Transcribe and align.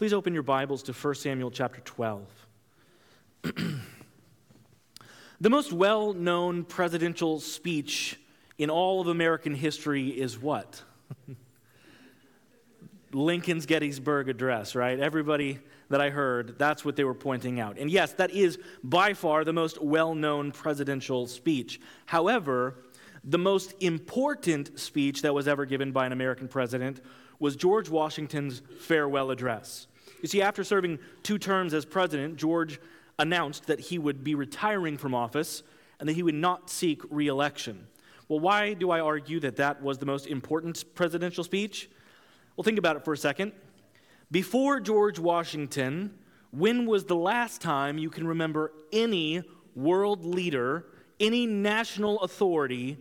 Please 0.00 0.14
open 0.14 0.32
your 0.32 0.42
Bibles 0.42 0.82
to 0.84 0.94
1 0.94 1.14
Samuel 1.16 1.50
chapter 1.50 1.82
12. 1.82 2.46
the 5.42 5.50
most 5.50 5.74
well 5.74 6.14
known 6.14 6.64
presidential 6.64 7.38
speech 7.38 8.18
in 8.56 8.70
all 8.70 9.02
of 9.02 9.08
American 9.08 9.54
history 9.54 10.08
is 10.08 10.40
what? 10.40 10.82
Lincoln's 13.12 13.66
Gettysburg 13.66 14.30
Address, 14.30 14.74
right? 14.74 14.98
Everybody 14.98 15.58
that 15.90 16.00
I 16.00 16.08
heard, 16.08 16.58
that's 16.58 16.82
what 16.82 16.96
they 16.96 17.04
were 17.04 17.12
pointing 17.12 17.60
out. 17.60 17.76
And 17.76 17.90
yes, 17.90 18.14
that 18.14 18.30
is 18.30 18.58
by 18.82 19.12
far 19.12 19.44
the 19.44 19.52
most 19.52 19.82
well 19.82 20.14
known 20.14 20.50
presidential 20.50 21.26
speech. 21.26 21.78
However, 22.06 22.76
the 23.22 23.36
most 23.36 23.74
important 23.80 24.80
speech 24.80 25.20
that 25.20 25.34
was 25.34 25.46
ever 25.46 25.66
given 25.66 25.92
by 25.92 26.06
an 26.06 26.12
American 26.12 26.48
president 26.48 27.02
was 27.38 27.54
George 27.54 27.90
Washington's 27.90 28.62
farewell 28.78 29.30
address. 29.30 29.86
You 30.22 30.28
see, 30.28 30.42
after 30.42 30.64
serving 30.64 30.98
two 31.22 31.38
terms 31.38 31.74
as 31.74 31.84
president, 31.84 32.36
George 32.36 32.80
announced 33.18 33.66
that 33.66 33.80
he 33.80 33.98
would 33.98 34.24
be 34.24 34.34
retiring 34.34 34.96
from 34.96 35.14
office 35.14 35.62
and 35.98 36.08
that 36.08 36.14
he 36.14 36.22
would 36.22 36.34
not 36.34 36.70
seek 36.70 37.02
reelection. 37.10 37.86
Well, 38.28 38.40
why 38.40 38.74
do 38.74 38.90
I 38.90 39.00
argue 39.00 39.40
that 39.40 39.56
that 39.56 39.82
was 39.82 39.98
the 39.98 40.06
most 40.06 40.26
important 40.26 40.84
presidential 40.94 41.44
speech? 41.44 41.90
Well, 42.56 42.62
think 42.62 42.78
about 42.78 42.96
it 42.96 43.04
for 43.04 43.12
a 43.12 43.16
second. 43.16 43.52
Before 44.30 44.80
George 44.80 45.18
Washington, 45.18 46.14
when 46.50 46.86
was 46.86 47.04
the 47.04 47.16
last 47.16 47.60
time 47.60 47.98
you 47.98 48.10
can 48.10 48.26
remember 48.26 48.72
any 48.92 49.42
world 49.74 50.24
leader, 50.24 50.86
any 51.18 51.46
national 51.46 52.20
authority 52.20 52.98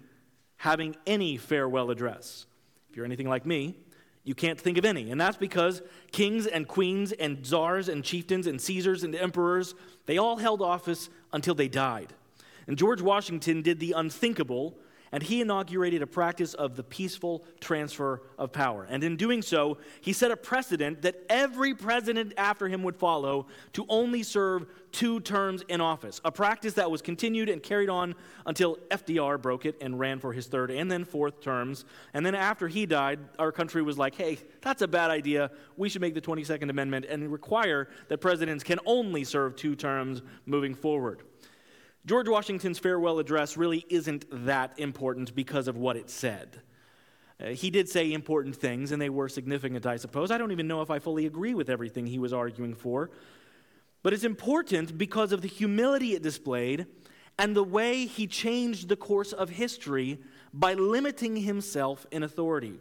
having 0.58 0.96
any 1.06 1.38
farewell 1.38 1.92
address? 1.92 2.46
If 2.90 2.96
you're 2.96 3.06
anything 3.06 3.30
like 3.30 3.46
me, 3.46 3.76
you 4.24 4.36
can't 4.36 4.60
think 4.60 4.78
of 4.78 4.86
any. 4.86 5.12
And 5.12 5.20
that's 5.20 5.38
because 5.38 5.82
kings 6.12 6.46
and 6.46 6.68
queens 6.68 7.12
and 7.12 7.46
czars 7.46 7.90
and 7.90 8.04
chieftains 8.04 8.48
and 8.48 8.62
Caesars 8.62 9.04
and 9.04 9.16
emperors, 9.16 9.76
they 10.06 10.18
all 10.18 10.38
held 10.38 10.62
office 10.62 11.10
until 11.34 11.56
they 11.56 11.68
died. 11.68 12.14
And 12.68 12.78
George 12.78 13.02
Washington 13.02 13.62
did 13.62 13.80
the 13.80 13.94
unthinkable 13.94 14.78
and 15.12 15.24
he 15.24 15.42
inaugurated 15.42 16.02
a 16.02 16.08
practice 16.08 16.54
of 16.54 16.76
the 16.76 16.84
peaceful 16.84 17.44
transfer 17.60 18.22
of 18.38 18.52
power. 18.52 18.86
And 18.90 19.04
in 19.04 19.16
doing 19.16 19.42
so, 19.42 19.78
he 20.02 20.14
set 20.14 20.32
a 20.32 20.38
precedent 20.38 21.02
that 21.02 21.24
every 21.30 21.74
president 21.74 22.34
after 22.38 22.68
him 22.68 22.84
would 22.84 22.96
follow 22.96 23.48
to 23.74 23.86
only 23.90 24.24
serve 24.24 24.66
two 24.92 25.20
terms 25.20 25.64
in 25.68 25.82
office, 25.82 26.20
a 26.26 26.32
practice 26.32 26.74
that 26.74 26.90
was 26.90 27.02
continued 27.02 27.50
and 27.50 27.62
carried 27.62 27.90
on 27.90 28.16
until 28.46 28.78
FDR 28.90 29.40
broke 29.42 29.66
it 29.66 29.76
and 29.82 30.00
ran 30.00 30.20
for 30.20 30.34
his 30.34 30.48
third 30.48 30.72
and 30.72 30.92
then 30.92 31.06
fourth 31.06 31.42
terms. 31.42 31.86
And 32.14 32.26
then 32.26 32.36
after 32.36 32.68
he 32.68 32.86
died, 32.86 33.20
our 33.38 33.52
country 33.52 33.82
was 33.82 33.98
like, 33.98 34.16
hey, 34.16 34.40
that's 34.62 34.82
a 34.82 34.88
bad 34.88 35.12
idea. 35.12 35.52
We 35.78 35.90
should 35.90 36.02
make 36.02 36.14
the 36.14 36.22
22nd 36.22 36.70
Amendment 36.70 37.06
and 37.06 37.32
require 37.32 37.90
that 38.08 38.20
presidents 38.20 38.64
can 38.64 38.80
only 38.86 39.24
serve 39.24 39.56
two 39.56 39.76
terms 39.76 40.22
moving 40.46 40.74
forward. 40.74 41.24
George 42.06 42.28
Washington's 42.28 42.80
farewell 42.80 43.20
address 43.20 43.58
really 43.58 43.86
isn't 43.90 44.26
that 44.46 44.78
important 44.80 45.36
because 45.36 45.68
of 45.68 45.78
what 45.78 45.98
it 45.98 46.10
said. 46.10 46.62
Uh, 47.40 47.50
he 47.50 47.70
did 47.70 47.88
say 47.88 48.12
important 48.12 48.56
things, 48.56 48.92
and 48.92 49.02
they 49.02 49.10
were 49.10 49.30
significant, 49.30 49.86
I 49.86 49.98
suppose. 49.98 50.32
I 50.32 50.38
don't 50.38 50.52
even 50.52 50.68
know 50.68 50.82
if 50.82 50.90
I 50.90 51.00
fully 51.00 51.26
agree 51.26 51.54
with 51.54 51.70
everything 51.70 52.06
he 52.06 52.20
was 52.20 52.34
arguing 52.34 52.74
for. 52.74 53.12
But 54.02 54.14
it's 54.14 54.24
important 54.24 54.98
because 54.98 55.32
of 55.32 55.42
the 55.42 55.48
humility 55.48 56.14
it 56.14 56.24
displayed 56.24 56.86
and 57.38 57.56
the 57.56 57.64
way 57.64 58.06
he 58.06 58.28
changed 58.28 58.90
the 58.90 58.96
course 58.96 59.34
of 59.34 59.50
history 59.50 60.20
by 60.54 60.74
limiting 60.74 61.38
himself 61.38 62.06
in 62.12 62.24
authority. 62.24 62.80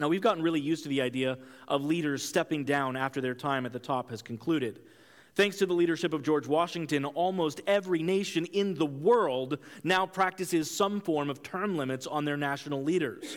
Now, 0.00 0.08
we've 0.08 0.20
gotten 0.20 0.42
really 0.42 0.60
used 0.60 0.84
to 0.84 0.88
the 0.88 1.02
idea 1.02 1.38
of 1.66 1.84
leaders 1.84 2.24
stepping 2.24 2.64
down 2.64 2.96
after 2.96 3.20
their 3.20 3.34
time 3.34 3.66
at 3.66 3.72
the 3.72 3.78
top 3.78 4.10
has 4.10 4.22
concluded. 4.22 4.80
Thanks 5.38 5.58
to 5.58 5.66
the 5.66 5.72
leadership 5.72 6.14
of 6.14 6.24
George 6.24 6.48
Washington, 6.48 7.04
almost 7.04 7.60
every 7.64 8.02
nation 8.02 8.44
in 8.46 8.74
the 8.74 8.84
world 8.84 9.58
now 9.84 10.04
practices 10.04 10.68
some 10.68 11.00
form 11.00 11.30
of 11.30 11.44
term 11.44 11.76
limits 11.76 12.08
on 12.08 12.24
their 12.24 12.36
national 12.36 12.82
leaders. 12.82 13.36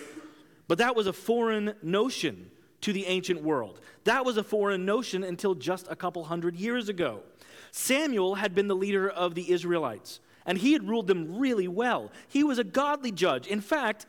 But 0.67 0.79
that 0.79 0.95
was 0.95 1.05
a 1.05 1.13
foreign 1.13 1.75
notion 1.83 2.49
to 2.81 2.91
the 2.91 3.05
ancient 3.05 3.43
world. 3.43 3.81
That 4.05 4.25
was 4.25 4.37
a 4.37 4.43
foreign 4.43 4.83
notion 4.83 5.23
until 5.23 5.53
just 5.53 5.85
a 5.91 5.95
couple 5.95 6.23
hundred 6.23 6.55
years 6.55 6.89
ago. 6.89 7.21
Samuel 7.69 8.33
had 8.33 8.55
been 8.55 8.67
the 8.67 8.75
leader 8.75 9.07
of 9.07 9.35
the 9.35 9.51
Israelites, 9.51 10.21
and 10.47 10.57
he 10.57 10.73
had 10.73 10.89
ruled 10.89 11.05
them 11.05 11.37
really 11.37 11.67
well. 11.67 12.11
He 12.27 12.43
was 12.43 12.57
a 12.57 12.63
godly 12.63 13.11
judge. 13.11 13.45
In 13.45 13.61
fact, 13.61 14.07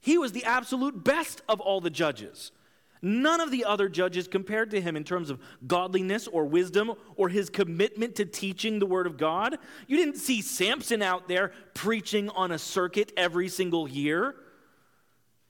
he 0.00 0.16
was 0.18 0.30
the 0.30 0.44
absolute 0.44 1.02
best 1.02 1.42
of 1.48 1.60
all 1.60 1.80
the 1.80 1.90
judges. 1.90 2.52
None 3.04 3.42
of 3.42 3.50
the 3.50 3.66
other 3.66 3.90
judges 3.90 4.26
compared 4.26 4.70
to 4.70 4.80
him 4.80 4.96
in 4.96 5.04
terms 5.04 5.28
of 5.28 5.38
godliness 5.66 6.26
or 6.26 6.46
wisdom 6.46 6.94
or 7.16 7.28
his 7.28 7.50
commitment 7.50 8.14
to 8.14 8.24
teaching 8.24 8.78
the 8.78 8.86
Word 8.86 9.06
of 9.06 9.18
God. 9.18 9.58
You 9.86 9.98
didn't 9.98 10.16
see 10.16 10.40
Samson 10.40 11.02
out 11.02 11.28
there 11.28 11.52
preaching 11.74 12.30
on 12.30 12.50
a 12.50 12.58
circuit 12.58 13.12
every 13.14 13.50
single 13.50 13.86
year. 13.86 14.34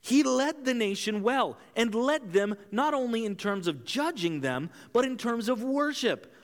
He 0.00 0.24
led 0.24 0.64
the 0.64 0.74
nation 0.74 1.22
well 1.22 1.56
and 1.76 1.94
led 1.94 2.32
them 2.32 2.56
not 2.72 2.92
only 2.92 3.24
in 3.24 3.36
terms 3.36 3.68
of 3.68 3.84
judging 3.84 4.40
them, 4.40 4.68
but 4.92 5.04
in 5.04 5.16
terms 5.16 5.48
of 5.48 5.62
worship. 5.62 6.34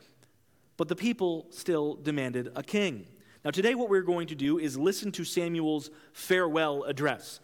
But 0.76 0.86
the 0.86 0.94
people 0.94 1.48
still 1.50 1.96
demanded 1.96 2.52
a 2.54 2.62
king. 2.62 3.04
Now, 3.44 3.50
today, 3.50 3.74
what 3.74 3.88
we're 3.88 4.02
going 4.02 4.28
to 4.28 4.36
do 4.36 4.60
is 4.60 4.78
listen 4.78 5.10
to 5.12 5.24
Samuel's 5.24 5.90
farewell 6.12 6.84
address. 6.84 7.40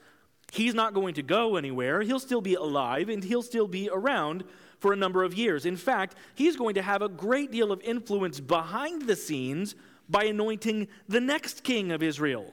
He's 0.53 0.75
not 0.75 0.95
going 0.95 1.15
to 1.15 1.23
go 1.23 1.57
anywhere. 1.57 2.03
He'll 2.03 2.21
still 2.21 2.41
be 2.41 2.55
alive 2.55 3.09
and 3.09 3.23
he'll 3.23 3.43
still 3.43 3.67
be 3.67 3.91
around 3.93 4.45
for 4.79 4.93
a 4.93 4.97
number 4.97 5.25
of 5.25 5.35
years. 5.35 5.67
In 5.67 5.77
fact, 5.77 6.15
he's 6.35 6.57
going 6.57 6.75
to 6.75 6.83
have 6.83 7.03
a 7.03 7.09
great 7.09 7.51
deal 7.51 7.73
of 7.73 7.81
influence 7.83 8.41
behind 8.41 9.03
the 9.03 9.17
scenes 9.17 9.75
by 10.09 10.25
anointing 10.25 10.89
the 11.09 11.21
next 11.21 11.65
king 11.65 11.91
of 11.93 12.03
Israel. 12.03 12.53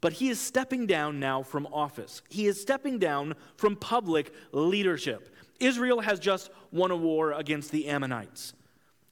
But 0.00 0.12
he 0.14 0.28
is 0.28 0.38
stepping 0.38 0.86
down 0.86 1.18
now 1.18 1.42
from 1.42 1.66
office. 1.72 2.22
He 2.28 2.46
is 2.46 2.60
stepping 2.60 2.98
down 2.98 3.34
from 3.56 3.74
public 3.74 4.32
leadership. 4.52 5.34
Israel 5.58 6.00
has 6.00 6.20
just 6.20 6.50
won 6.70 6.90
a 6.90 6.96
war 6.96 7.32
against 7.32 7.72
the 7.72 7.88
Ammonites. 7.88 8.52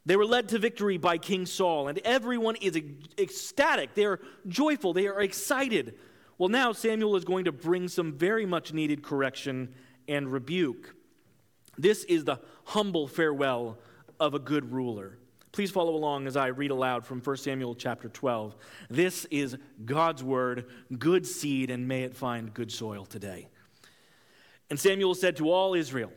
They 0.04 0.14
were 0.14 0.26
led 0.26 0.48
to 0.50 0.60
victory 0.60 0.98
by 0.98 1.18
King 1.18 1.46
Saul, 1.46 1.88
and 1.88 1.98
everyone 2.04 2.54
is 2.56 2.78
ecstatic. 3.18 3.94
They 3.94 4.04
are 4.04 4.20
joyful. 4.46 4.92
They 4.92 5.08
are 5.08 5.20
excited. 5.20 5.98
Well, 6.38 6.48
now 6.48 6.72
Samuel 6.72 7.16
is 7.16 7.24
going 7.24 7.46
to 7.46 7.52
bring 7.52 7.88
some 7.88 8.12
very 8.12 8.44
much 8.44 8.72
needed 8.72 9.02
correction 9.02 9.74
and 10.06 10.30
rebuke. 10.30 10.94
This 11.78 12.04
is 12.04 12.24
the 12.24 12.40
humble 12.64 13.06
farewell 13.06 13.78
of 14.20 14.34
a 14.34 14.38
good 14.38 14.72
ruler. 14.72 15.18
Please 15.52 15.70
follow 15.70 15.94
along 15.94 16.26
as 16.26 16.36
I 16.36 16.48
read 16.48 16.70
aloud 16.70 17.06
from 17.06 17.20
1 17.20 17.36
Samuel 17.38 17.74
chapter 17.74 18.10
12. 18.10 18.54
This 18.90 19.24
is 19.30 19.56
God's 19.86 20.22
word, 20.22 20.66
good 20.98 21.26
seed, 21.26 21.70
and 21.70 21.88
may 21.88 22.02
it 22.02 22.14
find 22.14 22.52
good 22.52 22.70
soil 22.70 23.06
today. 23.06 23.48
And 24.68 24.78
Samuel 24.78 25.14
said 25.14 25.36
to 25.36 25.50
all 25.50 25.74
Israel, 25.74 26.12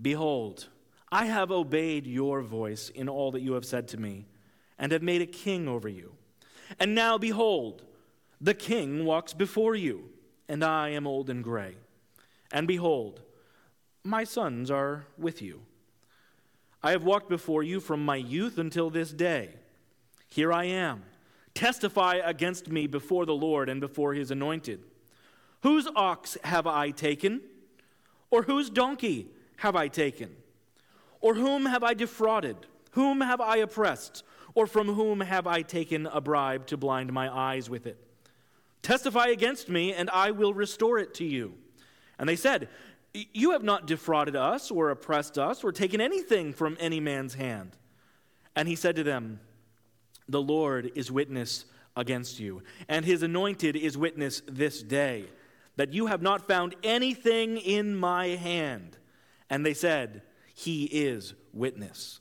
Behold, 0.00 0.68
I 1.12 1.26
have 1.26 1.52
obeyed 1.52 2.06
your 2.06 2.42
voice 2.42 2.88
in 2.88 3.08
all 3.08 3.30
that 3.32 3.42
you 3.42 3.52
have 3.52 3.64
said 3.64 3.86
to 3.88 4.00
me, 4.00 4.26
and 4.78 4.90
have 4.90 5.02
made 5.02 5.22
a 5.22 5.26
king 5.26 5.68
over 5.68 5.88
you. 5.88 6.14
And 6.80 6.94
now, 6.94 7.18
behold, 7.18 7.84
the 8.40 8.54
king 8.54 9.04
walks 9.04 9.34
before 9.34 9.74
you, 9.74 10.10
and 10.48 10.64
I 10.64 10.90
am 10.90 11.06
old 11.06 11.28
and 11.28 11.44
gray. 11.44 11.76
And 12.52 12.66
behold, 12.66 13.22
my 14.02 14.24
sons 14.24 14.70
are 14.70 15.06
with 15.18 15.42
you. 15.42 15.62
I 16.82 16.92
have 16.92 17.04
walked 17.04 17.28
before 17.28 17.62
you 17.62 17.80
from 17.80 18.04
my 18.04 18.16
youth 18.16 18.58
until 18.58 18.88
this 18.88 19.12
day. 19.12 19.50
Here 20.28 20.52
I 20.52 20.64
am. 20.64 21.04
Testify 21.54 22.20
against 22.24 22.70
me 22.70 22.86
before 22.86 23.26
the 23.26 23.34
Lord 23.34 23.68
and 23.68 23.80
before 23.80 24.14
his 24.14 24.30
anointed. 24.30 24.82
Whose 25.62 25.86
ox 25.94 26.38
have 26.44 26.66
I 26.66 26.90
taken? 26.90 27.42
Or 28.30 28.42
whose 28.42 28.70
donkey 28.70 29.28
have 29.56 29.76
I 29.76 29.88
taken? 29.88 30.34
Or 31.20 31.34
whom 31.34 31.66
have 31.66 31.82
I 31.82 31.92
defrauded? 31.92 32.56
Whom 32.92 33.20
have 33.20 33.40
I 33.40 33.56
oppressed? 33.56 34.22
Or 34.54 34.66
from 34.66 34.88
whom 34.88 35.20
have 35.20 35.46
I 35.46 35.60
taken 35.62 36.06
a 36.06 36.20
bribe 36.20 36.66
to 36.68 36.78
blind 36.78 37.12
my 37.12 37.30
eyes 37.30 37.68
with 37.68 37.86
it? 37.86 37.98
Testify 38.82 39.26
against 39.26 39.68
me, 39.68 39.92
and 39.92 40.08
I 40.10 40.30
will 40.30 40.54
restore 40.54 40.98
it 40.98 41.14
to 41.14 41.24
you. 41.24 41.54
And 42.18 42.28
they 42.28 42.36
said, 42.36 42.68
You 43.12 43.52
have 43.52 43.62
not 43.62 43.86
defrauded 43.86 44.36
us, 44.36 44.70
or 44.70 44.90
oppressed 44.90 45.38
us, 45.38 45.62
or 45.64 45.72
taken 45.72 46.00
anything 46.00 46.52
from 46.52 46.76
any 46.80 47.00
man's 47.00 47.34
hand. 47.34 47.76
And 48.56 48.68
he 48.68 48.76
said 48.76 48.96
to 48.96 49.02
them, 49.02 49.40
The 50.28 50.42
Lord 50.42 50.92
is 50.94 51.10
witness 51.10 51.66
against 51.96 52.40
you, 52.40 52.62
and 52.88 53.04
his 53.04 53.22
anointed 53.22 53.76
is 53.76 53.98
witness 53.98 54.42
this 54.46 54.82
day, 54.82 55.26
that 55.76 55.92
you 55.92 56.06
have 56.06 56.22
not 56.22 56.46
found 56.46 56.74
anything 56.82 57.58
in 57.58 57.96
my 57.96 58.28
hand. 58.28 58.96
And 59.48 59.64
they 59.66 59.74
said, 59.74 60.22
He 60.54 60.84
is 60.84 61.34
witness. 61.52 62.19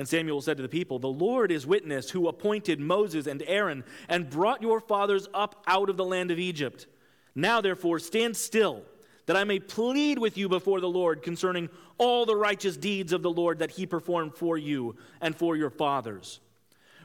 And 0.00 0.08
Samuel 0.08 0.40
said 0.40 0.56
to 0.56 0.62
the 0.62 0.68
people, 0.70 0.98
The 0.98 1.08
Lord 1.08 1.52
is 1.52 1.66
witness 1.66 2.08
who 2.08 2.26
appointed 2.26 2.80
Moses 2.80 3.26
and 3.26 3.42
Aaron 3.46 3.84
and 4.08 4.30
brought 4.30 4.62
your 4.62 4.80
fathers 4.80 5.28
up 5.34 5.62
out 5.66 5.90
of 5.90 5.98
the 5.98 6.06
land 6.06 6.30
of 6.30 6.38
Egypt. 6.38 6.86
Now, 7.34 7.60
therefore, 7.60 7.98
stand 7.98 8.34
still. 8.34 8.82
that 9.26 9.36
I 9.36 9.44
may 9.44 9.58
plead 9.58 10.18
with 10.18 10.38
you 10.38 10.48
before 10.48 10.80
the 10.80 10.88
Lord 10.88 11.22
concerning 11.22 11.68
all 11.98 12.24
the 12.24 12.34
righteous 12.34 12.78
deeds 12.78 13.12
of 13.12 13.20
the 13.20 13.30
Lord 13.30 13.58
that 13.58 13.72
he 13.72 13.84
performed 13.84 14.34
for 14.34 14.56
you 14.56 14.96
and 15.20 15.36
for 15.36 15.54
your 15.54 15.68
fathers. 15.68 16.40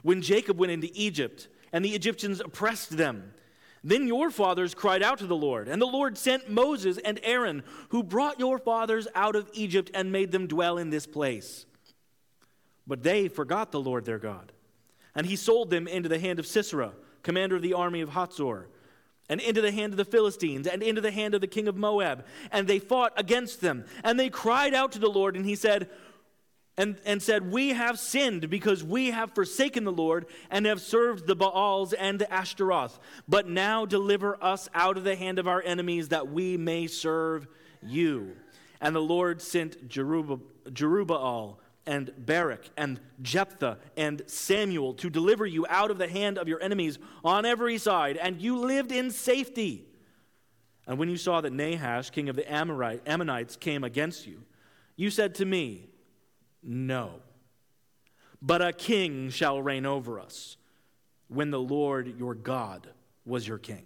When 0.02 0.22
Jacob 0.22 0.58
went 0.58 0.72
into 0.72 0.88
Egypt, 0.94 1.48
and 1.74 1.84
the 1.84 1.94
Egyptians 1.94 2.40
oppressed 2.40 2.96
them, 2.96 3.34
then 3.84 4.08
your 4.08 4.30
fathers 4.30 4.74
cried 4.74 5.02
out 5.02 5.18
to 5.18 5.26
the 5.26 5.36
Lord, 5.36 5.68
and 5.68 5.82
the 5.82 5.86
Lord 5.86 6.16
sent 6.16 6.48
Moses 6.48 6.96
and 6.96 7.20
Aaron, 7.22 7.62
who 7.90 8.02
brought 8.02 8.40
your 8.40 8.58
fathers 8.58 9.06
out 9.14 9.36
of 9.36 9.50
Egypt 9.52 9.90
and 9.92 10.10
made 10.10 10.32
them 10.32 10.46
dwell 10.46 10.78
in 10.78 10.88
this 10.88 11.06
place. 11.06 11.66
But 12.86 13.02
they 13.02 13.28
forgot 13.28 13.72
the 13.72 13.80
Lord 13.80 14.04
their 14.04 14.18
God, 14.18 14.52
and 15.14 15.26
he 15.26 15.36
sold 15.36 15.70
them 15.70 15.88
into 15.88 16.08
the 16.08 16.18
hand 16.18 16.38
of 16.38 16.46
Sisera, 16.46 16.92
commander 17.22 17.56
of 17.56 17.62
the 17.62 17.74
army 17.74 18.00
of 18.00 18.10
Hatzor 18.10 18.66
and 19.28 19.40
into 19.40 19.60
the 19.60 19.72
hand 19.72 19.92
of 19.92 19.96
the 19.96 20.04
Philistines, 20.04 20.66
and 20.66 20.82
into 20.82 21.00
the 21.00 21.10
hand 21.10 21.34
of 21.34 21.40
the 21.40 21.46
king 21.46 21.68
of 21.68 21.76
Moab. 21.76 22.24
And 22.52 22.68
they 22.68 22.78
fought 22.78 23.12
against 23.16 23.60
them. 23.60 23.84
And 24.04 24.18
they 24.18 24.30
cried 24.30 24.74
out 24.74 24.92
to 24.92 24.98
the 24.98 25.08
Lord, 25.08 25.36
and 25.36 25.44
he 25.44 25.56
said, 25.56 25.90
and, 26.78 26.96
and 27.04 27.22
said, 27.22 27.50
We 27.50 27.70
have 27.70 27.98
sinned 27.98 28.50
because 28.50 28.84
we 28.84 29.10
have 29.10 29.34
forsaken 29.34 29.84
the 29.84 29.92
Lord 29.92 30.26
and 30.50 30.66
have 30.66 30.80
served 30.80 31.26
the 31.26 31.34
Baals 31.34 31.92
and 31.92 32.18
the 32.18 32.32
Ashtaroth. 32.32 32.98
But 33.26 33.48
now 33.48 33.86
deliver 33.86 34.42
us 34.42 34.68
out 34.74 34.96
of 34.96 35.04
the 35.04 35.16
hand 35.16 35.38
of 35.38 35.48
our 35.48 35.62
enemies 35.62 36.10
that 36.10 36.28
we 36.28 36.56
may 36.56 36.86
serve 36.86 37.48
you. 37.82 38.36
And 38.80 38.94
the 38.94 39.00
Lord 39.00 39.40
sent 39.40 39.88
Jerubbaal 39.88 41.56
and 41.86 42.12
Barak 42.18 42.68
and 42.76 43.00
Jephthah 43.22 43.78
and 43.96 44.22
Samuel 44.26 44.94
to 44.94 45.08
deliver 45.08 45.46
you 45.46 45.66
out 45.68 45.90
of 45.90 45.98
the 45.98 46.08
hand 46.08 46.38
of 46.38 46.48
your 46.48 46.60
enemies 46.60 46.98
on 47.24 47.44
every 47.44 47.78
side, 47.78 48.16
and 48.16 48.40
you 48.40 48.58
lived 48.58 48.92
in 48.92 49.10
safety. 49.10 49.86
And 50.86 50.98
when 50.98 51.08
you 51.08 51.16
saw 51.16 51.40
that 51.40 51.52
Nahash, 51.52 52.10
king 52.10 52.28
of 52.28 52.36
the 52.36 52.50
Amorite, 52.50 53.02
Ammonites, 53.06 53.56
came 53.56 53.84
against 53.84 54.26
you, 54.26 54.42
you 54.96 55.10
said 55.10 55.34
to 55.36 55.44
me, 55.44 55.88
No, 56.62 57.20
but 58.42 58.62
a 58.62 58.72
king 58.72 59.30
shall 59.30 59.62
reign 59.62 59.86
over 59.86 60.20
us 60.20 60.56
when 61.28 61.50
the 61.50 61.60
Lord 61.60 62.18
your 62.18 62.34
God 62.34 62.88
was 63.24 63.46
your 63.46 63.58
king. 63.58 63.84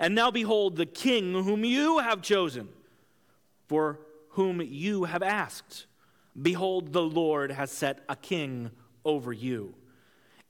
And 0.00 0.14
now 0.14 0.30
behold, 0.30 0.76
the 0.76 0.86
king 0.86 1.32
whom 1.32 1.64
you 1.64 1.98
have 1.98 2.20
chosen, 2.20 2.68
for 3.68 4.00
whom 4.30 4.60
you 4.60 5.04
have 5.04 5.22
asked 5.22 5.86
Behold, 6.40 6.92
the 6.92 7.02
Lord 7.02 7.52
has 7.52 7.70
set 7.70 8.00
a 8.08 8.16
king 8.16 8.70
over 9.04 9.32
you. 9.32 9.74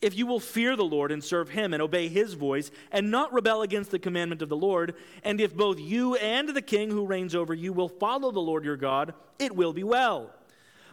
If 0.01 0.17
you 0.17 0.27
will 0.27 0.41
fear 0.41 0.77
the 0.77 0.85
Lord 0.85 1.13
and 1.13 1.25
serve 1.25 1.49
him 1.49 1.73
and 1.73 1.83
obey 1.83 2.09
his 2.09 2.35
voice 2.35 2.71
and 2.93 3.11
not 3.11 3.33
rebel 3.33 3.63
against 3.63 3.91
the 3.91 3.99
commandment 3.99 4.43
of 4.43 4.49
the 4.49 4.57
Lord, 4.57 4.95
and 5.23 5.41
if 5.41 5.57
both 5.57 5.79
you 5.79 6.15
and 6.17 6.51
the 6.51 6.63
king 6.63 6.91
who 6.91 7.07
reigns 7.07 7.35
over 7.35 7.55
you 7.55 7.73
will 7.73 7.89
follow 7.89 8.31
the 8.31 8.41
Lord 8.41 8.65
your 8.65 8.77
God, 8.77 9.15
it 9.39 9.57
will 9.57 9.73
be 9.73 9.85
well. 9.85 10.31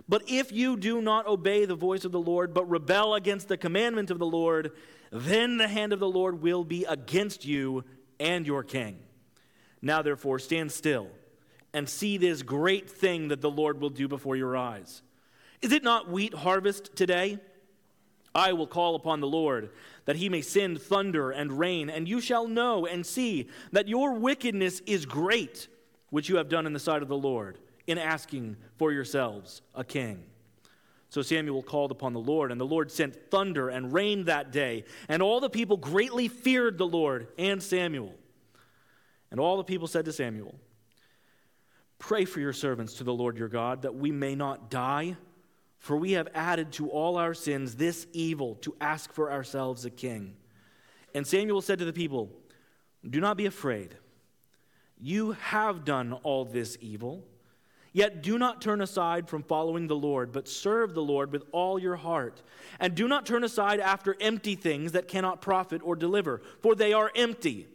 But 0.07 0.23
if 0.27 0.51
you 0.51 0.77
do 0.77 1.01
not 1.01 1.27
obey 1.27 1.65
the 1.65 1.75
voice 1.75 2.05
of 2.05 2.11
the 2.11 2.21
Lord, 2.21 2.53
but 2.53 2.69
rebel 2.69 3.15
against 3.15 3.47
the 3.47 3.57
commandment 3.57 4.11
of 4.11 4.19
the 4.19 4.25
Lord, 4.25 4.71
then 5.11 5.57
the 5.57 5.67
hand 5.67 5.93
of 5.93 5.99
the 5.99 6.09
Lord 6.09 6.41
will 6.41 6.63
be 6.63 6.85
against 6.85 7.45
you 7.45 7.83
and 8.19 8.45
your 8.45 8.63
king. 8.63 8.99
Now, 9.81 10.01
therefore, 10.01 10.39
stand 10.39 10.71
still 10.71 11.09
and 11.73 11.87
see 11.87 12.17
this 12.17 12.41
great 12.41 12.89
thing 12.89 13.29
that 13.29 13.41
the 13.41 13.49
Lord 13.49 13.79
will 13.79 13.89
do 13.89 14.07
before 14.07 14.35
your 14.35 14.57
eyes. 14.57 15.01
Is 15.61 15.71
it 15.71 15.83
not 15.83 16.09
wheat 16.09 16.33
harvest 16.33 16.95
today? 16.95 17.39
I 18.33 18.53
will 18.53 18.67
call 18.67 18.95
upon 18.95 19.19
the 19.19 19.27
Lord, 19.27 19.71
that 20.05 20.15
he 20.15 20.29
may 20.29 20.41
send 20.41 20.81
thunder 20.81 21.31
and 21.31 21.59
rain, 21.59 21.89
and 21.89 22.07
you 22.07 22.21
shall 22.21 22.47
know 22.47 22.85
and 22.85 23.05
see 23.05 23.49
that 23.71 23.87
your 23.87 24.13
wickedness 24.13 24.79
is 24.85 25.05
great, 25.05 25.67
which 26.09 26.29
you 26.29 26.37
have 26.37 26.49
done 26.49 26.65
in 26.65 26.73
the 26.73 26.79
sight 26.79 27.01
of 27.01 27.09
the 27.09 27.17
Lord, 27.17 27.57
in 27.87 27.97
asking 27.97 28.55
for 28.77 28.91
yourselves 28.91 29.61
a 29.75 29.83
king. 29.83 30.23
So 31.09 31.21
Samuel 31.21 31.61
called 31.61 31.91
upon 31.91 32.13
the 32.13 32.21
Lord, 32.21 32.53
and 32.53 32.61
the 32.61 32.65
Lord 32.65 32.89
sent 32.89 33.29
thunder 33.29 33.67
and 33.67 33.91
rain 33.91 34.25
that 34.25 34.53
day, 34.53 34.85
and 35.09 35.21
all 35.21 35.41
the 35.41 35.49
people 35.49 35.75
greatly 35.75 36.29
feared 36.29 36.77
the 36.77 36.87
Lord 36.87 37.27
and 37.37 37.61
Samuel. 37.61 38.15
And 39.29 39.39
all 39.39 39.57
the 39.57 39.65
people 39.65 39.87
said 39.87 40.05
to 40.05 40.13
Samuel, 40.13 40.55
Pray 42.11 42.25
for 42.25 42.41
your 42.41 42.51
servants 42.51 42.95
to 42.95 43.05
the 43.05 43.13
Lord 43.13 43.37
your 43.37 43.47
God, 43.47 43.83
that 43.83 43.95
we 43.95 44.11
may 44.11 44.35
not 44.35 44.69
die. 44.69 45.15
For 45.79 45.95
we 45.95 46.11
have 46.11 46.27
added 46.35 46.73
to 46.73 46.89
all 46.89 47.15
our 47.15 47.33
sins 47.33 47.75
this 47.75 48.05
evil 48.11 48.55
to 48.55 48.75
ask 48.81 49.13
for 49.13 49.31
ourselves 49.31 49.85
a 49.85 49.89
king. 49.89 50.35
And 51.15 51.25
Samuel 51.25 51.61
said 51.61 51.79
to 51.79 51.85
the 51.85 51.93
people, 51.93 52.29
Do 53.09 53.21
not 53.21 53.37
be 53.37 53.45
afraid. 53.45 53.95
You 54.99 55.31
have 55.39 55.85
done 55.85 56.11
all 56.11 56.43
this 56.43 56.77
evil. 56.81 57.23
Yet 57.93 58.21
do 58.21 58.37
not 58.37 58.61
turn 58.61 58.81
aside 58.81 59.29
from 59.29 59.43
following 59.43 59.87
the 59.87 59.95
Lord, 59.95 60.33
but 60.33 60.49
serve 60.49 60.93
the 60.93 61.01
Lord 61.01 61.31
with 61.31 61.45
all 61.53 61.79
your 61.79 61.95
heart. 61.95 62.41
And 62.81 62.93
do 62.93 63.07
not 63.07 63.25
turn 63.25 63.45
aside 63.45 63.79
after 63.79 64.17
empty 64.19 64.55
things 64.55 64.91
that 64.91 65.07
cannot 65.07 65.41
profit 65.41 65.79
or 65.81 65.95
deliver, 65.95 66.41
for 66.59 66.75
they 66.75 66.91
are 66.91 67.09
empty. 67.15 67.69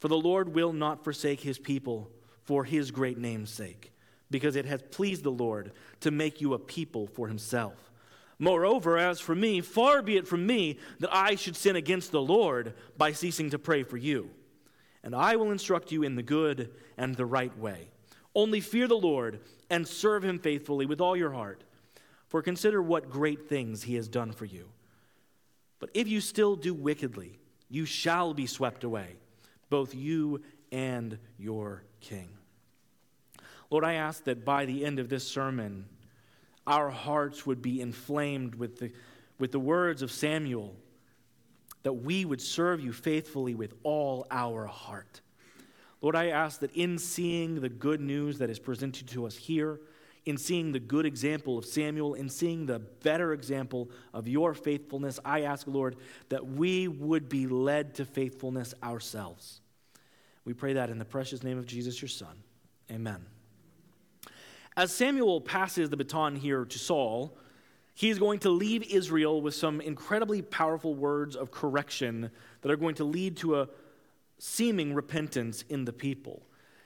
For 0.00 0.08
the 0.08 0.16
Lord 0.16 0.54
will 0.54 0.72
not 0.72 1.04
forsake 1.04 1.40
his 1.40 1.58
people 1.58 2.10
for 2.48 2.64
his 2.64 2.90
great 2.90 3.18
name's 3.18 3.50
sake, 3.50 3.92
because 4.30 4.56
it 4.56 4.64
has 4.64 4.80
pleased 4.90 5.22
the 5.22 5.30
Lord 5.30 5.70
to 6.00 6.10
make 6.10 6.40
you 6.40 6.54
a 6.54 6.58
people 6.58 7.06
for 7.06 7.28
himself. 7.28 7.92
Moreover, 8.38 8.96
as 8.96 9.20
for 9.20 9.34
me, 9.34 9.60
far 9.60 10.00
be 10.00 10.16
it 10.16 10.26
from 10.26 10.46
me 10.46 10.78
that 11.00 11.14
I 11.14 11.34
should 11.34 11.56
sin 11.56 11.76
against 11.76 12.10
the 12.10 12.22
Lord 12.22 12.72
by 12.96 13.12
ceasing 13.12 13.50
to 13.50 13.58
pray 13.58 13.82
for 13.82 13.98
you. 13.98 14.30
And 15.04 15.14
I 15.14 15.36
will 15.36 15.50
instruct 15.50 15.92
you 15.92 16.04
in 16.04 16.14
the 16.14 16.22
good 16.22 16.70
and 16.96 17.14
the 17.14 17.26
right 17.26 17.54
way. 17.58 17.90
Only 18.34 18.62
fear 18.62 18.88
the 18.88 18.96
Lord 18.96 19.40
and 19.68 19.86
serve 19.86 20.24
him 20.24 20.38
faithfully 20.38 20.86
with 20.86 21.02
all 21.02 21.18
your 21.18 21.32
heart, 21.32 21.64
for 22.28 22.40
consider 22.40 22.80
what 22.80 23.10
great 23.10 23.46
things 23.46 23.82
he 23.82 23.96
has 23.96 24.08
done 24.08 24.32
for 24.32 24.46
you. 24.46 24.70
But 25.80 25.90
if 25.92 26.08
you 26.08 26.22
still 26.22 26.56
do 26.56 26.72
wickedly, 26.72 27.40
you 27.68 27.84
shall 27.84 28.32
be 28.32 28.46
swept 28.46 28.84
away, 28.84 29.16
both 29.68 29.94
you 29.94 30.40
and 30.72 31.18
your 31.36 31.82
king. 32.00 32.30
Lord, 33.70 33.84
I 33.84 33.94
ask 33.94 34.24
that 34.24 34.44
by 34.44 34.64
the 34.64 34.84
end 34.84 34.98
of 34.98 35.08
this 35.08 35.26
sermon, 35.26 35.86
our 36.66 36.90
hearts 36.90 37.46
would 37.46 37.62
be 37.62 37.80
inflamed 37.80 38.54
with 38.54 38.78
the, 38.78 38.92
with 39.38 39.52
the 39.52 39.60
words 39.60 40.02
of 40.02 40.10
Samuel, 40.10 40.74
that 41.82 41.92
we 41.92 42.24
would 42.24 42.40
serve 42.40 42.80
you 42.80 42.92
faithfully 42.92 43.54
with 43.54 43.74
all 43.82 44.26
our 44.30 44.66
heart. 44.66 45.20
Lord, 46.00 46.16
I 46.16 46.28
ask 46.28 46.60
that 46.60 46.74
in 46.74 46.98
seeing 46.98 47.60
the 47.60 47.68
good 47.68 48.00
news 48.00 48.38
that 48.38 48.50
is 48.50 48.58
presented 48.58 49.08
to 49.08 49.26
us 49.26 49.36
here, 49.36 49.80
in 50.26 50.36
seeing 50.36 50.72
the 50.72 50.80
good 50.80 51.06
example 51.06 51.56
of 51.56 51.64
Samuel, 51.64 52.14
in 52.14 52.28
seeing 52.28 52.66
the 52.66 52.78
better 52.78 53.32
example 53.32 53.90
of 54.12 54.28
your 54.28 54.54
faithfulness, 54.54 55.18
I 55.24 55.42
ask, 55.42 55.66
Lord, 55.66 55.96
that 56.28 56.46
we 56.46 56.86
would 56.86 57.28
be 57.28 57.46
led 57.46 57.94
to 57.94 58.04
faithfulness 58.04 58.74
ourselves. 58.82 59.60
We 60.44 60.52
pray 60.52 60.74
that 60.74 60.90
in 60.90 60.98
the 60.98 61.04
precious 61.04 61.42
name 61.42 61.58
of 61.58 61.66
Jesus, 61.66 62.00
your 62.00 62.08
Son. 62.08 62.36
Amen. 62.90 63.24
As 64.78 64.92
Samuel 64.92 65.40
passes 65.40 65.90
the 65.90 65.96
baton 65.96 66.36
here 66.36 66.64
to 66.64 66.78
Saul, 66.78 67.36
he 67.94 68.10
is 68.10 68.20
going 68.20 68.38
to 68.38 68.50
leave 68.50 68.84
Israel 68.84 69.42
with 69.42 69.56
some 69.56 69.80
incredibly 69.80 70.40
powerful 70.40 70.94
words 70.94 71.34
of 71.34 71.50
correction 71.50 72.30
that 72.60 72.70
are 72.70 72.76
going 72.76 72.94
to 72.94 73.04
lead 73.04 73.38
to 73.38 73.58
a 73.58 73.68
seeming 74.38 74.94
repentance 74.94 75.64
in 75.68 75.84
the 75.84 75.92
people. 75.92 76.44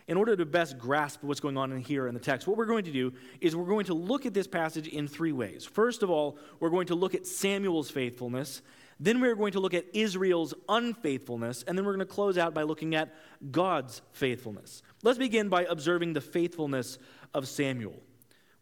In 0.09 0.17
order 0.17 0.35
to 0.35 0.47
best 0.47 0.79
grasp 0.79 1.23
what's 1.23 1.39
going 1.39 1.59
on 1.59 1.71
in 1.71 1.81
here 1.83 2.07
in 2.07 2.15
the 2.15 2.21
text, 2.21 2.49
what 2.49 2.57
we're 2.57 2.65
going 2.65 2.87
to 2.87 2.93
do 2.93 3.13
is 3.43 3.55
we're 3.55 3.67
going 3.67 3.85
to 3.85 3.95
look 3.95 4.25
at 4.25 4.33
this 4.33 4.47
passage 4.47 4.89
in 4.89 5.07
three 5.07 5.33
ways. 5.33 5.67
First 5.67 6.03
of 6.03 6.09
all, 6.09 6.39
we're 6.61 6.71
going 6.71 6.87
to 6.87 6.95
look 6.95 7.15
at 7.15 7.27
Samuel's 7.27 7.91
faithfulness. 7.91 8.63
Then 8.99 9.21
we're 9.21 9.35
going 9.35 9.53
to 9.53 9.61
look 9.61 9.75
at 9.75 9.85
Israel's 9.93 10.55
unfaithfulness. 10.67 11.63
And 11.65 11.77
then 11.77 11.85
we're 11.85 11.95
going 11.95 12.07
to 12.07 12.15
close 12.15 12.39
out 12.39 12.55
by 12.55 12.63
looking 12.63 12.95
at 12.95 13.15
God's 13.51 14.01
faithfulness. 14.13 14.83
Let's 15.03 15.19
begin 15.19 15.49
by 15.49 15.65
observing 15.65 16.13
the 16.13 16.21
faithfulness 16.21 16.99
of 17.35 17.49
Samuel. 17.49 17.95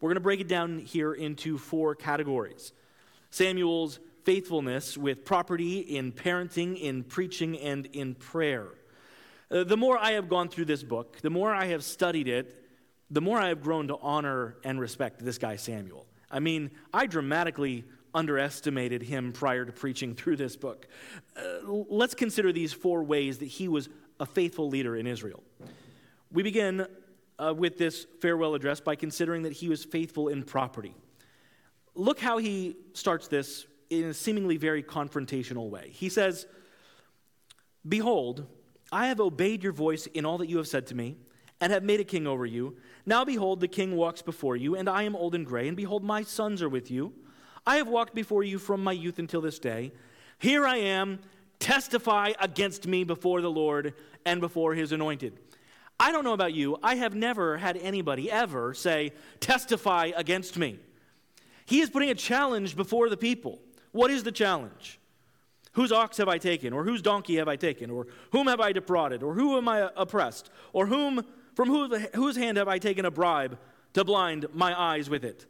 We're 0.01 0.09
going 0.09 0.17
to 0.17 0.21
break 0.21 0.41
it 0.41 0.49
down 0.49 0.79
here 0.79 1.13
into 1.13 1.59
four 1.59 1.95
categories 1.95 2.73
Samuel's 3.31 4.01
faithfulness 4.25 4.99
with 4.99 5.25
property 5.25 5.81
in 5.81 6.13
parenting, 6.13 6.79
in 6.81 7.05
preaching, 7.05 7.59
and 7.59 7.87
in 7.87 8.15
prayer. 8.15 8.69
Uh, 9.51 9.65
the 9.65 9.77
more 9.77 9.99
I 9.99 10.13
have 10.13 10.29
gone 10.29 10.49
through 10.49 10.67
this 10.67 10.83
book, 10.83 11.19
the 11.21 11.31
more 11.31 11.53
I 11.53 11.67
have 11.67 11.83
studied 11.83 12.29
it, 12.29 12.65
the 13.11 13.21
more 13.21 13.39
I 13.39 13.49
have 13.49 13.63
grown 13.63 13.89
to 13.89 13.97
honor 13.97 14.57
and 14.63 14.81
respect 14.81 15.25
this 15.25 15.39
guy, 15.39 15.57
Samuel. 15.57 16.07
I 16.31 16.39
mean, 16.39 16.71
I 16.93 17.07
dramatically 17.07 17.85
underestimated 18.15 19.03
him 19.03 19.33
prior 19.33 19.65
to 19.65 19.73
preaching 19.73 20.15
through 20.15 20.37
this 20.37 20.57
book. 20.57 20.87
Uh, 21.37 21.43
let's 21.89 22.15
consider 22.15 22.53
these 22.53 22.73
four 22.73 23.03
ways 23.03 23.39
that 23.39 23.47
he 23.47 23.69
was 23.69 23.89
a 24.19 24.27
faithful 24.27 24.69
leader 24.69 24.97
in 24.97 25.07
Israel. 25.07 25.43
We 26.33 26.43
begin 26.43 26.87
uh, 27.41 27.55
with 27.55 27.79
this 27.79 28.07
farewell 28.21 28.55
address 28.55 28.81
by 28.81 28.95
considering 28.95 29.43
that 29.43 29.53
he 29.53 29.69
was 29.69 29.85
faithful 29.85 30.29
in 30.29 30.43
property. 30.43 30.95
Look 31.95 32.21
how 32.21 32.39
he 32.39 32.77
starts 32.93 33.29
this 33.29 33.67
in 33.89 34.05
a 34.05 34.15
seemingly 34.15 34.57
very 34.57 34.83
confrontational 34.83 35.71
way. 35.71 35.91
He 35.93 36.09
says, 36.09 36.47
Behold, 37.89 38.47
I 38.93 39.07
have 39.07 39.21
obeyed 39.21 39.63
your 39.63 39.73
voice 39.73 40.07
in 40.07 40.25
all 40.25 40.39
that 40.39 40.49
you 40.49 40.59
have 40.59 40.69
said 40.69 40.87
to 40.89 40.95
me, 40.95 41.17
and 41.61 41.73
have 41.73 41.83
made 41.83 42.01
a 42.01 42.05
king 42.05 42.27
over 42.27 42.47
you. 42.47 42.77
Now 43.07 43.25
behold, 43.25 43.61
the 43.61 43.69
king 43.69 43.97
walks 43.97 44.23
before 44.23 44.57
you, 44.57 44.77
and 44.77 44.89
I 44.89 45.03
am 45.05 45.17
old 45.17 45.35
and 45.35 45.47
gray, 45.47 45.67
and 45.69 45.77
behold, 45.77 46.05
my 46.05 46.23
sons 46.23 46.63
are 46.63 46.69
with 46.69 46.91
you. 46.91 47.13
I 47.67 47.77
have 47.77 47.89
walked 47.89 48.15
before 48.15 48.43
you 48.43 48.59
from 48.59 48.83
my 48.83 48.93
youth 48.93 49.19
until 49.19 49.41
this 49.41 49.59
day. 49.59 49.93
Here 50.39 50.67
I 50.67 50.77
am, 50.77 51.21
testify 51.59 52.33
against 52.41 52.87
me 52.87 53.05
before 53.05 53.41
the 53.43 53.51
Lord 53.51 53.95
and 54.25 54.41
before 54.41 54.75
his 54.75 54.93
anointed. 54.93 55.39
I 56.01 56.13
don't 56.13 56.25
know 56.25 56.33
about 56.33 56.55
you, 56.55 56.79
I 56.83 56.95
have 56.95 57.15
never 57.15 57.59
had 57.59 57.77
anybody 57.77 58.31
ever 58.31 58.73
say, 58.73 59.13
testify 59.39 60.13
against 60.17 60.57
me. 60.57 60.79
He 61.67 61.81
is 61.81 61.91
putting 61.91 62.09
a 62.09 62.15
challenge 62.15 62.75
before 62.75 63.11
the 63.11 63.19
people. 63.19 63.61
What 63.93 64.11
is 64.11 64.23
the 64.23 64.33
challenge? 64.33 64.99
Whose 65.73 65.93
ox 65.93 66.17
have 66.17 66.29
I 66.29 66.39
taken? 66.39 66.73
Or 66.73 66.85
whose 66.85 67.03
donkey 67.03 67.37
have 67.37 67.49
I 67.49 67.57
taken? 67.57 67.91
Or 67.91 68.07
whom 68.33 68.47
have 68.47 68.61
I 68.61 68.73
defrauded? 68.73 69.23
Or 69.23 69.35
who 69.35 69.59
am 69.59 69.69
I 69.69 69.91
oppressed? 69.95 70.51
Or 70.73 70.87
whom, 70.87 71.23
from 71.55 71.69
whose 71.69 72.37
hand 72.37 72.57
have 72.57 72.67
I 72.67 72.79
taken 72.79 73.05
a 73.05 73.11
bribe 73.11 73.59
to 73.93 74.03
blind 74.03 74.47
my 74.55 74.79
eyes 74.81 75.11
with 75.11 75.23
it? 75.23 75.45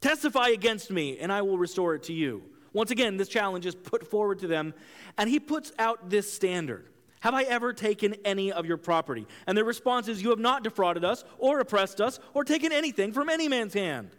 Testify 0.00 0.48
against 0.50 0.92
me, 0.92 1.18
and 1.18 1.32
I 1.32 1.42
will 1.42 1.58
restore 1.58 1.96
it 1.96 2.04
to 2.04 2.12
you. 2.12 2.44
Once 2.72 2.92
again, 2.92 3.16
this 3.16 3.28
challenge 3.28 3.66
is 3.66 3.74
put 3.74 4.06
forward 4.06 4.38
to 4.38 4.46
them, 4.46 4.72
and 5.18 5.28
he 5.28 5.40
puts 5.40 5.72
out 5.80 6.08
this 6.08 6.32
standard 6.32 6.86
Have 7.20 7.34
I 7.34 7.42
ever 7.42 7.72
taken 7.72 8.14
any 8.24 8.50
of 8.50 8.66
your 8.66 8.78
property? 8.78 9.26
And 9.46 9.56
their 9.56 9.64
response 9.64 10.08
is, 10.08 10.22
You 10.22 10.30
have 10.30 10.38
not 10.38 10.64
defrauded 10.64 11.04
us, 11.04 11.24
or 11.38 11.60
oppressed 11.60 12.00
us, 12.00 12.18
or 12.34 12.44
taken 12.44 12.72
anything 12.72 13.12
from 13.12 13.28
any 13.28 13.46
man's 13.48 13.74
hand. 13.74 14.10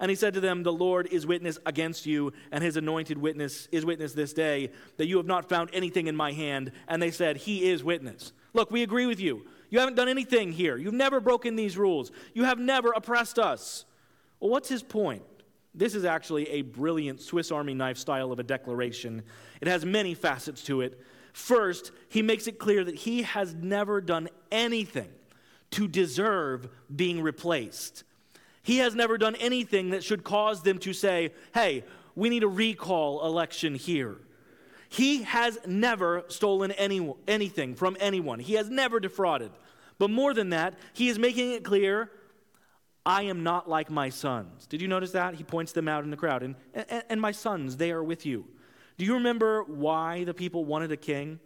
And 0.00 0.10
he 0.10 0.16
said 0.16 0.34
to 0.34 0.40
them, 0.40 0.62
The 0.62 0.72
Lord 0.72 1.06
is 1.06 1.26
witness 1.26 1.58
against 1.66 2.04
you, 2.04 2.32
and 2.52 2.62
his 2.62 2.76
anointed 2.76 3.18
witness 3.18 3.68
is 3.72 3.84
witness 3.84 4.12
this 4.12 4.32
day, 4.32 4.70
that 4.96 5.06
you 5.06 5.16
have 5.16 5.26
not 5.26 5.48
found 5.48 5.70
anything 5.72 6.08
in 6.08 6.16
my 6.16 6.32
hand. 6.32 6.72
And 6.88 7.00
they 7.00 7.12
said, 7.12 7.36
He 7.36 7.68
is 7.68 7.84
witness. 7.84 8.32
Look, 8.52 8.70
we 8.70 8.82
agree 8.82 9.06
with 9.06 9.20
you. 9.20 9.46
You 9.70 9.78
haven't 9.78 9.96
done 9.96 10.08
anything 10.08 10.52
here. 10.52 10.76
You've 10.76 10.94
never 10.94 11.20
broken 11.20 11.54
these 11.54 11.76
rules. 11.76 12.10
You 12.34 12.44
have 12.44 12.58
never 12.58 12.90
oppressed 12.90 13.38
us. 13.38 13.84
Well, 14.40 14.50
what's 14.50 14.68
his 14.68 14.82
point? 14.82 15.22
This 15.74 15.94
is 15.94 16.04
actually 16.04 16.48
a 16.48 16.62
brilliant 16.62 17.20
Swiss 17.20 17.52
Army 17.52 17.74
knife 17.74 17.98
style 17.98 18.32
of 18.32 18.38
a 18.38 18.42
declaration. 18.42 19.22
It 19.60 19.68
has 19.68 19.84
many 19.84 20.14
facets 20.14 20.62
to 20.64 20.80
it. 20.80 21.00
First, 21.38 21.92
he 22.08 22.20
makes 22.20 22.48
it 22.48 22.58
clear 22.58 22.82
that 22.82 22.96
he 22.96 23.22
has 23.22 23.54
never 23.54 24.00
done 24.00 24.28
anything 24.50 25.08
to 25.70 25.86
deserve 25.86 26.68
being 26.94 27.22
replaced. 27.22 28.02
He 28.64 28.78
has 28.78 28.96
never 28.96 29.16
done 29.16 29.36
anything 29.36 29.90
that 29.90 30.02
should 30.02 30.24
cause 30.24 30.64
them 30.64 30.78
to 30.80 30.92
say, 30.92 31.32
hey, 31.54 31.84
we 32.16 32.28
need 32.28 32.42
a 32.42 32.48
recall 32.48 33.24
election 33.24 33.76
here. 33.76 34.16
He 34.88 35.22
has 35.22 35.56
never 35.64 36.24
stolen 36.26 36.72
any, 36.72 37.14
anything 37.28 37.76
from 37.76 37.96
anyone, 38.00 38.40
he 38.40 38.54
has 38.54 38.68
never 38.68 38.98
defrauded. 38.98 39.52
But 39.96 40.10
more 40.10 40.34
than 40.34 40.50
that, 40.50 40.74
he 40.92 41.08
is 41.08 41.20
making 41.20 41.52
it 41.52 41.62
clear 41.62 42.10
I 43.06 43.22
am 43.22 43.44
not 43.44 43.68
like 43.68 43.90
my 43.90 44.08
sons. 44.08 44.66
Did 44.66 44.82
you 44.82 44.88
notice 44.88 45.12
that? 45.12 45.36
He 45.36 45.44
points 45.44 45.70
them 45.70 45.86
out 45.86 46.02
in 46.02 46.10
the 46.10 46.16
crowd. 46.16 46.42
And, 46.42 46.56
and, 46.74 47.04
and 47.08 47.20
my 47.20 47.30
sons, 47.30 47.76
they 47.76 47.92
are 47.92 48.02
with 48.02 48.26
you. 48.26 48.44
Do 48.98 49.04
you 49.04 49.14
remember 49.14 49.62
why 49.62 50.24
the 50.24 50.34
people 50.34 50.64
wanted 50.64 50.90
a 50.90 50.96
king? 50.96 51.38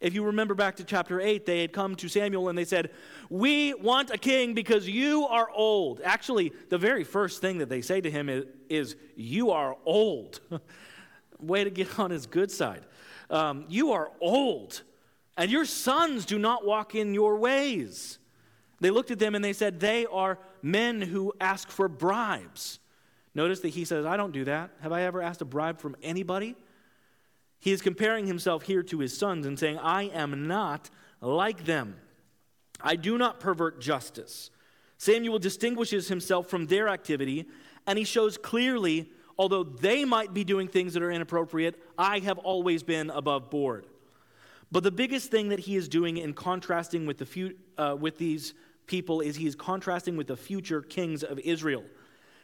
If 0.00 0.14
you 0.14 0.24
remember 0.24 0.54
back 0.54 0.76
to 0.76 0.84
chapter 0.84 1.20
8, 1.20 1.44
they 1.44 1.60
had 1.60 1.72
come 1.72 1.96
to 1.96 2.08
Samuel 2.08 2.48
and 2.48 2.56
they 2.56 2.66
said, 2.66 2.90
We 3.30 3.74
want 3.74 4.10
a 4.10 4.18
king 4.18 4.54
because 4.54 4.88
you 4.88 5.26
are 5.26 5.50
old. 5.50 6.00
Actually, 6.04 6.52
the 6.68 6.78
very 6.78 7.02
first 7.02 7.40
thing 7.40 7.58
that 7.58 7.68
they 7.68 7.80
say 7.80 8.00
to 8.00 8.10
him 8.10 8.28
is, 8.28 8.44
is 8.68 8.96
You 9.16 9.50
are 9.50 9.76
old. 9.84 10.40
Way 11.40 11.64
to 11.64 11.70
get 11.70 11.98
on 11.98 12.10
his 12.10 12.26
good 12.26 12.50
side. 12.50 12.84
Um, 13.30 13.64
you 13.68 13.92
are 13.92 14.10
old, 14.20 14.82
and 15.36 15.50
your 15.50 15.64
sons 15.64 16.24
do 16.26 16.38
not 16.38 16.64
walk 16.64 16.94
in 16.94 17.14
your 17.14 17.36
ways. 17.36 18.18
They 18.80 18.90
looked 18.90 19.10
at 19.10 19.18
them 19.18 19.34
and 19.34 19.44
they 19.44 19.52
said, 19.52 19.80
They 19.80 20.06
are 20.06 20.38
men 20.62 21.00
who 21.00 21.32
ask 21.40 21.70
for 21.70 21.88
bribes. 21.88 22.78
Notice 23.34 23.60
that 23.60 23.68
he 23.70 23.84
says, 23.84 24.04
I 24.04 24.16
don't 24.16 24.32
do 24.32 24.44
that. 24.44 24.70
Have 24.80 24.92
I 24.92 25.02
ever 25.02 25.22
asked 25.22 25.42
a 25.42 25.44
bribe 25.44 25.80
from 25.80 25.96
anybody? 26.02 26.54
He 27.60 27.72
is 27.72 27.82
comparing 27.82 28.26
himself 28.26 28.62
here 28.62 28.82
to 28.84 29.00
his 29.00 29.16
sons 29.16 29.46
and 29.46 29.58
saying, 29.58 29.78
I 29.78 30.04
am 30.04 30.46
not 30.46 30.90
like 31.20 31.64
them. 31.64 31.96
I 32.80 32.96
do 32.96 33.18
not 33.18 33.40
pervert 33.40 33.80
justice. 33.80 34.50
Samuel 34.96 35.38
distinguishes 35.38 36.08
himself 36.08 36.48
from 36.48 36.66
their 36.66 36.88
activity, 36.88 37.46
and 37.86 37.98
he 37.98 38.04
shows 38.04 38.36
clearly, 38.36 39.10
although 39.36 39.64
they 39.64 40.04
might 40.04 40.34
be 40.34 40.44
doing 40.44 40.68
things 40.68 40.94
that 40.94 41.02
are 41.02 41.10
inappropriate, 41.10 41.80
I 41.96 42.20
have 42.20 42.38
always 42.38 42.82
been 42.82 43.10
above 43.10 43.50
board. 43.50 43.86
But 44.70 44.82
the 44.82 44.90
biggest 44.90 45.30
thing 45.30 45.48
that 45.48 45.60
he 45.60 45.76
is 45.76 45.88
doing 45.88 46.18
in 46.18 46.34
contrasting 46.34 47.06
with, 47.06 47.18
the 47.18 47.26
few, 47.26 47.56
uh, 47.76 47.96
with 47.98 48.18
these 48.18 48.54
people 48.86 49.20
is 49.20 49.36
he 49.36 49.46
is 49.46 49.54
contrasting 49.54 50.16
with 50.16 50.26
the 50.26 50.36
future 50.36 50.82
kings 50.82 51.22
of 51.22 51.38
Israel. 51.38 51.84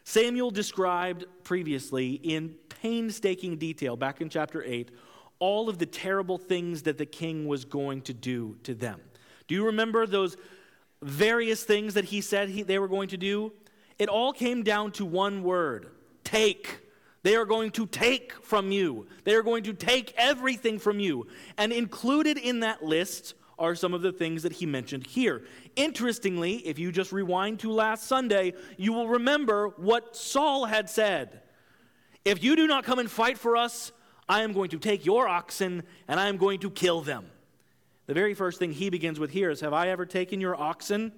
Samuel 0.05 0.51
described 0.51 1.25
previously 1.43 2.13
in 2.13 2.55
painstaking 2.69 3.57
detail, 3.57 3.97
back 3.97 4.21
in 4.21 4.29
chapter 4.29 4.63
8, 4.63 4.91
all 5.39 5.69
of 5.69 5.79
the 5.79 5.87
terrible 5.87 6.39
things 6.39 6.83
that 6.83 6.99
the 6.99 7.07
king 7.07 7.47
was 7.47 7.65
going 7.65 8.03
to 8.03 8.13
do 8.13 8.57
to 8.63 8.75
them. 8.75 9.01
Do 9.49 9.55
you 9.55 9.67
remember 9.67 10.07
those 10.07 10.37
various 11.03 11.65
things 11.65 11.95
that 11.95 12.05
he 12.05 12.21
said 12.21 12.51
he, 12.51 12.63
they 12.63 12.79
were 12.79 12.89
going 12.89 13.09
to 13.09 13.17
do? 13.17 13.53
It 13.99 14.09
all 14.09 14.33
came 14.33 14.63
down 14.63 14.93
to 14.93 15.05
one 15.05 15.43
word 15.43 15.89
take. 16.23 16.81
They 17.23 17.37
are 17.37 17.47
going 17.47 17.71
to 17.73 17.87
take 17.87 18.33
from 18.45 18.71
you. 18.71 19.07
They 19.25 19.35
are 19.35 19.43
going 19.43 19.63
to 19.65 19.73
take 19.73 20.13
everything 20.17 20.79
from 20.79 21.01
you. 21.01 21.27
And 21.57 21.73
included 21.73 22.37
in 22.37 22.61
that 22.61 22.83
list 22.83 23.35
are 23.59 23.75
some 23.75 23.95
of 23.95 24.03
the 24.03 24.13
things 24.13 24.43
that 24.43 24.53
he 24.53 24.67
mentioned 24.67 25.07
here. 25.07 25.43
Interestingly, 25.77 26.57
if 26.67 26.79
you 26.79 26.93
just 26.93 27.13
rewind 27.13 27.61
to 27.61 27.71
last 27.71 28.07
Sunday, 28.07 28.55
you 28.77 28.93
will 28.93 29.09
remember 29.09 29.69
what 29.77 30.17
Saul 30.17 30.65
had 30.65 30.91
said. 30.91 31.43
If 32.25 32.43
you 32.43 32.57
do 32.57 32.67
not 32.67 32.85
come 32.85 32.99
and 32.99 33.11
fight 33.11 33.39
for 33.39 33.57
us, 33.57 33.93
I 34.29 34.43
am 34.43 34.53
going 34.53 34.71
to 34.71 34.79
take 34.79 35.05
your 35.05 35.29
oxen 35.29 35.83
and 36.09 36.19
I 36.19 36.29
am 36.29 36.37
going 36.37 36.61
to 36.61 36.71
kill 36.71 37.03
them. 37.03 37.27
The 38.07 38.15
very 38.15 38.35
first 38.35 38.59
thing 38.59 38.73
he 38.73 38.91
begins 38.91 39.19
with 39.21 39.31
here 39.31 39.51
is 39.51 39.61
Have 39.61 39.73
I 39.73 39.89
ever 39.89 40.07
taken 40.07 40.41
your 40.41 40.61
oxen? 40.61 41.13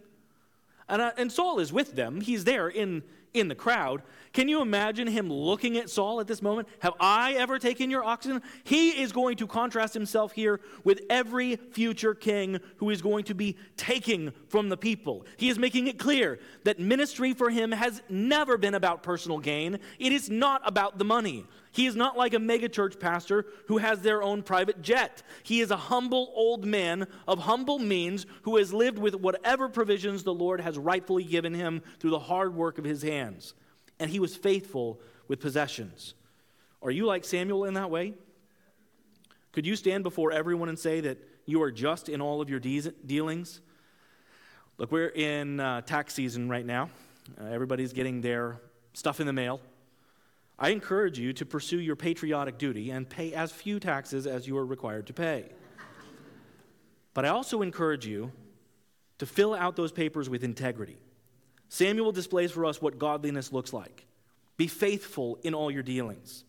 And, 0.88 1.02
uh, 1.02 1.12
and 1.16 1.30
Saul 1.30 1.58
is 1.58 1.72
with 1.72 1.96
them. 1.96 2.20
He's 2.20 2.44
there 2.44 2.68
in, 2.68 3.02
in 3.34 3.48
the 3.48 3.54
crowd. 3.54 4.02
Can 4.32 4.48
you 4.48 4.60
imagine 4.60 5.08
him 5.08 5.32
looking 5.32 5.76
at 5.78 5.90
Saul 5.90 6.20
at 6.20 6.26
this 6.26 6.42
moment? 6.42 6.68
Have 6.80 6.94
I 7.00 7.32
ever 7.34 7.58
taken 7.58 7.90
your 7.90 8.04
oxen? 8.04 8.42
He 8.64 8.90
is 8.90 9.10
going 9.10 9.36
to 9.38 9.46
contrast 9.46 9.94
himself 9.94 10.32
here 10.32 10.60
with 10.84 11.00
every 11.08 11.56
future 11.56 12.14
king 12.14 12.60
who 12.76 12.90
is 12.90 13.02
going 13.02 13.24
to 13.24 13.34
be 13.34 13.56
taking 13.76 14.32
from 14.48 14.68
the 14.68 14.76
people. 14.76 15.26
He 15.38 15.48
is 15.48 15.58
making 15.58 15.86
it 15.86 15.98
clear 15.98 16.38
that 16.64 16.78
ministry 16.78 17.32
for 17.32 17.50
him 17.50 17.72
has 17.72 18.02
never 18.08 18.58
been 18.58 18.74
about 18.74 19.02
personal 19.02 19.38
gain, 19.38 19.78
it 19.98 20.12
is 20.12 20.30
not 20.30 20.60
about 20.64 20.98
the 20.98 21.04
money. 21.04 21.46
He 21.76 21.84
is 21.84 21.94
not 21.94 22.16
like 22.16 22.32
a 22.32 22.38
megachurch 22.38 22.98
pastor 22.98 23.44
who 23.66 23.76
has 23.76 24.00
their 24.00 24.22
own 24.22 24.42
private 24.42 24.80
jet. 24.80 25.22
He 25.42 25.60
is 25.60 25.70
a 25.70 25.76
humble 25.76 26.32
old 26.34 26.64
man 26.64 27.06
of 27.28 27.40
humble 27.40 27.78
means 27.78 28.24
who 28.44 28.56
has 28.56 28.72
lived 28.72 28.98
with 28.98 29.14
whatever 29.14 29.68
provisions 29.68 30.22
the 30.22 30.32
Lord 30.32 30.62
has 30.62 30.78
rightfully 30.78 31.22
given 31.22 31.52
him 31.52 31.82
through 32.00 32.12
the 32.12 32.18
hard 32.18 32.54
work 32.54 32.78
of 32.78 32.86
his 32.86 33.02
hands. 33.02 33.52
And 34.00 34.10
he 34.10 34.18
was 34.18 34.34
faithful 34.34 35.02
with 35.28 35.38
possessions. 35.38 36.14
Are 36.80 36.90
you 36.90 37.04
like 37.04 37.26
Samuel 37.26 37.66
in 37.66 37.74
that 37.74 37.90
way? 37.90 38.14
Could 39.52 39.66
you 39.66 39.76
stand 39.76 40.02
before 40.02 40.32
everyone 40.32 40.70
and 40.70 40.78
say 40.78 41.00
that 41.00 41.18
you 41.44 41.60
are 41.60 41.70
just 41.70 42.08
in 42.08 42.22
all 42.22 42.40
of 42.40 42.48
your 42.48 42.58
de- 42.58 42.90
dealings? 43.04 43.60
Look, 44.78 44.90
we're 44.90 45.08
in 45.08 45.60
uh, 45.60 45.82
tax 45.82 46.14
season 46.14 46.48
right 46.48 46.64
now. 46.64 46.88
Uh, 47.38 47.44
everybody's 47.48 47.92
getting 47.92 48.22
their 48.22 48.62
stuff 48.94 49.20
in 49.20 49.26
the 49.26 49.34
mail. 49.34 49.60
I 50.58 50.70
encourage 50.70 51.18
you 51.18 51.32
to 51.34 51.44
pursue 51.44 51.80
your 51.80 51.96
patriotic 51.96 52.56
duty 52.58 52.90
and 52.90 53.08
pay 53.08 53.34
as 53.34 53.52
few 53.52 53.78
taxes 53.78 54.26
as 54.26 54.46
you 54.46 54.56
are 54.56 54.64
required 54.64 55.06
to 55.08 55.12
pay. 55.12 55.50
But 57.12 57.24
I 57.24 57.28
also 57.28 57.62
encourage 57.62 58.06
you 58.06 58.32
to 59.18 59.26
fill 59.26 59.54
out 59.54 59.76
those 59.76 59.92
papers 59.92 60.28
with 60.28 60.44
integrity. 60.44 60.96
Samuel 61.68 62.12
displays 62.12 62.52
for 62.52 62.64
us 62.64 62.80
what 62.80 62.98
godliness 62.98 63.52
looks 63.52 63.72
like. 63.72 64.06
Be 64.56 64.66
faithful 64.66 65.38
in 65.42 65.54
all 65.54 65.70
your 65.70 65.82
dealings. 65.82 66.44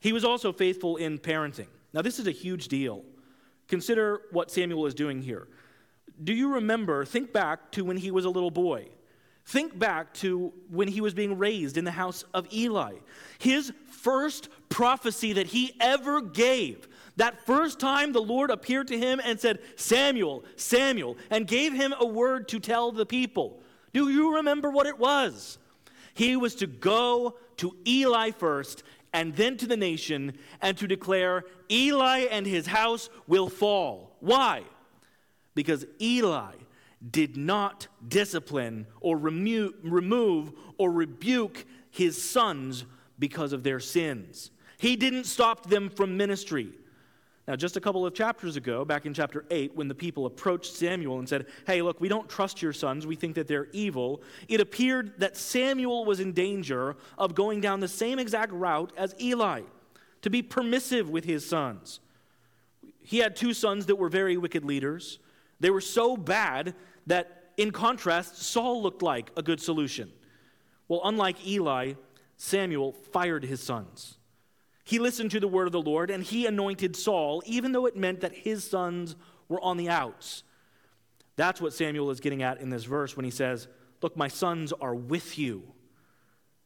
He 0.00 0.12
was 0.12 0.24
also 0.24 0.52
faithful 0.52 0.96
in 0.96 1.18
parenting. 1.18 1.68
Now, 1.92 2.02
this 2.02 2.18
is 2.18 2.26
a 2.26 2.32
huge 2.32 2.68
deal. 2.68 3.04
Consider 3.68 4.22
what 4.30 4.50
Samuel 4.50 4.86
is 4.86 4.94
doing 4.94 5.22
here. 5.22 5.48
Do 6.22 6.32
you 6.32 6.54
remember, 6.54 7.04
think 7.04 7.32
back 7.32 7.72
to 7.72 7.84
when 7.84 7.96
he 7.96 8.10
was 8.10 8.24
a 8.24 8.30
little 8.30 8.50
boy? 8.50 8.88
Think 9.44 9.78
back 9.78 10.14
to 10.14 10.52
when 10.70 10.88
he 10.88 11.00
was 11.00 11.14
being 11.14 11.36
raised 11.36 11.76
in 11.76 11.84
the 11.84 11.90
house 11.90 12.24
of 12.32 12.52
Eli. 12.52 12.94
His 13.38 13.72
first 13.86 14.48
prophecy 14.68 15.32
that 15.34 15.48
he 15.48 15.74
ever 15.80 16.20
gave, 16.20 16.88
that 17.16 17.44
first 17.44 17.80
time 17.80 18.12
the 18.12 18.22
Lord 18.22 18.50
appeared 18.50 18.88
to 18.88 18.98
him 18.98 19.20
and 19.22 19.38
said, 19.38 19.58
Samuel, 19.76 20.44
Samuel, 20.56 21.16
and 21.30 21.46
gave 21.46 21.72
him 21.72 21.92
a 21.98 22.06
word 22.06 22.48
to 22.48 22.60
tell 22.60 22.92
the 22.92 23.04
people. 23.04 23.60
Do 23.92 24.08
you 24.08 24.36
remember 24.36 24.70
what 24.70 24.86
it 24.86 24.98
was? 24.98 25.58
He 26.14 26.36
was 26.36 26.54
to 26.56 26.66
go 26.66 27.36
to 27.58 27.76
Eli 27.86 28.30
first 28.30 28.84
and 29.12 29.34
then 29.34 29.56
to 29.58 29.66
the 29.66 29.76
nation 29.76 30.38
and 30.60 30.76
to 30.78 30.86
declare, 30.86 31.44
Eli 31.70 32.20
and 32.30 32.46
his 32.46 32.66
house 32.66 33.10
will 33.26 33.48
fall. 33.48 34.16
Why? 34.20 34.62
Because 35.54 35.84
Eli 36.00 36.54
did 37.10 37.36
not 37.36 37.88
discipline 38.06 38.86
or 39.00 39.16
remo- 39.16 39.72
remove 39.82 40.52
or 40.78 40.92
rebuke 40.92 41.64
his 41.90 42.22
sons 42.22 42.84
because 43.18 43.52
of 43.52 43.62
their 43.62 43.80
sins. 43.80 44.50
He 44.78 44.96
didn't 44.96 45.24
stop 45.24 45.68
them 45.68 45.90
from 45.90 46.16
ministry. 46.16 46.72
Now, 47.48 47.56
just 47.56 47.76
a 47.76 47.80
couple 47.80 48.06
of 48.06 48.14
chapters 48.14 48.56
ago, 48.56 48.84
back 48.84 49.04
in 49.04 49.12
chapter 49.12 49.44
8, 49.50 49.74
when 49.74 49.88
the 49.88 49.94
people 49.94 50.26
approached 50.26 50.74
Samuel 50.74 51.18
and 51.18 51.28
said, 51.28 51.46
Hey, 51.66 51.82
look, 51.82 52.00
we 52.00 52.08
don't 52.08 52.28
trust 52.28 52.62
your 52.62 52.72
sons, 52.72 53.04
we 53.04 53.16
think 53.16 53.34
that 53.34 53.48
they're 53.48 53.68
evil, 53.72 54.22
it 54.48 54.60
appeared 54.60 55.18
that 55.18 55.36
Samuel 55.36 56.04
was 56.04 56.20
in 56.20 56.32
danger 56.32 56.96
of 57.18 57.34
going 57.34 57.60
down 57.60 57.80
the 57.80 57.88
same 57.88 58.20
exact 58.20 58.52
route 58.52 58.92
as 58.96 59.14
Eli, 59.20 59.62
to 60.22 60.30
be 60.30 60.40
permissive 60.40 61.10
with 61.10 61.24
his 61.24 61.44
sons. 61.44 61.98
He 63.02 63.18
had 63.18 63.34
two 63.34 63.52
sons 63.54 63.86
that 63.86 63.96
were 63.96 64.08
very 64.08 64.36
wicked 64.36 64.64
leaders. 64.64 65.18
They 65.58 65.70
were 65.70 65.80
so 65.80 66.16
bad 66.16 66.74
that, 67.06 67.52
in 67.56 67.70
contrast, 67.70 68.36
Saul 68.36 68.82
looked 68.82 69.02
like 69.02 69.30
a 69.36 69.42
good 69.42 69.60
solution. 69.60 70.12
Well, 70.88 71.00
unlike 71.04 71.46
Eli, 71.46 71.94
Samuel 72.36 72.92
fired 72.92 73.44
his 73.44 73.62
sons. 73.62 74.18
He 74.84 74.98
listened 74.98 75.30
to 75.30 75.40
the 75.40 75.48
word 75.48 75.66
of 75.66 75.72
the 75.72 75.80
Lord 75.80 76.10
and 76.10 76.24
he 76.24 76.46
anointed 76.46 76.96
Saul, 76.96 77.42
even 77.46 77.72
though 77.72 77.86
it 77.86 77.96
meant 77.96 78.20
that 78.20 78.34
his 78.34 78.64
sons 78.64 79.16
were 79.48 79.60
on 79.60 79.76
the 79.76 79.88
outs. 79.88 80.42
That's 81.36 81.60
what 81.60 81.72
Samuel 81.72 82.10
is 82.10 82.20
getting 82.20 82.42
at 82.42 82.60
in 82.60 82.68
this 82.68 82.84
verse 82.84 83.16
when 83.16 83.24
he 83.24 83.30
says, 83.30 83.68
Look, 84.02 84.16
my 84.16 84.28
sons 84.28 84.72
are 84.72 84.94
with 84.94 85.38
you. 85.38 85.62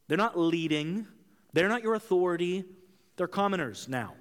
They're 0.07 0.17
not 0.17 0.37
leading, 0.37 1.07
they're 1.53 1.69
not 1.69 1.83
your 1.83 1.93
authority, 1.93 2.65
they're 3.15 3.27
commoners 3.27 3.87
now. 3.87 4.15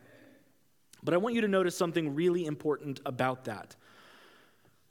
But 1.03 1.15
I 1.15 1.17
want 1.17 1.35
you 1.35 1.41
to 1.41 1.49
notice 1.49 1.77
something 1.77 2.15
really 2.15 2.45
important 2.47 3.01
about 3.07 3.45
that. 3.45 3.77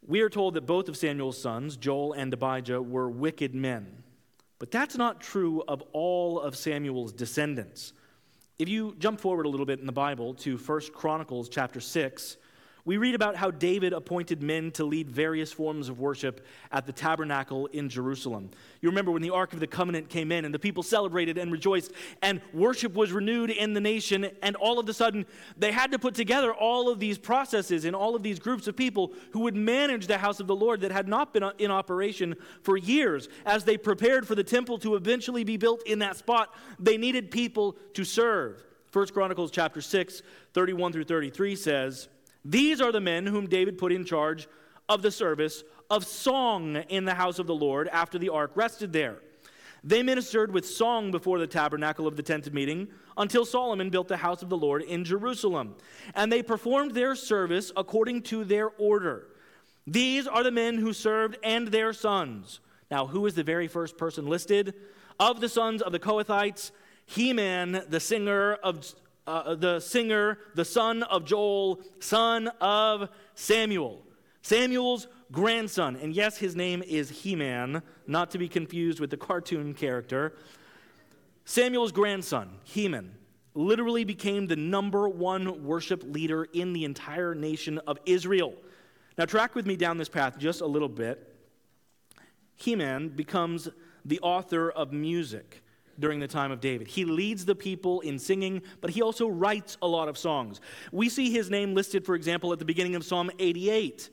We 0.07 0.21
are 0.21 0.29
told 0.29 0.53
that 0.53 0.67
both 0.67 0.87
of 0.87 0.95
Samuel's 0.95 1.41
sons, 1.41 1.77
Joel 1.77 2.13
and 2.13 2.31
Abijah, 2.31 2.79
were 2.81 3.09
wicked 3.09 3.55
men. 3.55 4.03
But 4.59 4.69
that's 4.69 4.95
not 4.95 5.19
true 5.19 5.63
of 5.67 5.81
all 5.93 6.39
of 6.39 6.55
Samuel's 6.55 7.11
descendants. 7.11 7.93
If 8.59 8.69
you 8.69 8.95
jump 8.99 9.19
forward 9.19 9.47
a 9.47 9.49
little 9.49 9.65
bit 9.65 9.79
in 9.79 9.87
the 9.87 9.91
Bible 9.91 10.35
to 10.35 10.57
1 10.57 10.81
Chronicles 10.93 11.49
chapter 11.49 11.79
6, 11.79 12.37
we 12.85 12.97
read 12.97 13.15
about 13.15 13.35
how 13.35 13.49
David 13.49 13.93
appointed 13.93 14.43
men 14.43 14.69
to 14.71 14.85
lead 14.85 15.09
various 15.09 15.51
forms 15.51 15.89
of 15.89 15.99
worship 15.99 16.45
at 16.71 16.85
the 16.85 16.91
tabernacle 16.91 17.65
in 17.67 17.89
Jerusalem. 17.89 18.51
You 18.79 18.89
remember 18.89 19.11
when 19.11 19.23
the 19.23 19.31
Ark 19.31 19.53
of 19.53 19.59
the 19.59 19.65
Covenant 19.65 20.07
came 20.07 20.31
in 20.31 20.45
and 20.45 20.53
the 20.53 20.59
people 20.59 20.83
celebrated 20.83 21.39
and 21.39 21.51
rejoiced, 21.51 21.91
and 22.21 22.41
worship 22.53 22.93
was 22.93 23.11
renewed 23.11 23.49
in 23.49 23.73
the 23.73 23.81
nation, 23.81 24.29
and 24.43 24.55
all 24.55 24.77
of 24.77 24.87
a 24.87 24.93
sudden 24.93 25.25
they 25.57 25.71
had 25.71 25.91
to 25.93 25.99
put 25.99 26.13
together 26.13 26.53
all 26.53 26.87
of 26.87 26.99
these 26.99 27.17
processes 27.17 27.85
and 27.85 27.95
all 27.95 28.15
of 28.15 28.21
these 28.21 28.37
groups 28.37 28.67
of 28.67 28.75
people 28.75 29.13
who 29.31 29.39
would 29.39 29.55
manage 29.55 30.05
the 30.05 30.19
house 30.19 30.39
of 30.39 30.45
the 30.45 30.55
Lord 30.55 30.81
that 30.81 30.91
had 30.91 31.07
not 31.07 31.33
been 31.33 31.43
in 31.57 31.71
operation 31.71 32.35
for 32.61 32.77
years. 32.77 33.29
As 33.47 33.63
they 33.63 33.77
prepared 33.77 34.27
for 34.27 34.35
the 34.35 34.43
temple 34.43 34.77
to 34.79 34.95
eventually 34.95 35.43
be 35.43 35.57
built 35.57 35.81
in 35.87 35.99
that 35.99 36.17
spot, 36.17 36.53
they 36.79 36.97
needed 36.97 37.31
people 37.31 37.77
to 37.95 38.03
serve. 38.03 38.63
1 38.93 39.07
Chronicles 39.07 39.51
chapter 39.51 39.81
6, 39.81 40.21
31 40.53 40.93
through 40.93 41.03
33 41.03 41.55
says, 41.55 42.07
these 42.45 42.79
are 42.79 42.91
the 42.91 43.01
men 43.01 43.25
whom 43.25 43.47
David 43.47 43.77
put 43.77 43.91
in 43.91 44.05
charge 44.05 44.47
of 44.87 45.01
the 45.01 45.11
service 45.11 45.63
of 45.89 46.05
song 46.05 46.77
in 46.89 47.05
the 47.05 47.15
house 47.15 47.39
of 47.39 47.47
the 47.47 47.55
Lord 47.55 47.87
after 47.89 48.19
the 48.19 48.29
ark 48.29 48.51
rested 48.55 48.93
there. 48.93 49.17
They 49.83 50.01
ministered 50.01 50.51
with 50.51 50.65
song 50.65 51.11
before 51.11 51.37
the 51.37 51.47
tabernacle 51.47 52.07
of 52.07 52.15
the 52.15 52.23
tent 52.23 52.47
of 52.47 52.53
meeting 52.53 52.87
until 53.17 53.45
Solomon 53.45 53.89
built 53.89 54.07
the 54.07 54.17
house 54.17 54.41
of 54.41 54.49
the 54.49 54.57
Lord 54.57 54.81
in 54.81 55.03
Jerusalem. 55.03 55.75
And 56.15 56.31
they 56.31 56.41
performed 56.41 56.95
their 56.95 57.15
service 57.15 57.71
according 57.75 58.23
to 58.23 58.43
their 58.43 58.69
order. 58.79 59.27
These 59.85 60.25
are 60.27 60.43
the 60.43 60.51
men 60.51 60.79
who 60.79 60.91
served 60.93 61.37
and 61.43 61.67
their 61.67 61.93
sons. 61.93 62.59
Now, 62.89 63.05
who 63.05 63.25
is 63.27 63.35
the 63.35 63.43
very 63.43 63.67
first 63.67 63.97
person 63.97 64.25
listed? 64.25 64.73
Of 65.19 65.39
the 65.39 65.49
sons 65.49 65.83
of 65.83 65.91
the 65.91 65.99
Kohathites, 65.99 66.71
Heman, 67.05 67.83
the 67.87 67.99
singer 67.99 68.53
of 68.53 68.91
uh, 69.27 69.55
the 69.55 69.79
singer, 69.79 70.39
the 70.53 70.65
son 70.65 71.03
of 71.03 71.25
Joel, 71.25 71.81
son 71.99 72.47
of 72.61 73.09
Samuel. 73.33 74.03
Samuel's 74.41 75.07
grandson. 75.31 75.95
And 75.95 76.13
yes, 76.13 76.37
his 76.37 76.55
name 76.55 76.83
is 76.83 77.09
He 77.09 77.35
Man, 77.35 77.81
not 78.05 78.31
to 78.31 78.37
be 78.37 78.47
confused 78.47 78.99
with 78.99 79.09
the 79.09 79.17
cartoon 79.17 79.73
character. 79.73 80.35
Samuel's 81.45 81.91
grandson, 81.91 82.49
Heman, 82.63 83.15
literally 83.53 84.03
became 84.03 84.47
the 84.47 84.55
number 84.55 85.07
one 85.07 85.63
worship 85.63 86.03
leader 86.03 86.45
in 86.53 86.73
the 86.73 86.85
entire 86.85 87.33
nation 87.33 87.79
of 87.87 87.97
Israel. 88.05 88.53
Now, 89.17 89.25
track 89.25 89.55
with 89.55 89.65
me 89.65 89.75
down 89.75 89.97
this 89.97 90.09
path 90.09 90.37
just 90.37 90.61
a 90.61 90.65
little 90.65 90.89
bit. 90.89 91.35
Heman 92.55 93.09
becomes 93.09 93.69
the 94.03 94.19
author 94.19 94.69
of 94.71 94.91
music 94.91 95.63
during 95.99 96.19
the 96.19 96.27
time 96.27 96.51
of 96.51 96.59
David. 96.59 96.87
He 96.87 97.05
leads 97.05 97.45
the 97.45 97.55
people 97.55 98.01
in 98.01 98.19
singing, 98.19 98.61
but 98.81 98.89
he 98.89 99.01
also 99.01 99.27
writes 99.27 99.77
a 99.81 99.87
lot 99.87 100.07
of 100.07 100.17
songs. 100.17 100.61
We 100.91 101.09
see 101.09 101.31
his 101.31 101.49
name 101.49 101.73
listed, 101.73 102.05
for 102.05 102.15
example, 102.15 102.51
at 102.53 102.59
the 102.59 102.65
beginning 102.65 102.95
of 102.95 103.03
Psalm 103.03 103.31
88. 103.39 104.09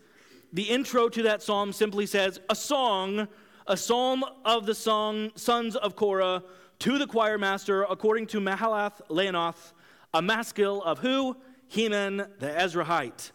The 0.53 0.65
intro 0.65 1.09
to 1.09 1.23
that 1.23 1.43
psalm 1.43 1.73
simply 1.73 2.07
says, 2.07 2.41
A 2.51 2.55
song, 2.55 3.29
a 3.67 3.77
psalm 3.77 4.25
of 4.45 4.67
the 4.67 4.75
song, 4.75 5.31
sons 5.35 5.77
of 5.77 5.97
Korah, 5.97 6.43
to 6.81 6.99
the 6.99 7.07
choir 7.07 7.39
master, 7.39 7.85
according 7.85 8.27
to 8.29 8.41
Mahalath 8.41 9.01
Leannoth, 9.09 9.73
a 10.13 10.21
maskil 10.21 10.83
of 10.83 10.99
who? 10.99 11.37
Heman 11.69 12.19
the 12.39 12.49
Ezrahite. 12.49 13.31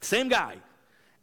Same 0.00 0.28
guy. 0.28 0.56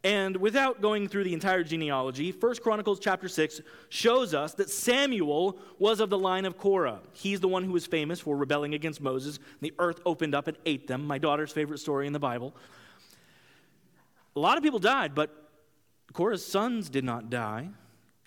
And 0.05 0.37
without 0.37 0.81
going 0.81 1.07
through 1.07 1.23
the 1.23 1.33
entire 1.33 1.63
genealogy, 1.63 2.31
1 2.31 2.55
Chronicles 2.57 2.99
chapter 2.99 3.27
6 3.27 3.61
shows 3.89 4.35
us 4.35 4.53
that 4.53 4.69
Samuel 4.69 5.57
was 5.79 5.99
of 5.99 6.11
the 6.11 6.17
line 6.17 6.45
of 6.45 6.59
Korah. 6.59 6.99
He's 7.11 7.39
the 7.39 7.47
one 7.47 7.63
who 7.63 7.71
was 7.71 7.87
famous 7.87 8.19
for 8.19 8.37
rebelling 8.37 8.75
against 8.75 9.01
Moses. 9.01 9.39
The 9.61 9.73
earth 9.79 10.01
opened 10.05 10.35
up 10.35 10.47
and 10.47 10.57
ate 10.63 10.85
them, 10.85 11.07
my 11.07 11.17
daughter's 11.17 11.51
favorite 11.51 11.79
story 11.79 12.05
in 12.05 12.13
the 12.13 12.19
Bible. 12.19 12.55
A 14.35 14.39
lot 14.39 14.57
of 14.57 14.63
people 14.63 14.77
died, 14.77 15.15
but 15.15 15.49
Korah's 16.13 16.45
sons 16.45 16.87
did 16.87 17.03
not 17.03 17.31
die. 17.31 17.69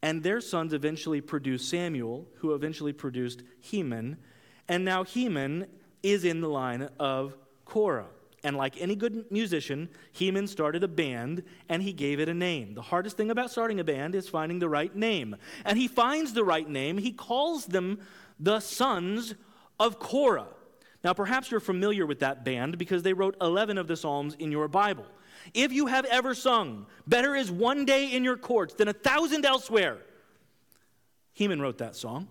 And 0.03 0.25
their 0.25 0.41
sons 0.41 0.73
eventually 0.73 1.21
produced 1.21 1.71
Samuel, 1.71 2.27
who 2.39 2.55
eventually 2.55 2.93
produced 2.93 3.45
Heman. 3.61 4.17
And 4.67 4.85
now 4.85 5.05
Heman 5.05 5.69
is 6.03 6.25
in 6.25 6.41
the 6.41 6.49
line 6.49 6.89
of 6.99 7.37
Korah. 7.65 8.09
And 8.49 8.57
like 8.57 8.81
any 8.81 8.97
good 8.97 9.31
musician, 9.31 9.91
Heman 10.13 10.47
started 10.47 10.83
a 10.83 10.89
band 10.89 11.43
and 11.69 11.83
he 11.83 11.93
gave 11.93 12.19
it 12.19 12.31
a 12.31 12.35
name. 12.35 12.73
The 12.73 12.81
hardest 12.81 13.19
thing 13.19 13.31
about 13.31 13.51
starting 13.51 13.79
a 13.79 13.85
band 13.85 14.15
is 14.15 14.27
finding 14.27 14.59
the 14.59 14.71
right 14.71 14.97
name. 14.97 15.37
And 15.67 15.77
he 15.77 15.87
finds 15.87 16.33
the 16.33 16.43
right 16.43 16.67
name. 16.67 16.97
He 16.97 17.13
calls 17.13 17.67
them 17.67 18.01
the 18.41 18.61
Sons 18.61 19.35
of 19.79 19.99
Korah. 19.99 20.49
Now, 21.05 21.13
perhaps 21.13 21.51
you're 21.51 21.61
familiar 21.61 22.07
with 22.07 22.21
that 22.21 22.43
band 22.43 22.79
because 22.79 23.03
they 23.03 23.13
wrote 23.13 23.37
11 23.43 23.77
of 23.77 23.87
the 23.87 23.99
Psalms 23.99 24.35
in 24.39 24.51
your 24.51 24.67
Bible. 24.67 25.05
If 25.53 25.71
you 25.71 25.85
have 25.85 26.07
ever 26.07 26.35
sung, 26.35 26.87
Better 27.07 27.37
is 27.37 27.51
one 27.51 27.85
day 27.85 28.15
in 28.15 28.25
your 28.25 28.39
courts 28.39 28.73
than 28.73 28.89
a 28.89 28.95
thousand 28.95 29.45
elsewhere, 29.45 29.99
Heman 31.35 31.61
wrote 31.61 31.77
that 31.79 31.97
song. 31.97 32.29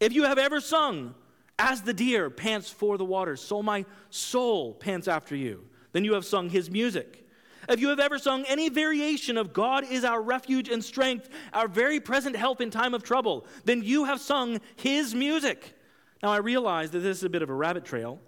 If 0.00 0.14
you 0.14 0.22
have 0.22 0.38
ever 0.38 0.62
sung, 0.62 1.14
as 1.60 1.82
the 1.82 1.92
deer 1.92 2.30
pants 2.30 2.70
for 2.70 2.96
the 2.96 3.04
water, 3.04 3.36
so 3.36 3.62
my 3.62 3.84
soul 4.08 4.72
pants 4.72 5.06
after 5.06 5.36
you. 5.36 5.62
Then 5.92 6.04
you 6.04 6.14
have 6.14 6.24
sung 6.24 6.48
his 6.48 6.70
music. 6.70 7.28
If 7.68 7.80
you 7.80 7.90
have 7.90 8.00
ever 8.00 8.18
sung 8.18 8.44
any 8.48 8.70
variation 8.70 9.36
of 9.36 9.52
God 9.52 9.84
is 9.84 10.02
our 10.02 10.22
refuge 10.22 10.70
and 10.70 10.82
strength, 10.82 11.28
our 11.52 11.68
very 11.68 12.00
present 12.00 12.34
help 12.34 12.62
in 12.62 12.70
time 12.70 12.94
of 12.94 13.02
trouble, 13.02 13.46
then 13.64 13.82
you 13.82 14.06
have 14.06 14.20
sung 14.20 14.60
his 14.76 15.14
music. 15.14 15.76
Now 16.22 16.30
I 16.30 16.38
realize 16.38 16.90
that 16.92 17.00
this 17.00 17.18
is 17.18 17.24
a 17.24 17.28
bit 17.28 17.42
of 17.42 17.50
a 17.50 17.54
rabbit 17.54 17.84
trail, 17.84 18.18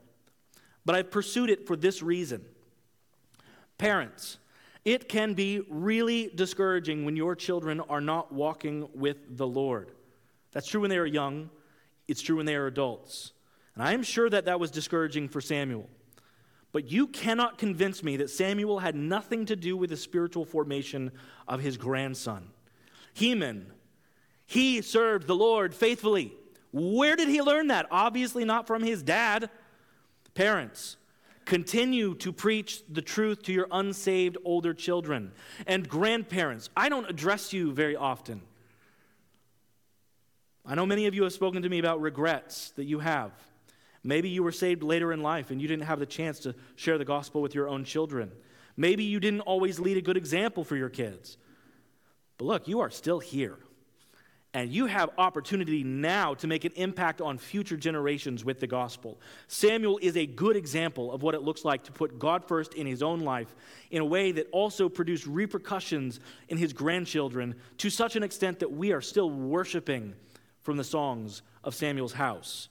but 0.84 0.94
I've 0.94 1.10
pursued 1.10 1.48
it 1.48 1.66
for 1.66 1.74
this 1.74 2.02
reason. 2.02 2.44
Parents, 3.78 4.38
it 4.84 5.08
can 5.08 5.32
be 5.32 5.62
really 5.70 6.30
discouraging 6.34 7.06
when 7.06 7.16
your 7.16 7.34
children 7.34 7.80
are 7.80 8.00
not 8.00 8.30
walking 8.30 8.88
with 8.94 9.38
the 9.38 9.46
Lord. 9.46 9.92
That's 10.52 10.66
true 10.66 10.82
when 10.82 10.90
they 10.90 10.98
are 10.98 11.06
young. 11.06 11.48
It's 12.12 12.20
true 12.20 12.36
when 12.36 12.44
they 12.44 12.56
are 12.56 12.66
adults. 12.66 13.32
And 13.74 13.82
I 13.82 13.94
am 13.94 14.02
sure 14.02 14.28
that 14.28 14.44
that 14.44 14.60
was 14.60 14.70
discouraging 14.70 15.30
for 15.30 15.40
Samuel. 15.40 15.88
But 16.70 16.92
you 16.92 17.06
cannot 17.06 17.56
convince 17.56 18.02
me 18.02 18.18
that 18.18 18.28
Samuel 18.28 18.80
had 18.80 18.94
nothing 18.94 19.46
to 19.46 19.56
do 19.56 19.78
with 19.78 19.88
the 19.88 19.96
spiritual 19.96 20.44
formation 20.44 21.10
of 21.48 21.60
his 21.60 21.78
grandson. 21.78 22.50
Heman, 23.14 23.72
he 24.44 24.82
served 24.82 25.26
the 25.26 25.34
Lord 25.34 25.74
faithfully. 25.74 26.34
Where 26.70 27.16
did 27.16 27.28
he 27.28 27.40
learn 27.40 27.68
that? 27.68 27.86
Obviously, 27.90 28.44
not 28.44 28.66
from 28.66 28.82
his 28.82 29.02
dad. 29.02 29.48
Parents, 30.34 30.98
continue 31.46 32.14
to 32.16 32.30
preach 32.30 32.82
the 32.90 33.00
truth 33.00 33.42
to 33.44 33.54
your 33.54 33.68
unsaved 33.70 34.36
older 34.44 34.74
children. 34.74 35.32
And 35.66 35.88
grandparents, 35.88 36.68
I 36.76 36.90
don't 36.90 37.08
address 37.08 37.54
you 37.54 37.72
very 37.72 37.96
often. 37.96 38.42
I 40.64 40.74
know 40.74 40.86
many 40.86 41.06
of 41.06 41.14
you 41.14 41.24
have 41.24 41.32
spoken 41.32 41.62
to 41.62 41.68
me 41.68 41.78
about 41.78 42.00
regrets 42.00 42.70
that 42.76 42.84
you 42.84 43.00
have. 43.00 43.32
Maybe 44.04 44.28
you 44.28 44.42
were 44.42 44.52
saved 44.52 44.82
later 44.82 45.12
in 45.12 45.22
life 45.22 45.50
and 45.50 45.60
you 45.60 45.68
didn't 45.68 45.86
have 45.86 45.98
the 45.98 46.06
chance 46.06 46.40
to 46.40 46.54
share 46.76 46.98
the 46.98 47.04
gospel 47.04 47.42
with 47.42 47.54
your 47.54 47.68
own 47.68 47.84
children. 47.84 48.32
Maybe 48.76 49.04
you 49.04 49.20
didn't 49.20 49.40
always 49.40 49.78
lead 49.78 49.96
a 49.96 50.02
good 50.02 50.16
example 50.16 50.64
for 50.64 50.76
your 50.76 50.88
kids. 50.88 51.36
But 52.38 52.44
look, 52.46 52.68
you 52.68 52.80
are 52.80 52.90
still 52.90 53.18
here. 53.18 53.58
And 54.54 54.70
you 54.70 54.84
have 54.84 55.10
opportunity 55.16 55.82
now 55.82 56.34
to 56.34 56.46
make 56.46 56.66
an 56.66 56.72
impact 56.74 57.22
on 57.22 57.38
future 57.38 57.76
generations 57.76 58.44
with 58.44 58.60
the 58.60 58.66
gospel. 58.66 59.18
Samuel 59.48 59.98
is 60.02 60.14
a 60.16 60.26
good 60.26 60.56
example 60.56 61.10
of 61.10 61.22
what 61.22 61.34
it 61.34 61.42
looks 61.42 61.64
like 61.64 61.84
to 61.84 61.92
put 61.92 62.18
God 62.18 62.44
first 62.44 62.74
in 62.74 62.86
his 62.86 63.02
own 63.02 63.20
life 63.20 63.54
in 63.90 64.02
a 64.02 64.04
way 64.04 64.30
that 64.32 64.48
also 64.52 64.90
produced 64.90 65.26
repercussions 65.26 66.20
in 66.48 66.58
his 66.58 66.74
grandchildren 66.74 67.54
to 67.78 67.88
such 67.88 68.14
an 68.14 68.22
extent 68.22 68.58
that 68.58 68.70
we 68.70 68.92
are 68.92 69.00
still 69.00 69.30
worshiping 69.30 70.14
from 70.62 70.76
the 70.76 70.84
songs 70.84 71.42
of 71.64 71.74
Samuel's 71.74 72.12
house. 72.12 72.68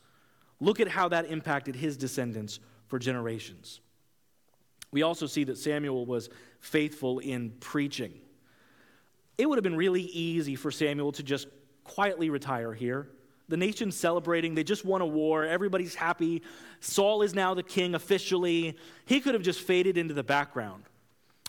Look 0.60 0.80
at 0.80 0.88
how 0.88 1.10
that 1.10 1.26
impacted 1.26 1.76
his 1.76 1.98
descendants 1.98 2.60
for 2.88 3.00
generations. 3.00 3.82
We 4.92 5.04
also 5.04 5.26
see 5.26 5.44
that 5.46 5.58
Samuel 5.58 6.06
was 6.06 6.30
faithful 6.60 7.20
in 7.20 7.52
preaching. 7.60 8.14
It 9.38 9.48
would 9.48 9.58
have 9.58 9.64
been 9.64 9.78
really 9.78 10.04
easy 10.04 10.56
for 10.56 10.70
Samuel 10.70 11.12
to 11.14 11.24
just 11.24 11.48
quietly 11.84 12.30
retire 12.30 12.74
here. 12.74 13.10
The 13.48 13.58
nation's 13.58 13.98
celebrating. 13.98 14.56
They 14.56 14.64
just 14.64 14.86
won 14.86 15.02
a 15.02 15.06
war. 15.06 15.46
Everybody's 15.46 15.96
happy. 15.96 16.42
Saul 16.80 17.22
is 17.22 17.34
now 17.34 17.54
the 17.54 17.64
king 17.64 17.96
officially. 17.96 18.78
He 19.06 19.20
could 19.20 19.34
have 19.34 19.44
just 19.44 19.62
faded 19.62 19.98
into 19.98 20.14
the 20.14 20.24
background. 20.24 20.84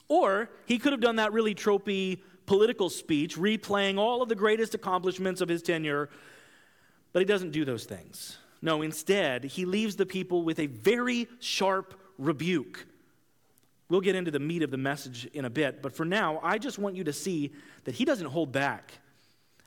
Or 0.08 0.50
he 0.66 0.78
could 0.78 0.92
have 0.92 1.00
done 1.00 1.16
that 1.16 1.32
really 1.32 1.54
tropey 1.54 2.20
political 2.46 2.90
speech, 2.90 3.36
replaying 3.36 3.98
all 3.98 4.20
of 4.20 4.28
the 4.28 4.34
greatest 4.34 4.74
accomplishments 4.74 5.40
of 5.40 5.48
his 5.48 5.62
tenure. 5.62 6.08
But 7.12 7.20
he 7.20 7.26
doesn't 7.26 7.50
do 7.50 7.64
those 7.64 7.84
things. 7.84 8.38
No, 8.60 8.82
instead, 8.82 9.44
he 9.44 9.64
leaves 9.64 9.96
the 9.96 10.06
people 10.06 10.44
with 10.44 10.58
a 10.58 10.66
very 10.66 11.28
sharp 11.40 11.98
rebuke. 12.16 12.86
We'll 13.88 14.00
get 14.00 14.14
into 14.14 14.30
the 14.30 14.38
meat 14.38 14.62
of 14.62 14.70
the 14.70 14.78
message 14.78 15.26
in 15.34 15.44
a 15.44 15.50
bit, 15.50 15.82
but 15.82 15.94
for 15.94 16.04
now, 16.04 16.40
I 16.42 16.58
just 16.58 16.78
want 16.78 16.96
you 16.96 17.04
to 17.04 17.12
see 17.12 17.52
that 17.84 17.94
he 17.94 18.04
doesn't 18.04 18.28
hold 18.28 18.52
back. 18.52 18.92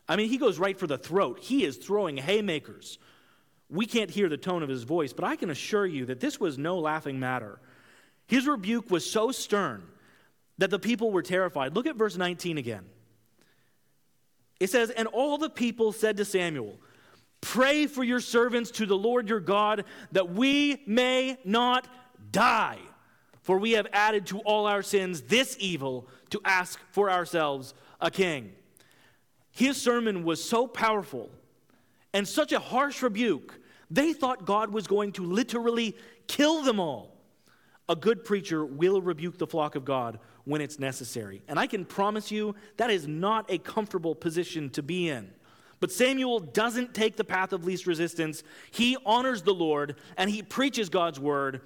I 0.07 0.15
mean, 0.15 0.29
he 0.29 0.37
goes 0.37 0.57
right 0.57 0.77
for 0.77 0.87
the 0.87 0.97
throat. 0.97 1.39
He 1.39 1.63
is 1.63 1.77
throwing 1.77 2.17
haymakers. 2.17 2.97
We 3.69 3.85
can't 3.85 4.09
hear 4.09 4.29
the 4.29 4.37
tone 4.37 4.63
of 4.63 4.69
his 4.69 4.83
voice, 4.83 5.13
but 5.13 5.25
I 5.25 5.35
can 5.35 5.49
assure 5.49 5.85
you 5.85 6.05
that 6.05 6.19
this 6.19 6.39
was 6.39 6.57
no 6.57 6.77
laughing 6.79 7.19
matter. 7.19 7.59
His 8.27 8.47
rebuke 8.47 8.89
was 8.89 9.09
so 9.09 9.31
stern 9.31 9.83
that 10.57 10.69
the 10.69 10.79
people 10.79 11.11
were 11.11 11.21
terrified. 11.21 11.75
Look 11.75 11.85
at 11.85 11.95
verse 11.95 12.17
19 12.17 12.57
again. 12.57 12.85
It 14.59 14.69
says, 14.69 14.89
And 14.89 15.07
all 15.07 15.37
the 15.37 15.49
people 15.49 15.91
said 15.91 16.17
to 16.17 16.25
Samuel, 16.25 16.79
Pray 17.45 17.85
for 17.85 18.03
your 18.03 18.19
servants 18.19 18.71
to 18.71 18.87
the 18.87 18.97
Lord 18.97 19.29
your 19.29 19.39
God 19.39 19.85
that 20.13 20.31
we 20.31 20.81
may 20.87 21.37
not 21.45 21.87
die. 22.31 22.79
For 23.43 23.59
we 23.59 23.73
have 23.73 23.85
added 23.93 24.25
to 24.27 24.39
all 24.39 24.65
our 24.65 24.81
sins 24.81 25.21
this 25.21 25.55
evil 25.59 26.07
to 26.31 26.41
ask 26.43 26.79
for 26.89 27.11
ourselves 27.11 27.75
a 28.01 28.09
king. 28.09 28.51
His 29.51 29.79
sermon 29.79 30.23
was 30.23 30.43
so 30.43 30.65
powerful 30.65 31.29
and 32.15 32.27
such 32.27 32.51
a 32.51 32.57
harsh 32.57 33.03
rebuke, 33.03 33.59
they 33.91 34.11
thought 34.11 34.45
God 34.45 34.71
was 34.71 34.87
going 34.87 35.11
to 35.11 35.23
literally 35.23 35.95
kill 36.25 36.63
them 36.63 36.79
all. 36.79 37.15
A 37.87 37.95
good 37.95 38.25
preacher 38.25 38.65
will 38.65 39.03
rebuke 39.03 39.37
the 39.37 39.45
flock 39.45 39.75
of 39.75 39.85
God 39.85 40.17
when 40.45 40.61
it's 40.61 40.79
necessary. 40.79 41.43
And 41.47 41.59
I 41.59 41.67
can 41.67 41.85
promise 41.85 42.31
you 42.31 42.55
that 42.77 42.89
is 42.89 43.07
not 43.07 43.51
a 43.51 43.59
comfortable 43.59 44.15
position 44.15 44.71
to 44.71 44.81
be 44.81 45.09
in. 45.09 45.29
But 45.79 45.91
Samuel 45.91 46.39
doesn't 46.39 46.93
take 46.93 47.15
the 47.17 47.23
path 47.23 47.53
of 47.53 47.65
least 47.65 47.85
resistance. 47.85 48.43
He 48.71 48.97
honors 49.05 49.41
the 49.41 49.53
Lord 49.53 49.95
and 50.17 50.29
he 50.29 50.41
preaches 50.41 50.89
God's 50.89 51.19
word 51.19 51.61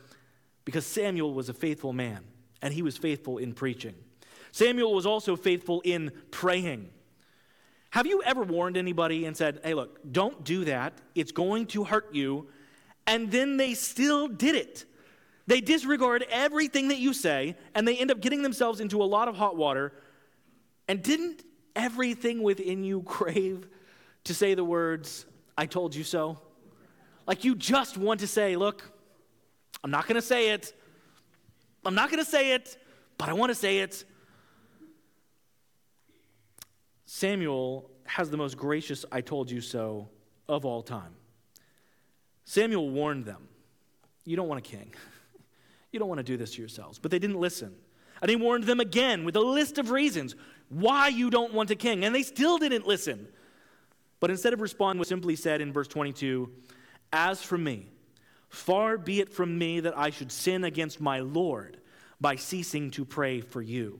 because 0.65 0.85
Samuel 0.85 1.33
was 1.33 1.49
a 1.49 1.53
faithful 1.53 1.93
man 1.93 2.23
and 2.61 2.73
he 2.73 2.81
was 2.81 2.97
faithful 2.97 3.37
in 3.37 3.53
preaching. 3.53 3.95
Samuel 4.51 4.93
was 4.93 5.05
also 5.05 5.35
faithful 5.35 5.81
in 5.81 6.11
praying. 6.31 6.89
Have 7.91 8.05
you 8.05 8.21
ever 8.23 8.43
warned 8.43 8.77
anybody 8.77 9.25
and 9.25 9.35
said, 9.35 9.61
hey, 9.63 9.73
look, 9.73 9.99
don't 10.11 10.43
do 10.43 10.65
that, 10.65 10.93
it's 11.15 11.31
going 11.31 11.67
to 11.67 11.83
hurt 11.83 12.13
you, 12.13 12.47
and 13.07 13.31
then 13.31 13.57
they 13.57 13.73
still 13.73 14.27
did 14.27 14.55
it? 14.55 14.85
They 15.47 15.61
disregard 15.61 16.25
everything 16.29 16.89
that 16.89 16.99
you 16.99 17.13
say, 17.13 17.55
and 17.73 17.87
they 17.87 17.97
end 17.97 18.11
up 18.11 18.21
getting 18.21 18.43
themselves 18.43 18.79
into 18.79 19.01
a 19.01 19.05
lot 19.05 19.27
of 19.27 19.35
hot 19.35 19.57
water. 19.57 19.93
And 20.87 21.01
didn't 21.01 21.43
everything 21.75 22.43
within 22.43 22.83
you 22.83 23.01
crave 23.05 23.67
to 24.29 24.33
say 24.35 24.53
the 24.53 24.63
words, 24.63 25.25
I 25.57 25.65
told 25.65 25.95
you 25.95 26.03
so? 26.03 26.37
Like 27.25 27.43
you 27.43 27.55
just 27.55 27.97
want 27.97 28.19
to 28.19 28.27
say, 28.27 28.55
look, 28.55 28.83
I'm 29.83 29.89
not 29.89 30.05
going 30.05 30.17
to 30.17 30.21
say 30.21 30.51
it. 30.51 30.71
I'm 31.83 31.95
not 31.95 32.11
going 32.11 32.23
to 32.23 32.29
say 32.29 32.53
it, 32.53 32.77
but 33.17 33.27
I 33.27 33.33
want 33.33 33.49
to 33.49 33.55
say 33.55 33.79
it. 33.79 34.05
Samuel 37.05 37.89
has 38.05 38.29
the 38.29 38.37
most 38.37 38.55
gracious 38.55 39.03
I 39.11 39.21
told 39.21 39.49
you 39.49 39.61
so 39.61 40.09
of 40.47 40.63
all 40.63 40.83
time. 40.83 41.15
Samuel 42.45 42.91
warned 42.91 43.25
them 43.25 43.47
You 44.25 44.35
don't 44.35 44.47
want 44.47 44.59
a 44.59 44.69
king. 44.69 44.93
You 45.91 45.97
don't 45.97 46.07
want 46.07 46.19
to 46.19 46.23
do 46.23 46.37
this 46.37 46.53
to 46.53 46.61
yourselves. 46.61 46.99
But 46.99 47.09
they 47.09 47.17
didn't 47.17 47.39
listen. 47.39 47.73
And 48.21 48.29
he 48.29 48.35
warned 48.35 48.65
them 48.65 48.79
again 48.79 49.25
with 49.25 49.35
a 49.35 49.41
list 49.41 49.79
of 49.79 49.89
reasons 49.89 50.35
why 50.67 51.07
you 51.07 51.31
don't 51.31 51.51
want 51.51 51.71
a 51.71 51.75
king. 51.75 52.05
And 52.05 52.13
they 52.13 52.21
still 52.21 52.59
didn't 52.59 52.85
listen. 52.85 53.27
But 54.19 54.31
instead 54.31 54.53
of 54.53 54.61
responding, 54.61 54.99
was 54.99 55.07
simply 55.07 55.35
said 55.35 55.61
in 55.61 55.73
verse 55.73 55.87
22 55.87 56.51
As 57.13 57.41
for 57.41 57.57
me, 57.57 57.87
far 58.49 58.97
be 58.97 59.19
it 59.19 59.33
from 59.33 59.57
me 59.57 59.79
that 59.79 59.97
I 59.97 60.09
should 60.09 60.31
sin 60.31 60.63
against 60.63 60.99
my 60.99 61.19
Lord 61.19 61.79
by 62.19 62.35
ceasing 62.35 62.91
to 62.91 63.05
pray 63.05 63.41
for 63.41 63.61
you 63.61 63.99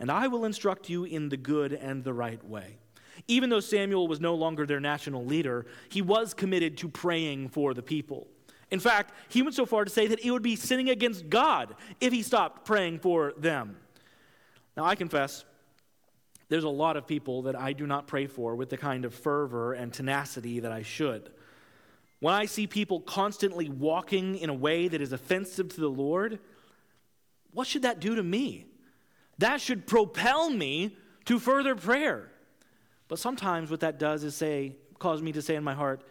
and 0.00 0.10
I 0.10 0.26
will 0.26 0.46
instruct 0.46 0.88
you 0.88 1.04
in 1.04 1.28
the 1.28 1.36
good 1.36 1.74
and 1.74 2.02
the 2.02 2.14
right 2.14 2.42
way. 2.44 2.78
Even 3.28 3.50
though 3.50 3.60
Samuel 3.60 4.08
was 4.08 4.18
no 4.18 4.34
longer 4.34 4.64
their 4.64 4.80
national 4.80 5.26
leader, 5.26 5.66
he 5.90 6.00
was 6.00 6.32
committed 6.32 6.78
to 6.78 6.88
praying 6.88 7.50
for 7.50 7.74
the 7.74 7.82
people. 7.82 8.26
In 8.70 8.80
fact, 8.80 9.12
he 9.28 9.42
went 9.42 9.54
so 9.54 9.66
far 9.66 9.84
to 9.84 9.90
say 9.90 10.06
that 10.06 10.24
it 10.24 10.30
would 10.30 10.42
be 10.42 10.56
sinning 10.56 10.88
against 10.88 11.28
God 11.28 11.74
if 12.00 12.12
he 12.12 12.22
stopped 12.22 12.64
praying 12.64 13.00
for 13.00 13.34
them. 13.36 13.76
Now, 14.76 14.84
I 14.84 14.94
confess, 14.94 15.44
there's 16.50 16.64
a 16.64 16.68
lot 16.68 16.96
of 16.96 17.06
people 17.06 17.42
that 17.42 17.54
I 17.54 17.72
do 17.72 17.86
not 17.86 18.08
pray 18.08 18.26
for 18.26 18.56
with 18.56 18.70
the 18.70 18.76
kind 18.76 19.04
of 19.04 19.14
fervor 19.14 19.72
and 19.72 19.92
tenacity 19.92 20.60
that 20.60 20.72
I 20.72 20.82
should. 20.82 21.30
When 22.18 22.34
I 22.34 22.46
see 22.46 22.66
people 22.66 23.00
constantly 23.00 23.68
walking 23.68 24.36
in 24.36 24.50
a 24.50 24.54
way 24.54 24.88
that 24.88 25.00
is 25.00 25.12
offensive 25.12 25.68
to 25.74 25.80
the 25.80 25.88
Lord, 25.88 26.40
what 27.52 27.68
should 27.68 27.82
that 27.82 28.00
do 28.00 28.16
to 28.16 28.22
me? 28.22 28.66
That 29.38 29.60
should 29.60 29.86
propel 29.86 30.50
me 30.50 30.96
to 31.26 31.38
further 31.38 31.76
prayer. 31.76 32.32
But 33.06 33.20
sometimes 33.20 33.70
what 33.70 33.80
that 33.80 34.00
does 34.00 34.24
is 34.24 34.34
say, 34.34 34.74
cause 34.98 35.22
me 35.22 35.30
to 35.32 35.42
say 35.42 35.54
in 35.54 35.62
my 35.62 35.74
heart, 35.74 36.02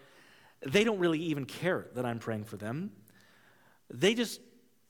they 0.66 0.86
don't 0.86 1.00
really 1.00 1.20
even 1.20 1.46
care 1.46 1.88
that 1.96 2.06
I'm 2.06 2.20
praying 2.20 2.46
for 2.46 2.56
them. 2.56 2.92
They 3.90 4.14
just 4.14 4.40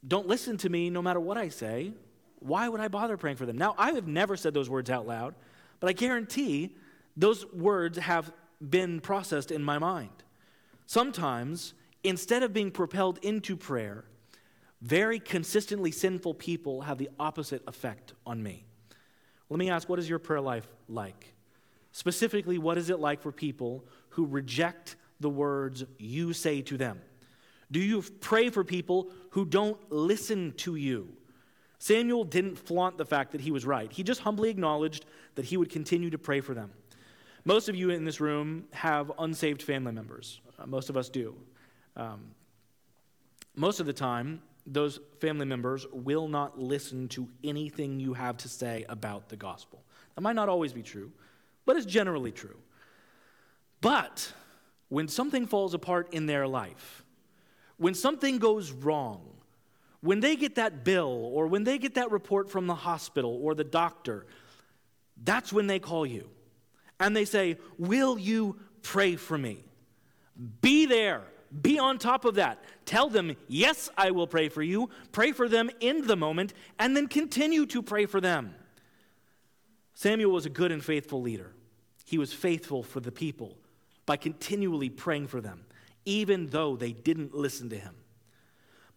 don't 0.08 0.28
listen 0.28 0.58
to 0.58 0.70
me 0.70 0.92
no 0.92 1.02
matter 1.02 1.20
what 1.20 1.38
I 1.38 1.50
say. 1.50 1.94
Why 2.40 2.70
would 2.70 2.80
I 2.80 2.88
bother 2.88 3.18
praying 3.18 3.38
for 3.38 3.46
them? 3.46 3.58
Now, 3.58 3.76
I 3.78 3.92
have 3.92 4.08
never 4.08 4.38
said 4.38 4.54
those 4.54 4.70
words 4.70 4.90
out 4.90 5.08
loud, 5.08 5.36
but 5.80 5.90
I 5.90 5.94
guarantee 5.94 6.76
those 7.18 7.46
words 7.52 7.98
have 7.98 8.32
been 8.68 9.02
processed 9.02 9.52
in 9.52 9.64
my 9.64 9.78
mind. 9.78 10.24
Sometimes, 10.86 11.74
instead 12.04 12.44
of 12.44 12.54
being 12.54 12.72
propelled 12.72 13.20
into 13.22 13.56
prayer, 13.56 14.06
very 14.82 15.20
consistently 15.20 15.92
sinful 15.92 16.36
people 16.36 16.82
have 16.82 16.98
the 16.98 17.10
opposite 17.20 17.62
effect 17.68 18.14
on 18.26 18.42
me. 18.42 18.66
Let 19.50 19.60
me 19.60 19.70
ask 19.70 19.90
what 19.90 20.00
is 20.00 20.10
your 20.10 20.20
prayer 20.20 20.42
life 20.42 20.68
like? 20.88 21.34
Specifically, 21.92 22.58
what 22.58 22.78
is 22.78 22.90
it 22.90 23.00
like 23.00 23.22
for 23.22 23.32
people 23.32 23.84
who 24.10 24.26
reject 24.26 24.96
the 25.20 25.30
words 25.30 25.84
you 25.98 26.34
say 26.34 26.62
to 26.62 26.78
them? 26.78 27.02
Do 27.72 27.80
you 27.80 28.02
pray 28.22 28.50
for 28.50 28.64
people 28.64 29.10
who 29.32 29.46
don't 29.46 29.78
listen 29.92 30.54
to 30.58 30.76
you? 30.76 31.10
Samuel 31.80 32.26
didn't 32.26 32.58
flaunt 32.58 32.98
the 32.98 33.06
fact 33.06 33.32
that 33.32 33.42
he 33.42 33.52
was 33.52 33.66
right. 33.66 33.92
He 33.92 34.04
just 34.04 34.20
humbly 34.20 34.50
acknowledged 34.50 35.06
that 35.36 35.46
he 35.46 35.58
would 35.58 35.70
continue 35.70 36.10
to 36.10 36.18
pray 36.18 36.42
for 36.42 36.54
them. 36.54 36.72
Most 37.46 37.70
of 37.70 37.76
you 37.76 37.90
in 37.90 38.04
this 38.04 38.20
room 38.20 38.66
have 38.72 39.12
unsaved 39.18 39.64
family 39.64 39.94
members. 39.94 40.42
Uh, 40.60 40.66
most 40.66 40.90
of 40.90 40.98
us 40.98 41.08
do. 41.10 41.36
Um, 41.96 42.32
most 43.56 43.80
of 43.80 43.86
the 43.86 43.94
time, 43.94 44.42
those 44.68 45.00
family 45.20 45.46
members 45.46 45.88
will 45.92 46.28
not 46.28 46.60
listen 46.60 47.08
to 47.10 47.28
anything 47.44 48.00
you 48.00 48.14
have 48.14 48.38
to 48.38 48.50
say 48.50 48.86
about 48.90 49.30
the 49.30 49.38
gospel. 49.38 49.82
That 50.16 50.22
might 50.22 50.36
not 50.36 50.50
always 50.50 50.74
be 50.74 50.84
true, 50.84 51.12
but 51.66 51.78
it's 51.78 51.86
generally 51.86 52.32
true. 52.32 52.58
But 53.80 54.34
when 54.90 55.08
something 55.08 55.48
falls 55.48 55.74
apart 55.74 56.14
in 56.14 56.26
their 56.26 56.46
life, 56.46 57.06
when 57.78 57.94
something 57.94 58.38
goes 58.38 58.72
wrong, 58.72 59.39
when 60.02 60.20
they 60.20 60.36
get 60.36 60.56
that 60.56 60.84
bill 60.84 61.30
or 61.34 61.48
when 61.48 61.64
they 61.64 61.78
get 61.78 61.96
that 61.96 62.12
report 62.12 62.50
from 62.50 62.68
the 62.68 62.76
hospital 62.76 63.40
or 63.42 63.54
the 63.54 63.64
doctor, 63.64 64.26
that's 65.24 65.52
when 65.52 65.68
they 65.68 65.80
call 65.80 66.06
you. 66.06 66.30
And 67.00 67.16
they 67.16 67.26
say, 67.26 67.58
Will 67.78 68.18
you 68.18 68.58
pray 68.82 69.16
for 69.16 69.38
me? 69.38 69.64
Be 70.62 70.86
there. 70.86 71.24
Be 71.62 71.80
on 71.80 71.98
top 71.98 72.26
of 72.26 72.36
that. 72.36 72.64
Tell 72.86 73.10
them, 73.10 73.36
yes, 73.48 73.90
I 73.98 74.12
will 74.12 74.28
pray 74.28 74.50
for 74.50 74.62
you. 74.62 74.90
Pray 75.12 75.32
for 75.32 75.50
them 75.50 75.72
in 75.80 76.06
the 76.06 76.16
moment, 76.16 76.54
and 76.78 76.96
then 76.96 77.08
continue 77.08 77.66
to 77.68 77.82
pray 77.82 78.06
for 78.06 78.22
them. 78.22 78.54
Samuel 79.96 80.32
was 80.32 80.46
a 80.46 80.50
good 80.50 80.72
and 80.72 80.86
faithful 80.86 81.22
leader. 81.22 81.52
He 82.06 82.18
was 82.18 82.32
faithful 82.32 82.84
for 82.84 83.00
the 83.00 83.12
people 83.12 83.58
by 84.06 84.18
continually 84.18 84.90
praying 84.90 85.28
for 85.28 85.42
them, 85.42 85.66
even 86.06 86.48
though 86.48 86.76
they 86.76 86.92
didn't 86.92 87.34
listen 87.36 87.70
to 87.70 87.78
him. 87.78 87.96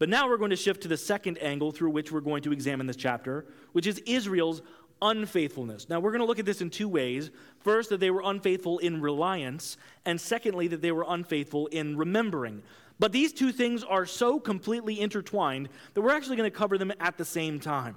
But 0.02 0.08
now 0.08 0.28
we're 0.28 0.36
going 0.36 0.50
to 0.50 0.56
shift 0.56 0.82
to 0.82 0.88
the 0.88 0.96
second 0.96 1.38
angle 1.40 1.70
through 1.70 1.90
which 1.90 2.10
we're 2.10 2.22
going 2.22 2.42
to 2.42 2.50
examine 2.50 2.88
this 2.88 2.96
chapter, 2.96 3.46
which 3.70 3.86
is 3.86 3.98
Israel's 4.04 4.60
unfaithfulness. 5.00 5.88
Now, 5.88 6.00
we're 6.00 6.10
going 6.10 6.22
to 6.22 6.26
look 6.26 6.40
at 6.40 6.44
this 6.44 6.60
in 6.60 6.70
two 6.70 6.88
ways. 6.88 7.30
First, 7.60 7.90
that 7.90 8.00
they 8.00 8.10
were 8.10 8.24
unfaithful 8.24 8.78
in 8.78 9.00
reliance, 9.00 9.76
and 10.04 10.20
secondly, 10.20 10.66
that 10.66 10.82
they 10.82 10.90
were 10.90 11.04
unfaithful 11.06 11.68
in 11.68 11.96
remembering. 11.96 12.64
But 12.98 13.12
these 13.12 13.32
two 13.32 13.52
things 13.52 13.84
are 13.84 14.04
so 14.04 14.40
completely 14.40 15.00
intertwined 15.00 15.68
that 15.94 16.02
we're 16.02 16.16
actually 16.16 16.34
going 16.34 16.50
to 16.50 16.58
cover 16.58 16.78
them 16.78 16.92
at 16.98 17.16
the 17.16 17.24
same 17.24 17.60
time. 17.60 17.94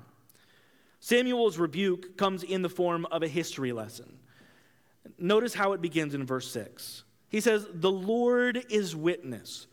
Samuel's 1.00 1.58
rebuke 1.58 2.18
comes 2.18 2.44
in 2.44 2.62
the 2.62 2.70
form 2.70 3.08
of 3.08 3.24
a 3.24 3.28
history 3.28 3.72
lesson. 3.72 4.20
Notice 5.18 5.56
how 5.56 5.74
it 5.74 5.82
begins 5.82 6.14
in 6.14 6.24
verse 6.24 6.52
6. 6.52 7.04
He 7.30 7.42
says, 7.42 7.66
The 7.74 7.90
Lord 7.90 8.64
is 8.70 8.96
witness, 8.96 9.66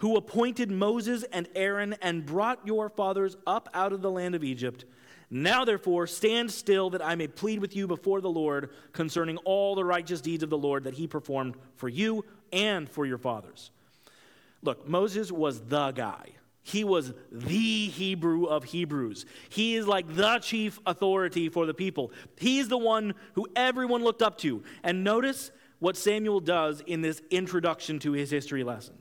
who 0.00 0.16
appointed 0.16 0.70
Moses 0.70 1.24
and 1.32 1.48
Aaron 1.54 1.94
and 2.02 2.26
brought 2.26 2.66
your 2.66 2.90
fathers 2.90 3.36
up 3.46 3.68
out 3.72 3.92
of 3.92 4.02
the 4.02 4.10
land 4.10 4.34
of 4.34 4.44
Egypt 4.44 4.84
now, 5.30 5.64
therefore, 5.64 6.08
stand 6.08 6.50
still 6.50 6.90
that 6.90 7.04
I 7.04 7.14
may 7.14 7.28
plead 7.28 7.60
with 7.60 7.76
you 7.76 7.86
before 7.86 8.20
the 8.20 8.30
Lord 8.30 8.70
concerning 8.92 9.36
all 9.38 9.76
the 9.76 9.84
righteous 9.84 10.20
deeds 10.20 10.42
of 10.42 10.50
the 10.50 10.58
Lord 10.58 10.84
that 10.84 10.94
he 10.94 11.06
performed 11.06 11.54
for 11.76 11.88
you 11.88 12.24
and 12.52 12.88
for 12.88 13.06
your 13.06 13.18
fathers. 13.18 13.70
Look, 14.62 14.88
Moses 14.88 15.30
was 15.30 15.60
the 15.60 15.92
guy. 15.92 16.30
He 16.64 16.82
was 16.82 17.12
the 17.30 17.86
Hebrew 17.86 18.44
of 18.44 18.64
Hebrews. 18.64 19.24
He 19.48 19.76
is 19.76 19.86
like 19.86 20.14
the 20.14 20.40
chief 20.40 20.80
authority 20.84 21.48
for 21.48 21.64
the 21.64 21.74
people. 21.74 22.10
He's 22.36 22.68
the 22.68 22.76
one 22.76 23.14
who 23.34 23.46
everyone 23.54 24.02
looked 24.02 24.22
up 24.22 24.36
to. 24.38 24.64
And 24.82 25.04
notice 25.04 25.52
what 25.78 25.96
Samuel 25.96 26.40
does 26.40 26.82
in 26.86 27.02
this 27.02 27.22
introduction 27.30 28.00
to 28.00 28.12
his 28.12 28.30
history 28.30 28.64
lesson. 28.64 28.96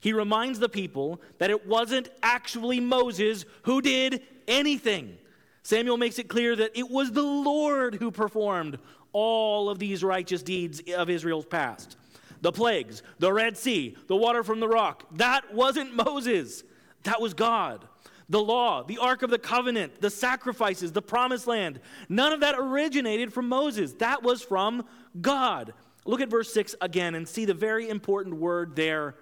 He 0.00 0.12
reminds 0.12 0.58
the 0.58 0.68
people 0.68 1.20
that 1.38 1.50
it 1.50 1.66
wasn't 1.66 2.08
actually 2.22 2.80
Moses 2.80 3.44
who 3.62 3.80
did 3.80 4.22
anything. 4.46 5.18
Samuel 5.62 5.96
makes 5.96 6.18
it 6.18 6.28
clear 6.28 6.56
that 6.56 6.76
it 6.78 6.88
was 6.88 7.12
the 7.12 7.22
Lord 7.22 7.96
who 7.96 8.10
performed 8.10 8.78
all 9.12 9.68
of 9.68 9.78
these 9.78 10.04
righteous 10.04 10.42
deeds 10.42 10.80
of 10.96 11.10
Israel's 11.10 11.46
past. 11.46 11.96
The 12.40 12.52
plagues, 12.52 13.02
the 13.18 13.32
Red 13.32 13.56
Sea, 13.56 13.96
the 14.06 14.16
water 14.16 14.44
from 14.44 14.60
the 14.60 14.68
rock, 14.68 15.04
that 15.16 15.52
wasn't 15.52 15.94
Moses, 15.94 16.62
that 17.02 17.20
was 17.20 17.34
God. 17.34 17.86
The 18.30 18.40
law, 18.40 18.82
the 18.82 18.98
Ark 18.98 19.22
of 19.22 19.30
the 19.30 19.38
Covenant, 19.38 20.00
the 20.00 20.10
sacrifices, 20.10 20.92
the 20.92 21.02
promised 21.02 21.46
land, 21.46 21.80
none 22.10 22.32
of 22.32 22.40
that 22.40 22.54
originated 22.58 23.32
from 23.32 23.48
Moses. 23.48 23.94
That 23.94 24.22
was 24.22 24.42
from 24.42 24.84
God. 25.20 25.72
Look 26.04 26.20
at 26.20 26.28
verse 26.28 26.52
6 26.52 26.76
again 26.80 27.14
and 27.14 27.26
see 27.26 27.46
the 27.46 27.54
very 27.54 27.88
important 27.88 28.36
word 28.36 28.76
there 28.76 29.16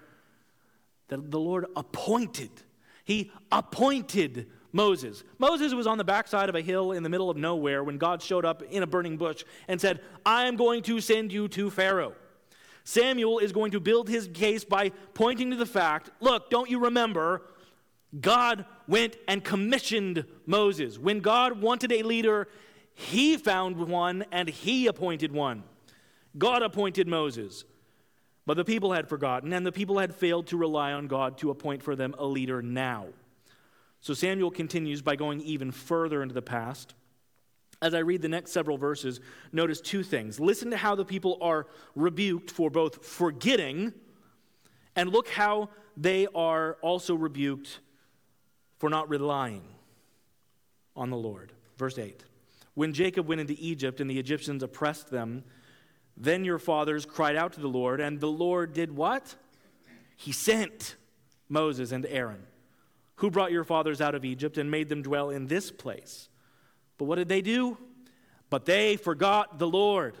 that 1.07 1.31
the 1.31 1.39
Lord 1.39 1.65
appointed. 1.75 2.51
He 3.05 3.31
appointed 3.51 4.47
Moses. 4.71 5.23
Moses 5.39 5.73
was 5.73 5.87
on 5.87 5.97
the 5.97 6.03
backside 6.03 6.49
of 6.49 6.55
a 6.55 6.61
hill 6.61 6.91
in 6.91 7.03
the 7.03 7.09
middle 7.09 7.29
of 7.29 7.37
nowhere 7.37 7.83
when 7.83 7.97
God 7.97 8.21
showed 8.21 8.45
up 8.45 8.61
in 8.63 8.83
a 8.83 8.87
burning 8.87 9.17
bush 9.17 9.43
and 9.67 9.79
said, 9.79 10.01
I 10.25 10.45
am 10.45 10.55
going 10.55 10.83
to 10.83 10.99
send 10.99 11.31
you 11.31 11.47
to 11.49 11.69
Pharaoh. 11.69 12.13
Samuel 12.83 13.39
is 13.39 13.51
going 13.51 13.71
to 13.71 13.79
build 13.79 14.07
his 14.07 14.29
case 14.33 14.63
by 14.63 14.91
pointing 15.13 15.51
to 15.51 15.57
the 15.57 15.65
fact 15.65 16.09
look, 16.19 16.49
don't 16.49 16.69
you 16.69 16.79
remember? 16.79 17.43
God 18.21 18.65
went 18.87 19.17
and 19.27 19.43
commissioned 19.43 20.25
Moses. 20.45 20.97
When 20.97 21.19
God 21.19 21.61
wanted 21.61 21.91
a 21.91 22.03
leader, 22.03 22.47
he 22.93 23.35
found 23.37 23.75
one 23.75 24.25
and 24.31 24.47
he 24.47 24.87
appointed 24.87 25.31
one. 25.31 25.63
God 26.37 26.63
appointed 26.63 27.07
Moses. 27.07 27.65
But 28.47 28.55
the 28.55 28.63
people 28.63 28.93
had 28.93 29.09
forgotten, 29.09 29.51
and 29.51 29.65
the 29.65 29.73
people 29.73 29.99
had 29.99 30.15
failed 30.15 30.47
to 30.47 30.57
rely 30.57 30.93
on 30.93 31.07
God 31.07 31.37
to 31.39 31.51
appoint 31.51 31.83
for 31.83 31.97
them 31.97 32.15
a 32.17 32.25
leader 32.25 32.61
now. 32.61 33.07
So 33.99 34.13
Samuel 34.13 34.51
continues 34.51 35.01
by 35.01 35.17
going 35.17 35.41
even 35.41 35.69
further 35.69 36.23
into 36.23 36.33
the 36.33 36.41
past. 36.41 36.93
As 37.81 37.93
I 37.93 37.99
read 37.99 38.21
the 38.21 38.29
next 38.29 38.53
several 38.53 38.77
verses, 38.77 39.19
notice 39.51 39.81
two 39.81 40.01
things. 40.01 40.39
Listen 40.39 40.71
to 40.71 40.77
how 40.77 40.95
the 40.95 41.03
people 41.03 41.37
are 41.41 41.67
rebuked 41.93 42.49
for 42.49 42.69
both 42.69 43.05
forgetting, 43.05 43.91
and 44.95 45.11
look 45.11 45.27
how 45.27 45.69
they 45.97 46.25
are 46.33 46.77
also 46.81 47.15
rebuked 47.15 47.81
for 48.77 48.89
not 48.89 49.09
relying 49.09 49.63
on 50.95 51.09
the 51.09 51.17
Lord. 51.17 51.51
Verse 51.75 51.97
8 51.97 52.23
When 52.75 52.93
Jacob 52.93 53.27
went 53.27 53.41
into 53.41 53.57
Egypt 53.59 53.99
and 53.99 54.09
the 54.09 54.19
Egyptians 54.19 54.63
oppressed 54.63 55.09
them, 55.11 55.43
then 56.17 56.43
your 56.43 56.59
fathers 56.59 57.05
cried 57.05 57.35
out 57.35 57.53
to 57.53 57.61
the 57.61 57.67
Lord, 57.67 58.01
and 58.01 58.19
the 58.19 58.27
Lord 58.27 58.73
did 58.73 58.95
what? 58.95 59.35
He 60.15 60.31
sent 60.31 60.95
Moses 61.47 61.91
and 61.91 62.05
Aaron 62.07 62.43
who 63.17 63.31
brought 63.31 63.51
your 63.51 63.63
fathers 63.63 63.99
out 63.99 64.15
of 64.15 64.23
Egypt 64.23 64.57
and 64.57 64.71
made 64.71 64.89
them 64.89 65.01
dwell 65.01 65.29
in 65.29 65.47
this 65.47 65.71
place. 65.71 66.29
But 66.97 67.05
what 67.05 67.15
did 67.15 67.27
they 67.27 67.41
do? 67.41 67.77
But 68.49 68.65
they 68.65 68.95
forgot 68.95 69.59
the 69.59 69.67
Lord. 69.67 70.15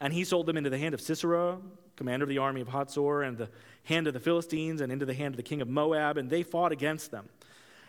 And 0.00 0.12
he 0.12 0.24
sold 0.24 0.46
them 0.46 0.56
into 0.56 0.70
the 0.70 0.78
hand 0.78 0.94
of 0.94 1.00
Sisera, 1.00 1.58
commander 1.94 2.24
of 2.24 2.28
the 2.28 2.38
army 2.38 2.62
of 2.62 2.68
Hazor, 2.68 3.22
and 3.22 3.36
the 3.36 3.48
hand 3.84 4.06
of 4.06 4.14
the 4.14 4.20
Philistines, 4.20 4.80
and 4.80 4.90
into 4.90 5.06
the 5.06 5.14
hand 5.14 5.34
of 5.34 5.36
the 5.36 5.42
king 5.42 5.60
of 5.60 5.68
Moab, 5.68 6.16
and 6.16 6.28
they 6.28 6.42
fought 6.42 6.72
against 6.72 7.10
them. 7.10 7.28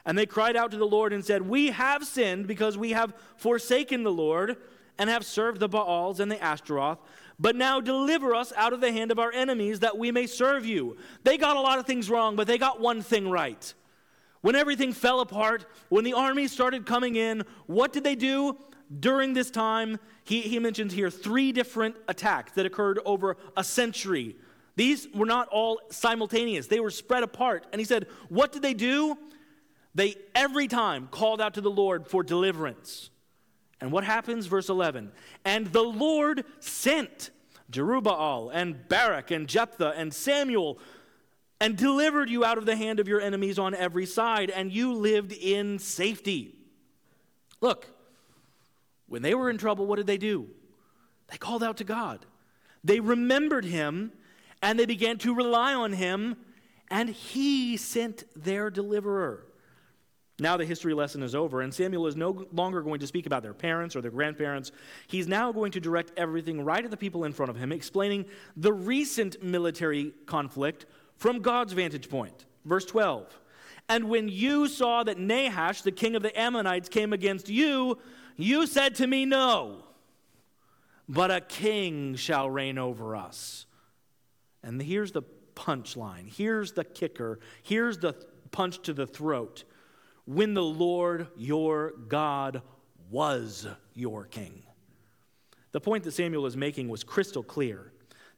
And 0.06 0.18
they 0.18 0.26
cried 0.26 0.56
out 0.56 0.72
to 0.72 0.78
the 0.78 0.86
Lord 0.86 1.12
and 1.12 1.24
said, 1.24 1.42
We 1.42 1.68
have 1.68 2.06
sinned 2.06 2.48
because 2.48 2.78
we 2.78 2.92
have 2.92 3.14
forsaken 3.38 4.04
the 4.04 4.12
Lord 4.12 4.58
and 4.98 5.10
have 5.10 5.26
served 5.26 5.60
the 5.60 5.70
Baals 5.70 6.20
and 6.20 6.32
the 6.32 6.42
Ashtaroth. 6.42 7.00
But 7.40 7.56
now 7.56 7.80
deliver 7.80 8.34
us 8.34 8.52
out 8.56 8.74
of 8.74 8.82
the 8.82 8.92
hand 8.92 9.12
of 9.12 9.20
our 9.20 9.32
enemies 9.32 9.82
that 9.82 9.98
we 9.98 10.12
may 10.12 10.26
serve 10.26 10.66
you. 10.66 10.98
They 11.24 11.38
got 11.38 11.56
a 11.56 11.62
lot 11.62 11.78
of 11.78 11.86
things 11.86 12.10
wrong, 12.10 12.36
but 12.36 12.48
they 12.48 12.58
got 12.58 12.80
one 12.80 13.02
thing 13.02 13.30
right. 13.30 13.74
When 14.42 14.56
everything 14.56 14.94
fell 14.94 15.20
apart, 15.20 15.66
when 15.90 16.04
the 16.04 16.14
army 16.14 16.48
started 16.48 16.86
coming 16.86 17.16
in, 17.16 17.44
what 17.66 17.94
did 17.94 18.04
they 18.04 18.16
do 18.16 18.58
during 19.00 19.34
this 19.34 19.52
time? 19.52 20.00
He, 20.24 20.42
he 20.42 20.60
mentions 20.60 20.94
here 20.94 21.10
three 21.10 21.52
different 21.52 21.96
attacks 22.08 22.54
that 22.54 22.66
occurred 22.66 23.00
over 23.06 23.38
a 23.56 23.64
century. 23.64 24.36
These 24.76 25.08
were 25.14 25.26
not 25.26 25.48
all 25.50 25.80
simultaneous, 25.90 26.68
they 26.68 26.80
were 26.80 26.92
spread 26.92 27.24
apart. 27.24 27.66
And 27.72 27.80
he 27.80 27.86
said, 27.86 28.08
What 28.30 28.52
did 28.52 28.62
they 28.62 28.74
do? 28.74 29.18
They 29.96 30.16
every 30.36 30.68
time 30.68 31.08
called 31.10 31.42
out 31.42 31.56
to 31.56 31.62
the 31.62 31.72
Lord 31.72 32.08
for 32.08 32.22
deliverance. 32.24 33.10
And 33.80 33.92
what 33.92 34.04
happens? 34.04 34.48
Verse 34.48 34.70
11. 34.70 35.12
And 35.46 35.68
the 35.68 35.84
Lord 35.84 36.46
sent 36.60 37.30
Jerubbaal 37.72 38.50
and 38.54 38.88
Barak 38.88 39.32
and 39.32 39.48
Jephthah 39.48 39.94
and 39.96 40.14
Samuel 40.14 40.80
and 41.60 41.76
delivered 41.76 42.30
you 42.30 42.46
out 42.46 42.58
of 42.58 42.66
the 42.66 42.76
hand 42.76 43.00
of 43.00 43.08
your 43.08 43.20
enemies 43.20 43.58
on 43.58 43.74
every 43.74 44.06
side, 44.06 44.52
and 44.52 44.72
you 44.72 44.94
lived 44.94 45.34
in 45.34 45.80
safety. 45.80 46.56
Look, 47.62 47.88
when 49.08 49.24
they 49.24 49.34
were 49.34 49.50
in 49.50 49.58
trouble, 49.58 49.88
what 49.88 49.96
did 49.96 50.06
they 50.06 50.20
do? 50.20 50.48
They 51.28 51.38
called 51.38 51.64
out 51.64 51.78
to 51.78 51.84
God. 51.84 52.26
They 52.84 53.00
remembered 53.00 53.66
him, 53.66 54.12
and 54.62 54.80
they 54.80 54.86
began 54.86 55.18
to 55.20 55.34
rely 55.34 55.74
on 55.74 55.94
him, 55.94 56.38
and 56.90 57.10
he 57.10 57.76
sent 57.76 58.24
their 58.36 58.70
deliverer. 58.70 59.46
Now 60.40 60.56
the 60.56 60.66
history 60.66 60.94
lesson 60.94 61.24
is 61.24 61.34
over, 61.34 61.62
and 61.62 61.74
Samuel 61.74 62.06
is 62.06 62.16
no 62.16 62.46
longer 62.52 62.84
going 62.84 63.00
to 63.00 63.08
speak 63.08 63.26
about 63.26 63.42
their 63.42 63.56
parents 63.56 63.96
or 63.96 64.02
their 64.02 64.12
grandparents. 64.12 64.72
He's 65.08 65.28
now 65.28 65.52
going 65.52 65.72
to 65.72 65.80
direct 65.80 66.12
everything 66.16 66.64
right 66.64 66.84
at 66.84 66.92
the 66.92 66.98
people 66.98 67.24
in 67.24 67.34
front 67.34 67.50
of 67.50 67.56
him, 67.56 67.72
explaining 67.72 68.26
the 68.56 68.72
recent 68.72 69.42
military 69.42 70.14
conflict 70.28 70.86
from 71.16 71.42
God's 71.42 71.74
vantage 71.74 72.08
point. 72.08 72.46
Verse 72.66 72.86
12. 72.86 73.40
And 73.90 74.10
when 74.10 74.28
you 74.28 74.68
saw 74.68 75.04
that 75.04 75.18
Nahash, 75.18 75.82
the 75.82 75.92
king 75.92 76.16
of 76.16 76.22
the 76.22 76.38
Ammonites, 76.40 76.90
came 76.90 77.14
against 77.14 77.50
you, 77.50 77.98
you 78.36 78.68
said 78.68 78.96
to 78.96 79.08
me, 79.08 79.26
No, 79.26 79.86
but 81.10 81.32
a 81.32 81.42
king 81.42 82.16
shall 82.16 82.50
reign 82.50 82.78
over 82.78 83.16
us. 83.16 83.66
And 84.62 84.82
here's 84.82 85.14
the 85.14 85.24
punchline. 85.56 86.28
Here's 86.28 86.74
the 86.74 86.84
kicker. 86.84 87.40
Here's 87.64 87.98
the 87.98 88.14
punch 88.52 88.82
to 88.84 88.94
the 88.94 89.08
throat. 89.08 89.64
When 90.28 90.54
the 90.54 90.64
Lord 90.64 91.28
your 91.36 91.94
God 92.08 92.62
was 93.10 93.66
your 93.96 94.26
king. 94.26 94.62
The 95.72 95.82
point 95.82 96.04
that 96.04 96.12
Samuel 96.12 96.46
is 96.46 96.56
making 96.56 96.90
was 96.90 97.04
crystal 97.04 97.44
clear. 97.44 97.92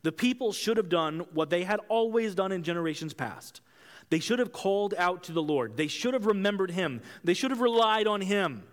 The 0.03 0.11
people 0.11 0.53
should 0.53 0.77
have 0.77 0.87
done 0.87 1.25
what 1.33 1.49
they 1.49 1.63
had 1.63 1.81
always 1.89 2.35
done 2.35 2.51
in 2.51 2.63
generations 2.63 3.13
past. 3.13 3.61
They 4.09 4.19
should 4.19 4.39
have 4.39 4.51
called 4.51 4.93
out 4.97 5.23
to 5.23 5.33
the 5.33 5.41
Lord. 5.41 5.77
They 5.77 5.87
should 5.87 6.13
have 6.13 6.25
remembered 6.25 6.71
him. 6.71 7.01
They 7.23 7.33
should 7.33 7.51
have 7.51 7.61
relied 7.61 8.07
on 8.07 8.21
him. 8.21 8.63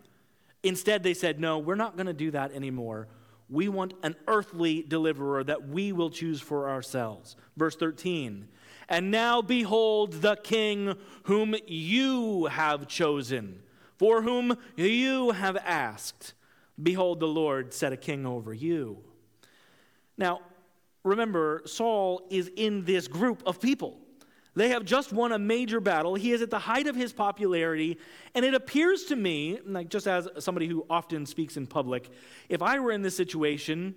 Instead, 0.62 1.02
they 1.02 1.14
said, 1.14 1.40
No, 1.40 1.58
we're 1.58 1.74
not 1.74 1.96
going 1.96 2.06
to 2.06 2.12
do 2.12 2.30
that 2.30 2.52
anymore. 2.52 3.08
We 3.48 3.68
want 3.68 3.94
an 4.02 4.16
earthly 4.26 4.82
deliverer 4.82 5.44
that 5.44 5.68
we 5.68 5.92
will 5.92 6.10
choose 6.10 6.40
for 6.40 6.68
ourselves. 6.68 7.36
Verse 7.56 7.76
13. 7.76 8.48
And 8.88 9.10
now 9.10 9.42
behold 9.42 10.14
the 10.22 10.36
king 10.36 10.96
whom 11.24 11.56
you 11.66 12.46
have 12.46 12.86
chosen, 12.86 13.62
for 13.96 14.22
whom 14.22 14.56
you 14.76 15.32
have 15.32 15.56
asked. 15.56 16.34
Behold, 16.80 17.20
the 17.20 17.26
Lord 17.26 17.72
set 17.72 17.92
a 17.92 17.96
king 17.96 18.26
over 18.26 18.52
you. 18.52 18.98
Now, 20.16 20.40
remember, 21.02 21.62
Saul 21.64 22.26
is 22.30 22.50
in 22.56 22.84
this 22.84 23.08
group 23.08 23.42
of 23.46 23.60
people. 23.60 23.98
They 24.54 24.70
have 24.70 24.86
just 24.86 25.12
won 25.12 25.32
a 25.32 25.38
major 25.38 25.80
battle. 25.80 26.14
He 26.14 26.32
is 26.32 26.40
at 26.40 26.48
the 26.48 26.58
height 26.58 26.86
of 26.86 26.96
his 26.96 27.12
popularity. 27.12 27.98
And 28.34 28.42
it 28.44 28.54
appears 28.54 29.04
to 29.04 29.16
me, 29.16 29.58
like 29.66 29.90
just 29.90 30.06
as 30.06 30.28
somebody 30.38 30.66
who 30.66 30.86
often 30.88 31.26
speaks 31.26 31.58
in 31.58 31.66
public, 31.66 32.08
if 32.48 32.62
I 32.62 32.78
were 32.78 32.90
in 32.90 33.02
this 33.02 33.14
situation, 33.14 33.94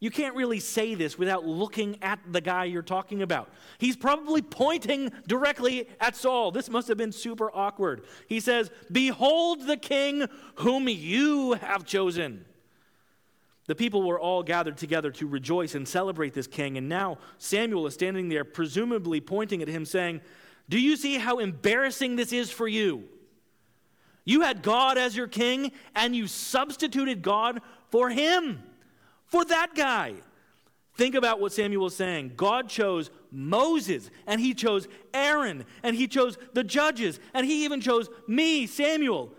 you 0.00 0.10
can't 0.10 0.34
really 0.34 0.60
say 0.60 0.94
this 0.94 1.18
without 1.18 1.44
looking 1.44 2.02
at 2.02 2.18
the 2.26 2.40
guy 2.40 2.64
you're 2.64 2.82
talking 2.82 3.20
about. 3.20 3.50
He's 3.76 3.96
probably 3.96 4.40
pointing 4.40 5.12
directly 5.26 5.88
at 6.00 6.16
Saul. 6.16 6.50
This 6.50 6.70
must 6.70 6.88
have 6.88 6.96
been 6.96 7.12
super 7.12 7.54
awkward. 7.54 8.04
He 8.26 8.40
says, 8.40 8.70
Behold 8.90 9.66
the 9.66 9.76
king 9.76 10.26
whom 10.56 10.88
you 10.88 11.52
have 11.52 11.84
chosen. 11.84 12.46
The 13.66 13.74
people 13.74 14.02
were 14.02 14.18
all 14.18 14.42
gathered 14.42 14.78
together 14.78 15.10
to 15.12 15.28
rejoice 15.28 15.74
and 15.74 15.86
celebrate 15.86 16.32
this 16.32 16.46
king. 16.46 16.78
And 16.78 16.88
now 16.88 17.18
Samuel 17.36 17.86
is 17.86 17.94
standing 17.94 18.30
there, 18.30 18.42
presumably 18.42 19.20
pointing 19.20 19.60
at 19.60 19.68
him, 19.68 19.84
saying, 19.84 20.22
Do 20.70 20.80
you 20.80 20.96
see 20.96 21.18
how 21.18 21.38
embarrassing 21.38 22.16
this 22.16 22.32
is 22.32 22.50
for 22.50 22.66
you? 22.66 23.04
You 24.24 24.40
had 24.40 24.62
God 24.62 24.96
as 24.96 25.14
your 25.14 25.28
king, 25.28 25.72
and 25.94 26.16
you 26.16 26.26
substituted 26.26 27.20
God 27.20 27.60
for 27.90 28.08
him, 28.08 28.62
for 29.30 29.44
that 29.46 29.74
guy. 29.74 30.14
Think 30.96 31.14
about 31.14 31.40
what 31.40 31.52
Samuel 31.52 31.86
is 31.86 31.96
saying. 31.96 32.32
God 32.36 32.68
chose 32.68 33.10
Moses, 33.30 34.10
and 34.26 34.40
he 34.40 34.52
chose 34.54 34.86
Aaron, 35.14 35.64
and 35.82 35.96
he 35.96 36.06
chose 36.06 36.36
the 36.52 36.64
judges, 36.64 37.18
and 37.32 37.46
he 37.46 37.64
even 37.64 37.80
chose 37.80 38.08
me, 38.26 38.66
Samuel. 38.66 39.32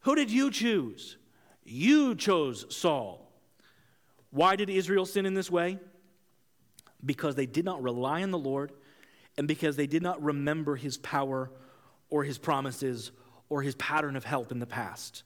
Who 0.00 0.14
did 0.14 0.30
you 0.30 0.50
choose? 0.50 1.16
You 1.64 2.14
chose 2.14 2.64
Saul. 2.74 3.30
Why 4.30 4.56
did 4.56 4.70
Israel 4.70 5.06
sin 5.06 5.26
in 5.26 5.34
this 5.34 5.50
way? 5.50 5.78
Because 7.04 7.34
they 7.34 7.46
did 7.46 7.64
not 7.64 7.82
rely 7.82 8.22
on 8.22 8.30
the 8.30 8.38
Lord 8.38 8.72
and 9.36 9.46
because 9.46 9.76
they 9.76 9.86
did 9.86 10.02
not 10.02 10.22
remember 10.22 10.76
his 10.76 10.98
power 10.98 11.50
or 12.10 12.24
his 12.24 12.38
promises 12.38 13.12
or 13.48 13.62
his 13.62 13.74
pattern 13.76 14.16
of 14.16 14.24
help 14.24 14.52
in 14.52 14.58
the 14.58 14.66
past. 14.66 15.22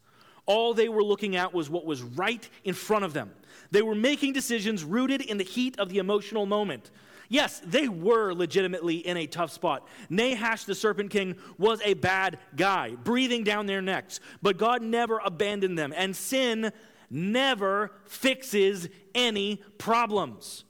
All 0.47 0.75
they 0.75 0.89
were 0.89 1.03
looking 1.03 1.37
at 1.37 1.55
was 1.55 1.71
what 1.71 1.87
was 1.87 2.03
right 2.03 2.49
in 2.65 2.75
front 2.75 3.05
of 3.05 3.13
them. 3.13 3.31
They 3.73 3.83
were 3.83 3.95
making 3.95 4.35
decisions 4.35 4.85
rooted 4.85 5.23
in 5.23 5.39
the 5.39 5.45
heat 5.45 5.79
of 5.79 5.89
the 5.89 5.99
emotional 5.99 6.47
moment. 6.47 6.91
Yes, 7.29 7.63
they 7.65 7.89
were 7.89 8.35
legitimately 8.35 8.97
in 8.97 9.17
a 9.17 9.27
tough 9.27 9.51
spot. 9.51 9.89
Nahash, 10.11 10.65
the 10.65 10.75
serpent 10.75 11.11
king, 11.11 11.37
was 11.57 11.81
a 11.83 11.95
bad 11.95 12.39
guy, 12.55 12.91
breathing 12.91 13.43
down 13.43 13.65
their 13.65 13.81
necks. 13.81 14.21
But 14.43 14.59
God 14.59 14.83
never 14.83 15.19
abandoned 15.25 15.79
them, 15.79 15.95
and 15.97 16.15
sin 16.15 16.71
never 17.11 17.93
fixes 18.05 18.91
any 19.15 19.63
problems. 19.79 20.65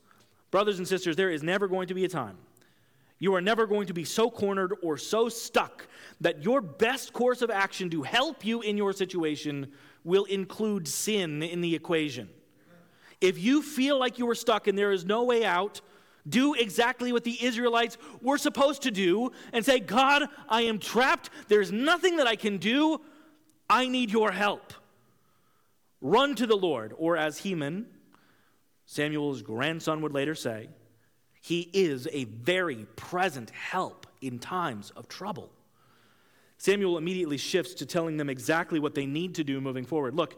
Brothers 0.52 0.78
and 0.78 0.86
sisters, 0.86 1.16
there 1.16 1.30
is 1.30 1.42
never 1.42 1.66
going 1.66 1.88
to 1.88 1.94
be 1.94 2.04
a 2.04 2.08
time. 2.08 2.38
You 3.18 3.34
are 3.34 3.40
never 3.40 3.66
going 3.66 3.88
to 3.88 3.94
be 3.94 4.04
so 4.04 4.30
cornered 4.30 4.74
or 4.80 4.96
so 4.96 5.28
stuck 5.28 5.88
that 6.20 6.44
your 6.44 6.60
best 6.60 7.12
course 7.12 7.42
of 7.42 7.50
action 7.50 7.90
to 7.90 8.02
help 8.02 8.44
you 8.44 8.60
in 8.60 8.76
your 8.76 8.92
situation 8.92 9.72
will 10.04 10.24
include 10.24 10.86
sin 10.86 11.42
in 11.42 11.60
the 11.60 11.74
equation. 11.74 12.28
If 13.22 13.38
you 13.38 13.62
feel 13.62 13.98
like 13.98 14.18
you 14.18 14.28
are 14.28 14.34
stuck 14.34 14.66
and 14.66 14.76
there 14.76 14.92
is 14.92 15.06
no 15.06 15.22
way 15.22 15.44
out, 15.44 15.80
do 16.28 16.54
exactly 16.54 17.12
what 17.12 17.24
the 17.24 17.42
Israelites 17.42 17.96
were 18.20 18.36
supposed 18.36 18.82
to 18.82 18.90
do 18.90 19.30
and 19.52 19.64
say, 19.64 19.80
God, 19.80 20.28
I 20.48 20.62
am 20.62 20.78
trapped. 20.78 21.30
There's 21.48 21.72
nothing 21.72 22.16
that 22.16 22.26
I 22.26 22.36
can 22.36 22.58
do. 22.58 23.00
I 23.70 23.88
need 23.88 24.10
your 24.10 24.32
help. 24.32 24.74
Run 26.00 26.34
to 26.34 26.46
the 26.46 26.56
Lord. 26.56 26.94
Or 26.98 27.16
as 27.16 27.38
Heman, 27.38 27.86
Samuel's 28.86 29.42
grandson, 29.42 30.02
would 30.02 30.12
later 30.12 30.34
say, 30.34 30.68
he 31.40 31.70
is 31.72 32.08
a 32.12 32.24
very 32.24 32.86
present 32.96 33.50
help 33.50 34.06
in 34.20 34.38
times 34.38 34.90
of 34.90 35.08
trouble. 35.08 35.50
Samuel 36.58 36.98
immediately 36.98 37.36
shifts 37.36 37.74
to 37.74 37.86
telling 37.86 38.16
them 38.16 38.30
exactly 38.30 38.78
what 38.78 38.94
they 38.94 39.06
need 39.06 39.34
to 39.36 39.44
do 39.44 39.60
moving 39.60 39.84
forward. 39.84 40.14
Look, 40.14 40.36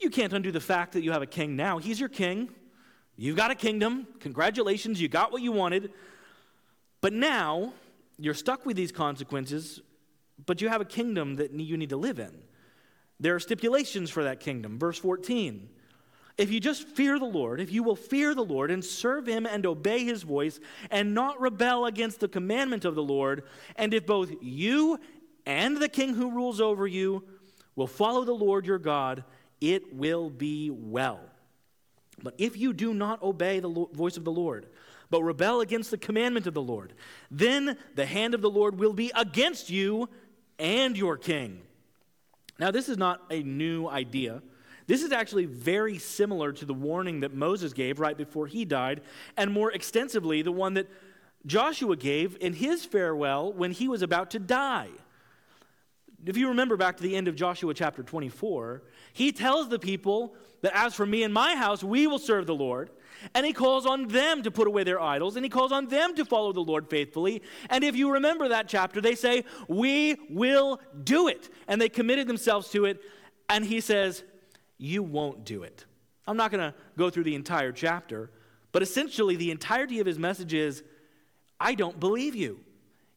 you 0.00 0.10
can't 0.10 0.32
undo 0.32 0.52
the 0.52 0.60
fact 0.60 0.92
that 0.92 1.02
you 1.02 1.12
have 1.12 1.22
a 1.22 1.26
king 1.26 1.56
now. 1.56 1.78
He's 1.78 1.98
your 1.98 2.08
king. 2.08 2.50
You've 3.16 3.36
got 3.36 3.50
a 3.50 3.54
kingdom. 3.54 4.06
Congratulations, 4.20 5.00
you 5.00 5.08
got 5.08 5.32
what 5.32 5.42
you 5.42 5.52
wanted. 5.52 5.92
But 7.00 7.12
now 7.12 7.72
you're 8.18 8.34
stuck 8.34 8.64
with 8.64 8.76
these 8.76 8.92
consequences, 8.92 9.80
but 10.46 10.60
you 10.60 10.68
have 10.68 10.80
a 10.80 10.84
kingdom 10.84 11.36
that 11.36 11.52
you 11.52 11.76
need 11.76 11.90
to 11.90 11.96
live 11.96 12.18
in. 12.18 12.32
There 13.20 13.34
are 13.34 13.40
stipulations 13.40 14.10
for 14.10 14.24
that 14.24 14.40
kingdom. 14.40 14.78
Verse 14.78 14.98
14. 14.98 15.68
If 16.36 16.52
you 16.52 16.60
just 16.60 16.86
fear 16.86 17.18
the 17.18 17.24
Lord, 17.24 17.60
if 17.60 17.72
you 17.72 17.82
will 17.82 17.96
fear 17.96 18.32
the 18.32 18.44
Lord 18.44 18.70
and 18.70 18.84
serve 18.84 19.26
him 19.26 19.44
and 19.44 19.66
obey 19.66 20.04
his 20.04 20.22
voice 20.22 20.60
and 20.88 21.12
not 21.12 21.40
rebel 21.40 21.86
against 21.86 22.20
the 22.20 22.28
commandment 22.28 22.84
of 22.84 22.94
the 22.94 23.02
Lord, 23.02 23.42
and 23.74 23.92
if 23.92 24.06
both 24.06 24.30
you 24.40 25.00
and 25.44 25.76
the 25.76 25.88
king 25.88 26.14
who 26.14 26.30
rules 26.30 26.60
over 26.60 26.86
you 26.86 27.24
will 27.74 27.88
follow 27.88 28.22
the 28.22 28.32
Lord 28.32 28.66
your 28.66 28.78
God, 28.78 29.24
it 29.60 29.94
will 29.94 30.30
be 30.30 30.70
well. 30.70 31.20
But 32.22 32.34
if 32.38 32.56
you 32.56 32.72
do 32.72 32.92
not 32.92 33.22
obey 33.22 33.60
the 33.60 33.86
voice 33.92 34.16
of 34.16 34.24
the 34.24 34.32
Lord, 34.32 34.66
but 35.10 35.22
rebel 35.22 35.60
against 35.60 35.90
the 35.90 35.98
commandment 35.98 36.46
of 36.46 36.54
the 36.54 36.62
Lord, 36.62 36.92
then 37.30 37.78
the 37.94 38.06
hand 38.06 38.34
of 38.34 38.42
the 38.42 38.50
Lord 38.50 38.78
will 38.78 38.92
be 38.92 39.12
against 39.14 39.70
you 39.70 40.08
and 40.58 40.96
your 40.96 41.16
king 41.16 41.62
now, 42.58 42.70
this 42.70 42.88
is 42.88 42.98
not 42.98 43.22
a 43.30 43.42
new 43.42 43.86
idea. 43.86 44.42
This 44.86 45.02
is 45.02 45.12
actually 45.12 45.44
very 45.44 45.98
similar 45.98 46.52
to 46.52 46.64
the 46.64 46.74
warning 46.74 47.20
that 47.20 47.34
Moses 47.34 47.72
gave 47.72 48.00
right 48.00 48.16
before 48.16 48.46
he 48.46 48.64
died, 48.64 49.02
and 49.36 49.52
more 49.52 49.70
extensively, 49.70 50.42
the 50.42 50.52
one 50.52 50.74
that 50.74 50.88
Joshua 51.46 51.96
gave 51.96 52.36
in 52.40 52.54
his 52.54 52.84
farewell 52.84 53.52
when 53.52 53.70
he 53.70 53.86
was 53.86 54.02
about 54.02 54.30
to 54.32 54.38
die. 54.38 54.88
If 56.24 56.36
you 56.36 56.48
remember 56.48 56.76
back 56.76 56.96
to 56.96 57.02
the 57.02 57.14
end 57.14 57.28
of 57.28 57.36
Joshua 57.36 57.72
chapter 57.74 58.02
24, 58.02 58.82
he 59.12 59.30
tells 59.32 59.68
the 59.68 59.78
people 59.78 60.34
that 60.62 60.72
as 60.74 60.94
for 60.94 61.06
me 61.06 61.22
and 61.22 61.32
my 61.32 61.54
house, 61.54 61.84
we 61.84 62.06
will 62.06 62.18
serve 62.18 62.46
the 62.46 62.54
Lord. 62.54 62.90
And 63.34 63.44
he 63.44 63.52
calls 63.52 63.86
on 63.86 64.08
them 64.08 64.42
to 64.42 64.50
put 64.50 64.68
away 64.68 64.84
their 64.84 65.00
idols, 65.00 65.36
and 65.36 65.44
he 65.44 65.48
calls 65.48 65.72
on 65.72 65.86
them 65.86 66.14
to 66.14 66.24
follow 66.24 66.52
the 66.52 66.60
Lord 66.60 66.88
faithfully. 66.88 67.42
And 67.68 67.82
if 67.82 67.96
you 67.96 68.12
remember 68.12 68.48
that 68.48 68.68
chapter, 68.68 69.00
they 69.00 69.14
say, 69.14 69.44
We 69.68 70.16
will 70.30 70.80
do 71.02 71.28
it. 71.28 71.48
And 71.66 71.80
they 71.80 71.88
committed 71.88 72.28
themselves 72.28 72.70
to 72.70 72.84
it. 72.84 73.00
And 73.48 73.64
he 73.64 73.80
says, 73.80 74.22
You 74.76 75.02
won't 75.02 75.44
do 75.44 75.64
it. 75.64 75.84
I'm 76.28 76.36
not 76.36 76.52
going 76.52 76.60
to 76.60 76.74
go 76.96 77.10
through 77.10 77.24
the 77.24 77.34
entire 77.34 77.72
chapter, 77.72 78.30
but 78.70 78.82
essentially, 78.82 79.34
the 79.34 79.50
entirety 79.50 79.98
of 79.98 80.06
his 80.06 80.18
message 80.18 80.54
is, 80.54 80.84
I 81.58 81.74
don't 81.74 81.98
believe 81.98 82.36
you. 82.36 82.60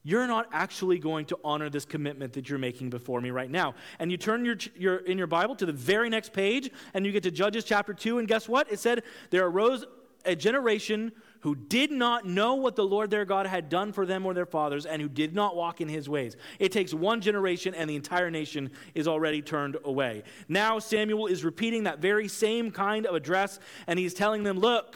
You're 0.03 0.27
not 0.27 0.47
actually 0.51 0.97
going 0.97 1.25
to 1.27 1.37
honor 1.43 1.69
this 1.69 1.85
commitment 1.85 2.33
that 2.33 2.49
you're 2.49 2.59
making 2.59 2.89
before 2.89 3.21
me 3.21 3.29
right 3.29 3.49
now. 3.49 3.75
And 3.99 4.11
you 4.11 4.17
turn 4.17 4.45
your, 4.45 4.57
your, 4.75 4.97
in 4.97 5.17
your 5.17 5.27
Bible 5.27 5.55
to 5.57 5.65
the 5.65 5.73
very 5.73 6.09
next 6.09 6.33
page, 6.33 6.71
and 6.93 7.05
you 7.05 7.11
get 7.11 7.23
to 7.23 7.31
Judges 7.31 7.63
chapter 7.63 7.93
2, 7.93 8.17
and 8.17 8.27
guess 8.27 8.49
what? 8.49 8.71
It 8.71 8.79
said, 8.79 9.03
There 9.29 9.45
arose 9.45 9.85
a 10.25 10.35
generation 10.35 11.11
who 11.41 11.55
did 11.55 11.91
not 11.91 12.25
know 12.25 12.55
what 12.55 12.75
the 12.75 12.83
Lord 12.83 13.09
their 13.09 13.25
God 13.25 13.47
had 13.47 13.69
done 13.69 13.91
for 13.91 14.05
them 14.05 14.25
or 14.25 14.33
their 14.33 14.45
fathers, 14.45 14.85
and 14.85 15.01
who 15.01 15.09
did 15.09 15.35
not 15.35 15.55
walk 15.55 15.81
in 15.81 15.87
his 15.87 16.09
ways. 16.09 16.35
It 16.59 16.71
takes 16.71 16.93
one 16.93 17.21
generation, 17.21 17.75
and 17.75 17.89
the 17.89 17.95
entire 17.95 18.31
nation 18.31 18.71
is 18.95 19.07
already 19.07 19.41
turned 19.41 19.77
away. 19.83 20.23
Now 20.47 20.79
Samuel 20.79 21.27
is 21.27 21.43
repeating 21.43 21.83
that 21.83 21.99
very 21.99 22.27
same 22.27 22.71
kind 22.71 23.05
of 23.05 23.13
address, 23.13 23.59
and 23.87 23.97
he's 23.99 24.13
telling 24.13 24.43
them, 24.43 24.59
Look, 24.59 24.95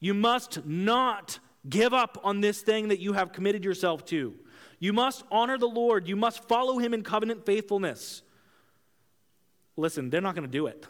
you 0.00 0.14
must 0.14 0.64
not 0.66 1.38
Give 1.68 1.94
up 1.94 2.18
on 2.22 2.40
this 2.40 2.60
thing 2.60 2.88
that 2.88 3.00
you 3.00 3.14
have 3.14 3.32
committed 3.32 3.64
yourself 3.64 4.04
to. 4.06 4.34
You 4.78 4.92
must 4.92 5.24
honor 5.30 5.56
the 5.56 5.68
Lord. 5.68 6.08
You 6.08 6.16
must 6.16 6.44
follow 6.44 6.78
him 6.78 6.92
in 6.92 7.02
covenant 7.02 7.46
faithfulness. 7.46 8.22
Listen, 9.76 10.10
they're 10.10 10.20
not 10.20 10.34
going 10.34 10.46
to 10.46 10.52
do 10.52 10.66
it. 10.66 10.86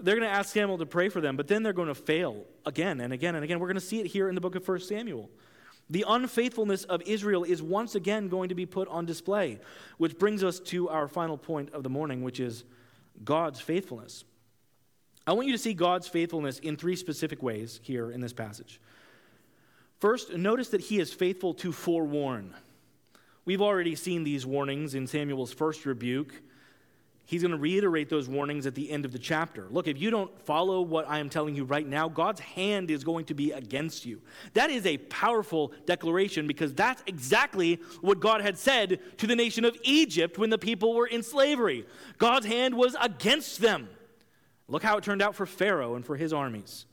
They're 0.00 0.16
going 0.16 0.28
to 0.28 0.34
ask 0.34 0.52
Samuel 0.52 0.78
to 0.78 0.86
pray 0.86 1.08
for 1.08 1.20
them, 1.20 1.36
but 1.36 1.46
then 1.46 1.62
they're 1.62 1.72
going 1.72 1.88
to 1.88 1.94
fail 1.94 2.44
again 2.66 3.00
and 3.00 3.12
again 3.12 3.34
and 3.34 3.44
again. 3.44 3.60
We're 3.60 3.68
going 3.68 3.74
to 3.74 3.80
see 3.80 4.00
it 4.00 4.06
here 4.06 4.28
in 4.28 4.34
the 4.34 4.40
book 4.40 4.56
of 4.56 4.66
1 4.66 4.80
Samuel. 4.80 5.30
The 5.90 6.04
unfaithfulness 6.08 6.84
of 6.84 7.02
Israel 7.02 7.44
is 7.44 7.62
once 7.62 7.94
again 7.94 8.28
going 8.28 8.48
to 8.48 8.54
be 8.54 8.66
put 8.66 8.88
on 8.88 9.04
display, 9.04 9.60
which 9.98 10.18
brings 10.18 10.42
us 10.42 10.58
to 10.60 10.88
our 10.88 11.06
final 11.06 11.36
point 11.36 11.72
of 11.72 11.82
the 11.82 11.90
morning, 11.90 12.22
which 12.22 12.40
is 12.40 12.64
God's 13.22 13.60
faithfulness. 13.60 14.24
I 15.26 15.34
want 15.34 15.46
you 15.46 15.52
to 15.52 15.58
see 15.58 15.74
God's 15.74 16.08
faithfulness 16.08 16.58
in 16.58 16.76
three 16.76 16.96
specific 16.96 17.42
ways 17.42 17.78
here 17.82 18.10
in 18.10 18.20
this 18.20 18.32
passage. 18.32 18.80
First, 20.02 20.32
notice 20.32 20.70
that 20.70 20.80
he 20.80 20.98
is 20.98 21.12
faithful 21.12 21.54
to 21.54 21.70
forewarn. 21.70 22.56
We've 23.44 23.62
already 23.62 23.94
seen 23.94 24.24
these 24.24 24.44
warnings 24.44 24.96
in 24.96 25.06
Samuel's 25.06 25.52
first 25.52 25.86
rebuke. 25.86 26.34
he's 27.24 27.42
going 27.42 27.52
to 27.52 27.56
reiterate 27.56 28.08
those 28.08 28.28
warnings 28.28 28.66
at 28.66 28.74
the 28.74 28.90
end 28.90 29.04
of 29.04 29.12
the 29.12 29.18
chapter. 29.20 29.68
Look, 29.70 29.86
if 29.86 30.00
you 30.00 30.10
don't 30.10 30.36
follow 30.44 30.80
what 30.80 31.08
I 31.08 31.20
am 31.20 31.28
telling 31.30 31.54
you 31.54 31.62
right 31.62 31.86
now, 31.86 32.08
God's 32.08 32.40
hand 32.40 32.90
is 32.90 33.04
going 33.04 33.26
to 33.26 33.34
be 33.34 33.52
against 33.52 34.04
you. 34.04 34.20
That 34.54 34.70
is 34.70 34.86
a 34.86 34.98
powerful 34.98 35.72
declaration 35.86 36.48
because 36.48 36.74
that's 36.74 37.04
exactly 37.06 37.78
what 38.00 38.18
God 38.18 38.40
had 38.40 38.58
said 38.58 38.98
to 39.18 39.28
the 39.28 39.36
nation 39.36 39.64
of 39.64 39.76
Egypt 39.84 40.36
when 40.36 40.50
the 40.50 40.58
people 40.58 40.94
were 40.94 41.06
in 41.06 41.22
slavery. 41.22 41.86
God's 42.18 42.46
hand 42.46 42.74
was 42.74 42.96
against 43.00 43.60
them. 43.60 43.88
Look 44.66 44.82
how 44.82 44.96
it 44.96 45.04
turned 45.04 45.22
out 45.22 45.36
for 45.36 45.46
Pharaoh 45.46 45.94
and 45.94 46.04
for 46.04 46.16
his 46.16 46.32
armies. 46.32 46.86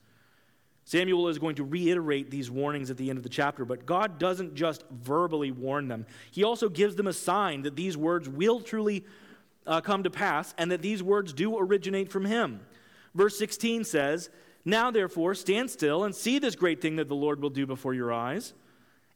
Samuel 0.89 1.27
is 1.27 1.37
going 1.37 1.53
to 1.53 1.63
reiterate 1.63 2.31
these 2.31 2.49
warnings 2.49 2.89
at 2.89 2.97
the 2.97 3.11
end 3.11 3.17
of 3.17 3.21
the 3.21 3.29
chapter, 3.29 3.63
but 3.63 3.85
God 3.85 4.17
doesn't 4.17 4.55
just 4.55 4.83
verbally 4.89 5.51
warn 5.51 5.87
them. 5.87 6.07
He 6.31 6.43
also 6.43 6.67
gives 6.67 6.95
them 6.95 7.05
a 7.05 7.13
sign 7.13 7.61
that 7.61 7.75
these 7.75 7.95
words 7.95 8.27
will 8.27 8.59
truly 8.59 9.05
uh, 9.67 9.81
come 9.81 10.01
to 10.01 10.09
pass 10.09 10.55
and 10.57 10.71
that 10.71 10.81
these 10.81 11.03
words 11.03 11.31
do 11.31 11.59
originate 11.59 12.11
from 12.11 12.25
Him. 12.25 12.61
Verse 13.13 13.37
16 13.37 13.83
says, 13.83 14.31
Now 14.65 14.89
therefore 14.89 15.35
stand 15.35 15.69
still 15.69 16.05
and 16.05 16.15
see 16.15 16.39
this 16.39 16.55
great 16.55 16.81
thing 16.81 16.95
that 16.95 17.07
the 17.07 17.13
Lord 17.13 17.39
will 17.39 17.51
do 17.51 17.67
before 17.67 17.93
your 17.93 18.11
eyes. 18.11 18.55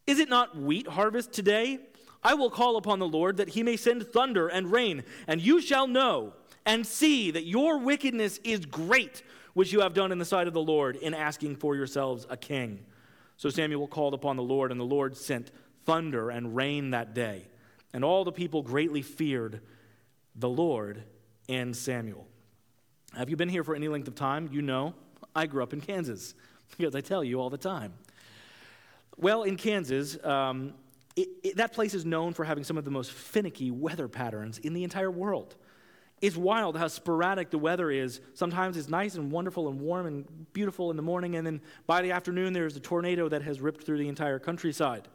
Is 0.05 0.19
it 0.19 0.29
not 0.29 0.55
wheat 0.55 0.87
harvest 0.87 1.33
today? 1.33 1.79
I 2.23 2.35
will 2.35 2.51
call 2.51 2.77
upon 2.77 2.99
the 2.99 3.07
Lord 3.07 3.37
that 3.37 3.49
he 3.49 3.63
may 3.63 3.77
send 3.77 4.05
thunder 4.05 4.47
and 4.47 4.71
rain, 4.71 5.03
and 5.25 5.41
you 5.41 5.59
shall 5.59 5.87
know 5.87 6.33
and 6.67 6.85
see 6.85 7.31
that 7.31 7.47
your 7.47 7.79
wickedness 7.79 8.39
is 8.43 8.63
great 8.67 9.23
which 9.53 9.71
you 9.71 9.81
have 9.81 9.93
done 9.93 10.11
in 10.11 10.17
the 10.17 10.25
sight 10.25 10.47
of 10.47 10.53
the 10.53 10.61
Lord 10.61 10.95
in 10.95 11.13
asking 11.13 11.57
for 11.57 11.75
yourselves 11.75 12.25
a 12.29 12.37
king. 12.37 12.85
So 13.37 13.49
Samuel 13.49 13.87
called 13.87 14.13
upon 14.13 14.35
the 14.35 14.43
Lord, 14.43 14.71
and 14.71 14.79
the 14.79 14.85
Lord 14.85 15.17
sent 15.17 15.51
thunder 15.85 16.29
and 16.29 16.55
rain 16.55 16.91
that 16.91 17.13
day. 17.13 17.47
And 17.93 18.03
all 18.03 18.23
the 18.23 18.31
people 18.31 18.61
greatly 18.61 19.01
feared 19.01 19.61
the 20.35 20.49
Lord 20.49 21.03
and 21.47 21.75
Samuel. 21.75 22.27
Have 23.15 23.29
you 23.29 23.35
been 23.35 23.49
here 23.49 23.63
for 23.63 23.75
any 23.75 23.87
length 23.87 24.07
of 24.07 24.15
time? 24.15 24.49
You 24.51 24.61
know, 24.61 24.95
I 25.35 25.45
grew 25.45 25.61
up 25.61 25.73
in 25.73 25.81
Kansas 25.81 26.33
because 26.77 26.95
I 26.95 27.01
tell 27.01 27.23
you 27.23 27.39
all 27.39 27.49
the 27.49 27.57
time. 27.57 27.93
Well, 29.17 29.43
in 29.43 29.57
Kansas, 29.57 30.17
um, 30.25 30.73
it, 31.15 31.27
it, 31.43 31.57
that 31.57 31.73
place 31.73 31.93
is 31.93 32.05
known 32.05 32.33
for 32.33 32.43
having 32.43 32.63
some 32.63 32.77
of 32.77 32.85
the 32.85 32.91
most 32.91 33.11
finicky 33.11 33.69
weather 33.69 34.07
patterns 34.07 34.57
in 34.57 34.73
the 34.73 34.83
entire 34.83 35.11
world. 35.11 35.55
It's 36.23 36.37
wild 36.37 36.77
how 36.77 36.87
sporadic 36.87 37.49
the 37.49 37.57
weather 37.57 37.91
is. 37.91 38.21
Sometimes 38.33 38.77
it's 38.77 38.87
nice 38.87 39.15
and 39.15 39.29
wonderful 39.29 39.67
and 39.67 39.81
warm 39.81 40.05
and 40.05 40.53
beautiful 40.53 40.89
in 40.89 40.95
the 40.95 41.03
morning, 41.03 41.35
and 41.35 41.45
then 41.45 41.59
by 41.85 42.01
the 42.01 42.13
afternoon, 42.13 42.53
there's 42.53 42.77
a 42.77 42.79
tornado 42.79 43.27
that 43.27 43.41
has 43.41 43.59
ripped 43.59 43.83
through 43.85 43.97
the 43.97 44.07
entire 44.07 44.39
countryside. 44.39 45.09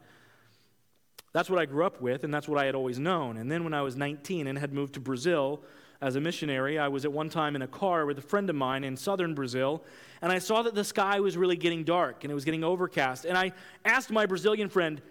That's 1.33 1.49
what 1.49 1.57
I 1.57 1.65
grew 1.65 1.83
up 1.83 1.99
with, 1.99 2.23
and 2.23 2.31
that's 2.31 2.47
what 2.47 2.59
I 2.59 2.65
had 2.65 2.75
always 2.75 2.99
known. 2.99 3.37
And 3.37 3.51
then 3.51 3.63
when 3.63 3.73
I 3.73 3.81
was 3.81 3.95
19 3.95 4.45
and 4.45 4.55
had 4.59 4.71
moved 4.71 4.93
to 4.93 4.99
Brazil 4.99 5.63
as 5.99 6.15
a 6.15 6.21
missionary, 6.21 6.77
I 6.77 6.89
was 6.89 7.05
at 7.05 7.11
one 7.11 7.27
time 7.27 7.55
in 7.55 7.63
a 7.63 7.67
car 7.67 8.05
with 8.05 8.19
a 8.19 8.21
friend 8.21 8.47
of 8.47 8.55
mine 8.55 8.83
in 8.83 8.95
southern 8.95 9.33
Brazil, 9.33 9.83
and 10.21 10.31
I 10.31 10.37
saw 10.37 10.61
that 10.61 10.75
the 10.75 10.83
sky 10.83 11.19
was 11.21 11.35
really 11.35 11.57
getting 11.57 11.83
dark 11.83 12.23
and 12.23 12.29
it 12.29 12.35
was 12.35 12.45
getting 12.45 12.63
overcast. 12.63 13.25
And 13.25 13.35
I 13.35 13.53
asked 13.83 14.11
my 14.11 14.27
Brazilian 14.27 14.69
friend, 14.69 15.01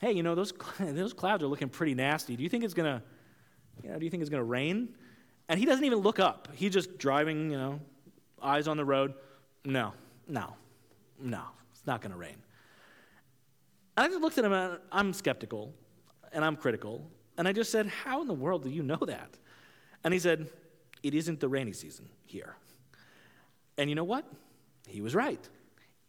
"Hey, 0.00 0.12
you 0.12 0.22
know 0.22 0.36
those 0.36 0.52
those 0.78 1.12
clouds 1.12 1.42
are 1.42 1.48
looking 1.48 1.68
pretty 1.68 1.96
nasty. 1.96 2.36
Do 2.36 2.44
you 2.44 2.48
think 2.48 2.62
it's 2.62 2.74
gonna, 2.74 3.02
you 3.82 3.90
know, 3.90 3.98
do 3.98 4.04
you 4.04 4.10
think 4.10 4.20
it's 4.20 4.30
gonna 4.30 4.44
rain?" 4.44 4.94
And 5.48 5.58
he 5.58 5.66
doesn't 5.66 5.84
even 5.84 5.98
look 5.98 6.18
up. 6.18 6.48
He's 6.54 6.72
just 6.72 6.98
driving, 6.98 7.50
you 7.50 7.56
know, 7.56 7.80
eyes 8.42 8.68
on 8.68 8.76
the 8.76 8.84
road. 8.84 9.14
No, 9.64 9.94
no, 10.26 10.54
no, 11.20 11.42
it's 11.72 11.86
not 11.86 12.00
going 12.00 12.12
to 12.12 12.18
rain. 12.18 12.36
And 13.96 14.06
I 14.06 14.08
just 14.08 14.20
looked 14.20 14.38
at 14.38 14.44
him 14.44 14.52
and 14.52 14.78
I'm 14.92 15.12
skeptical 15.12 15.74
and 16.32 16.44
I'm 16.44 16.56
critical. 16.56 17.10
And 17.36 17.48
I 17.48 17.52
just 17.52 17.72
said, 17.72 17.86
How 17.86 18.20
in 18.20 18.28
the 18.28 18.34
world 18.34 18.62
do 18.62 18.70
you 18.70 18.82
know 18.82 19.00
that? 19.06 19.30
And 20.04 20.12
he 20.12 20.20
said, 20.20 20.48
It 21.02 21.14
isn't 21.14 21.40
the 21.40 21.48
rainy 21.48 21.72
season 21.72 22.08
here. 22.24 22.56
And 23.76 23.88
you 23.88 23.96
know 23.96 24.04
what? 24.04 24.26
He 24.86 25.00
was 25.00 25.14
right. 25.14 25.48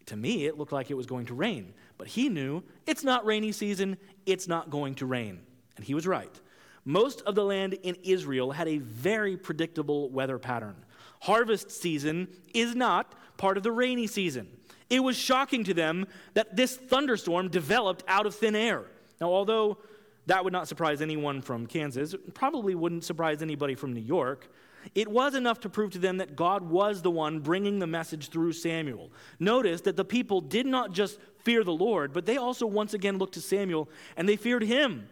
To 0.08 0.18
me, 0.18 0.46
it 0.46 0.58
looked 0.58 0.72
like 0.72 0.90
it 0.90 0.96
was 0.96 1.06
going 1.06 1.28
to 1.28 1.34
rain. 1.34 1.74
But 1.98 2.08
he 2.08 2.30
knew 2.30 2.64
it's 2.88 3.04
not 3.04 3.26
rainy 3.26 3.52
season, 3.52 3.98
it's 4.26 4.48
not 4.48 4.70
going 4.70 4.96
to 4.96 5.06
rain. 5.06 5.42
And 5.76 5.86
he 5.86 5.94
was 5.94 6.08
right. 6.08 6.40
Most 6.86 7.22
of 7.22 7.36
the 7.36 7.44
land 7.44 7.74
in 7.84 7.96
Israel 8.04 8.52
had 8.52 8.68
a 8.68 8.78
very 8.80 9.38
predictable 9.38 10.10
weather 10.10 10.40
pattern. 10.40 10.76
Harvest 11.22 11.72
season 11.72 12.28
is 12.54 12.76
not 12.76 13.14
part 13.38 13.58
of 13.58 13.64
the 13.64 13.72
rainy 13.72 14.08
season. 14.08 14.48
It 14.90 15.02
was 15.02 15.18
shocking 15.18 15.64
to 15.66 15.74
them 15.74 16.08
that 16.34 16.56
this 16.56 16.76
thunderstorm 16.76 17.50
developed 17.50 18.04
out 18.08 18.26
of 18.26 18.36
thin 18.36 18.56
air. 18.56 18.86
Now, 19.22 19.28
although 19.28 19.78
that 20.26 20.44
would 20.44 20.54
not 20.54 20.68
surprise 20.68 21.02
anyone 21.02 21.42
from 21.42 21.68
Kansas, 21.68 22.16
probably 22.34 22.76
wouldn't 22.76 23.04
surprise 23.04 23.42
anybody 23.42 23.76
from 23.76 23.94
New 23.94 24.02
York, 24.02 24.50
it 24.96 25.08
was 25.08 25.36
enough 25.36 25.60
to 25.62 25.70
prove 25.70 25.92
to 25.92 26.00
them 26.00 26.18
that 26.18 26.36
God 26.36 26.64
was 26.64 27.02
the 27.02 27.12
one 27.12 27.40
bringing 27.40 27.80
the 27.80 27.88
message 27.88 28.30
through 28.30 28.54
Samuel. 28.54 29.12
Notice 29.40 29.82
that 29.82 29.98
the 29.98 30.06
people 30.06 30.42
did 30.42 30.66
not 30.66 30.94
just 30.94 31.20
fear 31.40 31.64
the 31.64 31.74
Lord, 31.74 32.14
but 32.14 32.26
they 32.26 32.38
also 32.38 32.66
once 32.66 32.94
again 32.94 33.18
looked 33.18 33.34
to 33.34 33.42
Samuel 33.42 33.90
and 34.16 34.28
they 34.28 34.36
feared 34.36 34.64
him. 34.64 35.08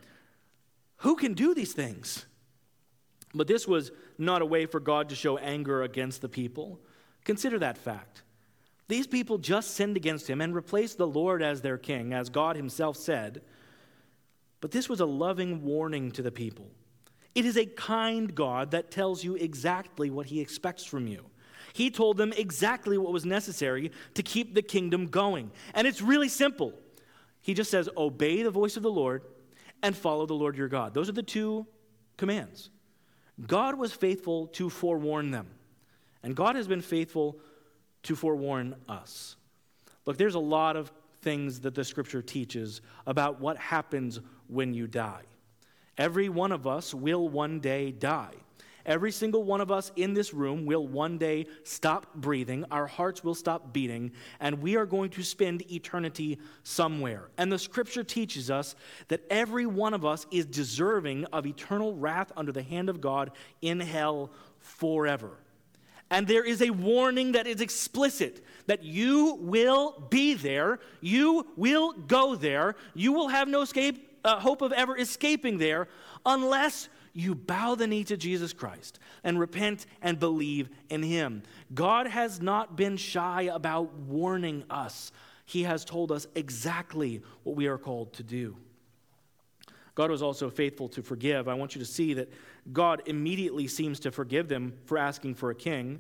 Who 0.98 1.16
can 1.16 1.34
do 1.34 1.54
these 1.54 1.74
things? 1.74 2.26
But 3.34 3.48
this 3.48 3.68
was 3.68 3.92
not 4.18 4.42
a 4.42 4.46
way 4.46 4.66
for 4.66 4.80
God 4.80 5.10
to 5.10 5.16
show 5.16 5.38
anger 5.38 5.84
against 5.84 6.22
the 6.22 6.30
people. 6.30 6.80
Consider 7.24 7.60
that 7.60 7.78
fact. 7.78 8.24
These 8.88 9.08
people 9.08 9.38
just 9.38 9.72
sinned 9.72 9.98
against 9.98 10.30
him 10.30 10.40
and 10.42 10.56
replaced 10.56 10.98
the 10.98 11.08
Lord 11.08 11.44
as 11.44 11.62
their 11.62 11.78
king, 11.78 12.14
as 12.14 12.30
God 12.30 12.56
himself 12.56 12.96
said. 12.96 13.42
But 14.62 14.72
this 14.72 14.88
was 14.88 15.02
a 15.02 15.06
loving 15.06 15.64
warning 15.64 16.12
to 16.12 16.22
the 16.22 16.32
people. 16.32 16.72
It 17.36 17.46
is 17.46 17.58
a 17.58 17.66
kind 17.66 18.34
God 18.34 18.72
that 18.72 18.90
tells 18.90 19.24
you 19.24 19.36
exactly 19.36 20.10
what 20.10 20.28
he 20.28 20.40
expects 20.40 20.84
from 20.84 21.06
you. 21.06 21.26
He 21.74 21.92
told 21.92 22.18
them 22.18 22.34
exactly 22.36 22.98
what 22.98 23.14
was 23.14 23.26
necessary 23.26 23.92
to 24.16 24.24
keep 24.24 24.56
the 24.56 24.64
kingdom 24.64 25.08
going. 25.08 25.52
And 25.76 25.86
it's 25.86 26.02
really 26.02 26.30
simple. 26.30 26.74
He 27.42 27.54
just 27.54 27.70
says, 27.70 27.90
Obey 27.96 28.42
the 28.42 28.50
voice 28.50 28.78
of 28.78 28.84
the 28.84 28.90
Lord 28.90 29.22
and 29.84 29.96
follow 29.96 30.26
the 30.26 30.34
Lord 30.34 30.58
your 30.58 30.68
God. 30.68 30.94
Those 30.94 31.10
are 31.10 31.14
the 31.14 31.24
two 31.24 31.66
commands. 32.18 32.70
God 33.46 33.78
was 33.78 33.94
faithful 33.94 34.48
to 34.48 34.70
forewarn 34.70 35.32
them, 35.32 35.48
and 36.24 36.36
God 36.36 36.56
has 36.56 36.68
been 36.68 36.82
faithful 36.82 37.40
to 38.04 38.16
forewarn 38.16 38.76
us. 38.90 39.36
Look, 40.06 40.18
there's 40.18 40.36
a 40.36 40.40
lot 40.40 40.76
of 40.76 40.92
things 41.22 41.60
that 41.62 41.76
the 41.76 41.84
scripture 41.84 42.22
teaches 42.22 42.82
about 43.06 43.40
what 43.40 43.58
happens 43.58 44.20
when 44.48 44.74
you 44.74 44.88
die. 44.88 45.24
Every 45.98 46.30
one 46.30 46.52
of 46.52 46.66
us 46.66 46.94
will 46.94 47.28
one 47.28 47.60
day 47.60 47.92
die. 47.92 48.34
Every 48.88 49.12
single 49.12 49.44
one 49.44 49.60
of 49.60 49.70
us 49.70 49.92
in 49.98 50.14
this 50.14 50.34
room 50.34 50.66
will 50.66 50.88
one 50.88 51.18
day 51.18 51.48
stop 51.64 52.16
breathing, 52.16 52.64
our 52.72 52.88
hearts 52.88 53.22
will 53.22 53.36
stop 53.36 53.74
beating, 53.74 54.14
and 54.40 54.62
we 54.62 54.78
are 54.78 54.86
going 54.86 55.10
to 55.12 55.24
spend 55.24 55.70
eternity 55.70 56.40
somewhere. 56.64 57.30
And 57.38 57.52
the 57.52 57.60
scripture 57.60 58.06
teaches 58.06 58.50
us 58.50 58.76
that 59.10 59.22
every 59.30 59.66
one 59.66 59.94
of 59.94 60.06
us 60.06 60.26
is 60.32 60.46
deserving 60.46 61.26
of 61.26 61.46
eternal 61.46 61.96
wrath 61.96 62.32
under 62.38 62.54
the 62.54 62.64
hand 62.64 62.88
of 62.88 63.02
God 63.02 63.32
in 63.62 63.82
hell 63.82 64.32
forever. 64.60 65.38
And 66.10 66.26
there 66.26 66.46
is 66.46 66.62
a 66.62 66.70
warning 66.70 67.34
that 67.34 67.48
is 67.48 67.60
explicit 67.60 68.42
that 68.68 68.84
you 68.84 69.38
will 69.42 70.08
be 70.10 70.34
there, 70.34 70.80
you 71.02 71.46
will 71.58 71.92
go 71.92 72.36
there, 72.36 72.76
you 72.94 73.12
will 73.12 73.28
have 73.28 73.50
no 73.50 73.62
escape, 73.62 74.18
uh, 74.24 74.40
hope 74.40 74.62
of 74.62 74.72
ever 74.72 74.98
escaping 74.98 75.58
there 75.58 75.90
unless 76.26 76.88
you 77.18 77.34
bow 77.34 77.74
the 77.74 77.88
knee 77.88 78.04
to 78.04 78.16
Jesus 78.16 78.54
Christ 78.54 79.00
and 79.24 79.40
repent 79.40 79.88
and 80.04 80.20
believe 80.20 80.70
in 80.90 81.02
Him. 81.02 81.42
God 81.74 82.06
has 82.06 82.42
not 82.42 82.78
been 82.78 82.96
shy 82.96 83.50
about 83.52 83.92
warning 83.94 84.64
us, 84.70 85.12
He 85.46 85.64
has 85.64 85.84
told 85.84 86.12
us 86.12 86.28
exactly 86.36 87.24
what 87.44 87.56
we 87.56 87.66
are 87.66 87.80
called 87.80 88.14
to 88.14 88.24
do. 88.24 88.56
God 89.96 90.12
was 90.12 90.22
also 90.22 90.52
faithful 90.52 90.88
to 90.90 91.02
forgive. 91.02 91.48
I 91.48 91.56
want 91.56 91.74
you 91.74 91.80
to 91.80 91.86
see 91.86 92.14
that 92.14 92.32
God 92.72 93.02
immediately 93.08 93.66
seems 93.66 94.00
to 94.02 94.12
forgive 94.12 94.48
them 94.48 94.74
for 94.86 95.00
asking 95.00 95.34
for 95.36 95.50
a 95.50 95.56
king. 95.56 96.00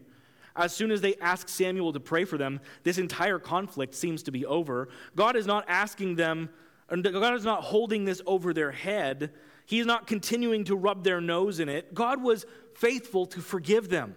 As 0.55 0.71
soon 0.71 0.91
as 0.91 1.01
they 1.01 1.15
ask 1.15 1.49
Samuel 1.49 1.93
to 1.93 1.99
pray 1.99 2.25
for 2.25 2.37
them, 2.37 2.59
this 2.83 2.99
entire 2.99 3.39
conflict 3.39 3.95
seems 3.95 4.21
to 4.23 4.31
be 4.31 4.45
over. 4.45 4.89
God 5.15 5.35
is 5.35 5.47
not 5.47 5.65
asking 5.67 6.15
them, 6.15 6.49
God 6.89 7.33
is 7.33 7.43
not 7.43 7.63
holding 7.63 8.05
this 8.05 8.21
over 8.27 8.53
their 8.53 8.71
head. 8.71 9.31
He's 9.67 9.85
not 9.85 10.07
continuing 10.07 10.63
to 10.63 10.77
rub 10.77 11.03
their 11.03 11.19
nose 11.19 11.59
in 11.59 11.67
it. 11.67 11.93
God 11.93 12.23
was 12.23 12.45
faithful 12.73 13.25
to 13.27 13.41
forgive 13.41 13.89
them. 13.89 14.15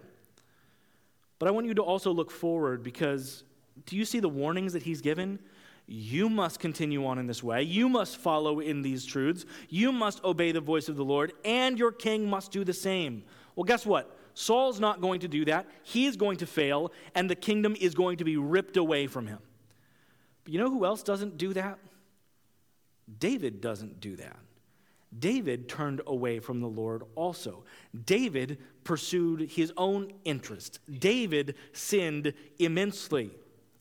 But 1.39 1.49
I 1.49 1.51
want 1.51 1.67
you 1.67 1.73
to 1.73 1.83
also 1.83 2.11
look 2.11 2.31
forward 2.31 2.83
because 2.83 3.43
do 3.85 3.97
you 3.97 4.05
see 4.05 4.21
the 4.21 4.29
warnings 4.29 4.71
that 4.73 4.83
he's 4.83 5.01
given? 5.01 5.39
You 5.87 6.29
must 6.29 6.59
continue 6.61 7.05
on 7.05 7.19
in 7.19 7.27
this 7.27 7.43
way. 7.43 7.63
You 7.63 7.89
must 7.89 8.15
follow 8.15 8.61
in 8.61 8.81
these 8.81 9.05
truths. 9.05 9.45
You 9.67 9.91
must 9.91 10.23
obey 10.23 10.53
the 10.53 10.61
voice 10.61 10.87
of 10.87 10.95
the 10.95 11.03
Lord, 11.03 11.33
and 11.43 11.77
your 11.77 11.91
king 11.91 12.29
must 12.29 12.53
do 12.53 12.63
the 12.63 12.73
same. 12.73 13.23
Well, 13.55 13.65
guess 13.65 13.85
what? 13.85 14.17
Saul's 14.33 14.79
not 14.79 15.01
going 15.01 15.19
to 15.19 15.27
do 15.27 15.43
that. 15.45 15.67
He 15.83 16.05
is 16.05 16.15
going 16.15 16.37
to 16.37 16.45
fail, 16.45 16.93
and 17.13 17.29
the 17.29 17.35
kingdom 17.35 17.75
is 17.77 17.93
going 17.93 18.17
to 18.17 18.23
be 18.23 18.37
ripped 18.37 18.77
away 18.77 19.07
from 19.07 19.27
him. 19.27 19.39
But 20.45 20.53
you 20.53 20.59
know 20.59 20.69
who 20.69 20.85
else 20.85 21.03
doesn't 21.03 21.37
do 21.37 21.51
that? 21.55 21.77
David 23.19 23.59
doesn't 23.59 23.99
do 23.99 24.15
that. 24.15 24.37
David 25.17 25.67
turned 25.67 26.01
away 26.07 26.39
from 26.39 26.61
the 26.61 26.67
Lord 26.67 27.03
also. 27.15 27.63
David 28.05 28.57
pursued 28.83 29.49
his 29.49 29.73
own 29.75 30.13
interests. 30.23 30.79
David 30.89 31.55
sinned 31.73 32.33
immensely. 32.59 33.31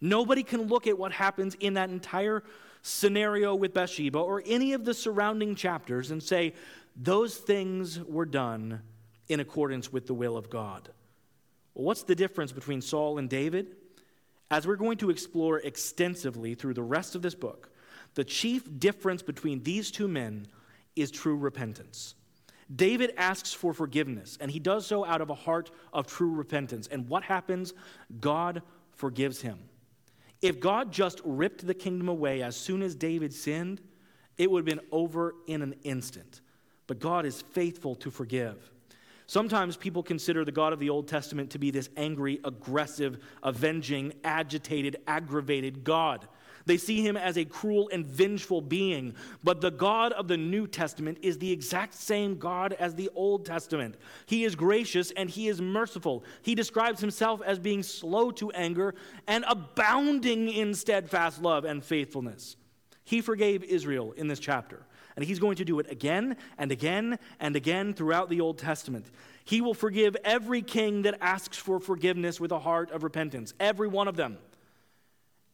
Nobody 0.00 0.42
can 0.42 0.62
look 0.62 0.86
at 0.86 0.98
what 0.98 1.12
happens 1.12 1.54
in 1.60 1.74
that 1.74 1.90
entire 1.90 2.42
scenario 2.82 3.54
with 3.54 3.74
Bathsheba 3.74 4.18
or 4.18 4.42
any 4.46 4.72
of 4.72 4.84
the 4.84 4.94
surrounding 4.94 5.54
chapters 5.54 6.10
and 6.10 6.22
say, 6.22 6.54
those 6.96 7.36
things 7.36 8.00
were 8.00 8.26
done 8.26 8.80
in 9.28 9.40
accordance 9.40 9.92
with 9.92 10.06
the 10.06 10.14
will 10.14 10.36
of 10.36 10.50
God. 10.50 10.88
Well, 11.74 11.84
what's 11.84 12.02
the 12.02 12.14
difference 12.14 12.50
between 12.50 12.80
Saul 12.80 13.18
and 13.18 13.28
David? 13.28 13.76
As 14.50 14.66
we're 14.66 14.76
going 14.76 14.98
to 14.98 15.10
explore 15.10 15.60
extensively 15.60 16.54
through 16.54 16.74
the 16.74 16.82
rest 16.82 17.14
of 17.14 17.22
this 17.22 17.36
book, 17.36 17.70
the 18.14 18.24
chief 18.24 18.80
difference 18.80 19.22
between 19.22 19.62
these 19.62 19.92
two 19.92 20.08
men 20.08 20.48
is 20.96 21.10
true 21.10 21.36
repentance. 21.36 22.14
David 22.74 23.14
asks 23.16 23.52
for 23.52 23.74
forgiveness, 23.74 24.38
and 24.40 24.50
he 24.50 24.60
does 24.60 24.86
so 24.86 25.04
out 25.04 25.20
of 25.20 25.30
a 25.30 25.34
heart 25.34 25.70
of 25.92 26.06
true 26.06 26.32
repentance. 26.32 26.86
And 26.86 27.08
what 27.08 27.24
happens? 27.24 27.74
God 28.20 28.62
forgives 28.92 29.40
him. 29.40 29.58
If 30.40 30.60
God 30.60 30.92
just 30.92 31.20
ripped 31.24 31.66
the 31.66 31.74
kingdom 31.74 32.08
away 32.08 32.42
as 32.42 32.56
soon 32.56 32.82
as 32.82 32.94
David 32.94 33.34
sinned, 33.34 33.80
it 34.38 34.50
would 34.50 34.60
have 34.60 34.76
been 34.76 34.86
over 34.92 35.34
in 35.46 35.62
an 35.62 35.74
instant. 35.82 36.40
But 36.86 36.98
God 36.98 37.26
is 37.26 37.42
faithful 37.42 37.94
to 37.96 38.10
forgive. 38.10 38.70
Sometimes 39.26 39.76
people 39.76 40.02
consider 40.02 40.44
the 40.44 40.50
God 40.50 40.72
of 40.72 40.80
the 40.80 40.90
Old 40.90 41.06
Testament 41.06 41.50
to 41.50 41.58
be 41.58 41.70
this 41.70 41.88
angry, 41.96 42.40
aggressive, 42.44 43.18
avenging, 43.42 44.12
agitated, 44.24 44.96
aggravated 45.06 45.84
God. 45.84 46.26
They 46.70 46.76
see 46.76 47.02
him 47.02 47.16
as 47.16 47.36
a 47.36 47.44
cruel 47.44 47.90
and 47.92 48.06
vengeful 48.06 48.60
being. 48.60 49.16
But 49.42 49.60
the 49.60 49.72
God 49.72 50.12
of 50.12 50.28
the 50.28 50.36
New 50.36 50.68
Testament 50.68 51.18
is 51.20 51.36
the 51.36 51.50
exact 51.50 51.94
same 51.94 52.38
God 52.38 52.74
as 52.74 52.94
the 52.94 53.10
Old 53.16 53.44
Testament. 53.44 53.96
He 54.26 54.44
is 54.44 54.54
gracious 54.54 55.10
and 55.10 55.28
he 55.28 55.48
is 55.48 55.60
merciful. 55.60 56.22
He 56.42 56.54
describes 56.54 57.00
himself 57.00 57.42
as 57.44 57.58
being 57.58 57.82
slow 57.82 58.30
to 58.30 58.52
anger 58.52 58.94
and 59.26 59.44
abounding 59.48 60.48
in 60.48 60.72
steadfast 60.74 61.42
love 61.42 61.64
and 61.64 61.84
faithfulness. 61.84 62.54
He 63.02 63.20
forgave 63.20 63.64
Israel 63.64 64.12
in 64.12 64.28
this 64.28 64.38
chapter. 64.38 64.86
And 65.16 65.24
he's 65.24 65.40
going 65.40 65.56
to 65.56 65.64
do 65.64 65.80
it 65.80 65.90
again 65.90 66.36
and 66.56 66.70
again 66.70 67.18
and 67.40 67.56
again 67.56 67.94
throughout 67.94 68.30
the 68.30 68.40
Old 68.40 68.58
Testament. 68.58 69.06
He 69.44 69.60
will 69.60 69.74
forgive 69.74 70.16
every 70.24 70.62
king 70.62 71.02
that 71.02 71.18
asks 71.20 71.56
for 71.56 71.80
forgiveness 71.80 72.38
with 72.38 72.52
a 72.52 72.60
heart 72.60 72.92
of 72.92 73.02
repentance, 73.02 73.54
every 73.58 73.88
one 73.88 74.06
of 74.06 74.14
them 74.14 74.38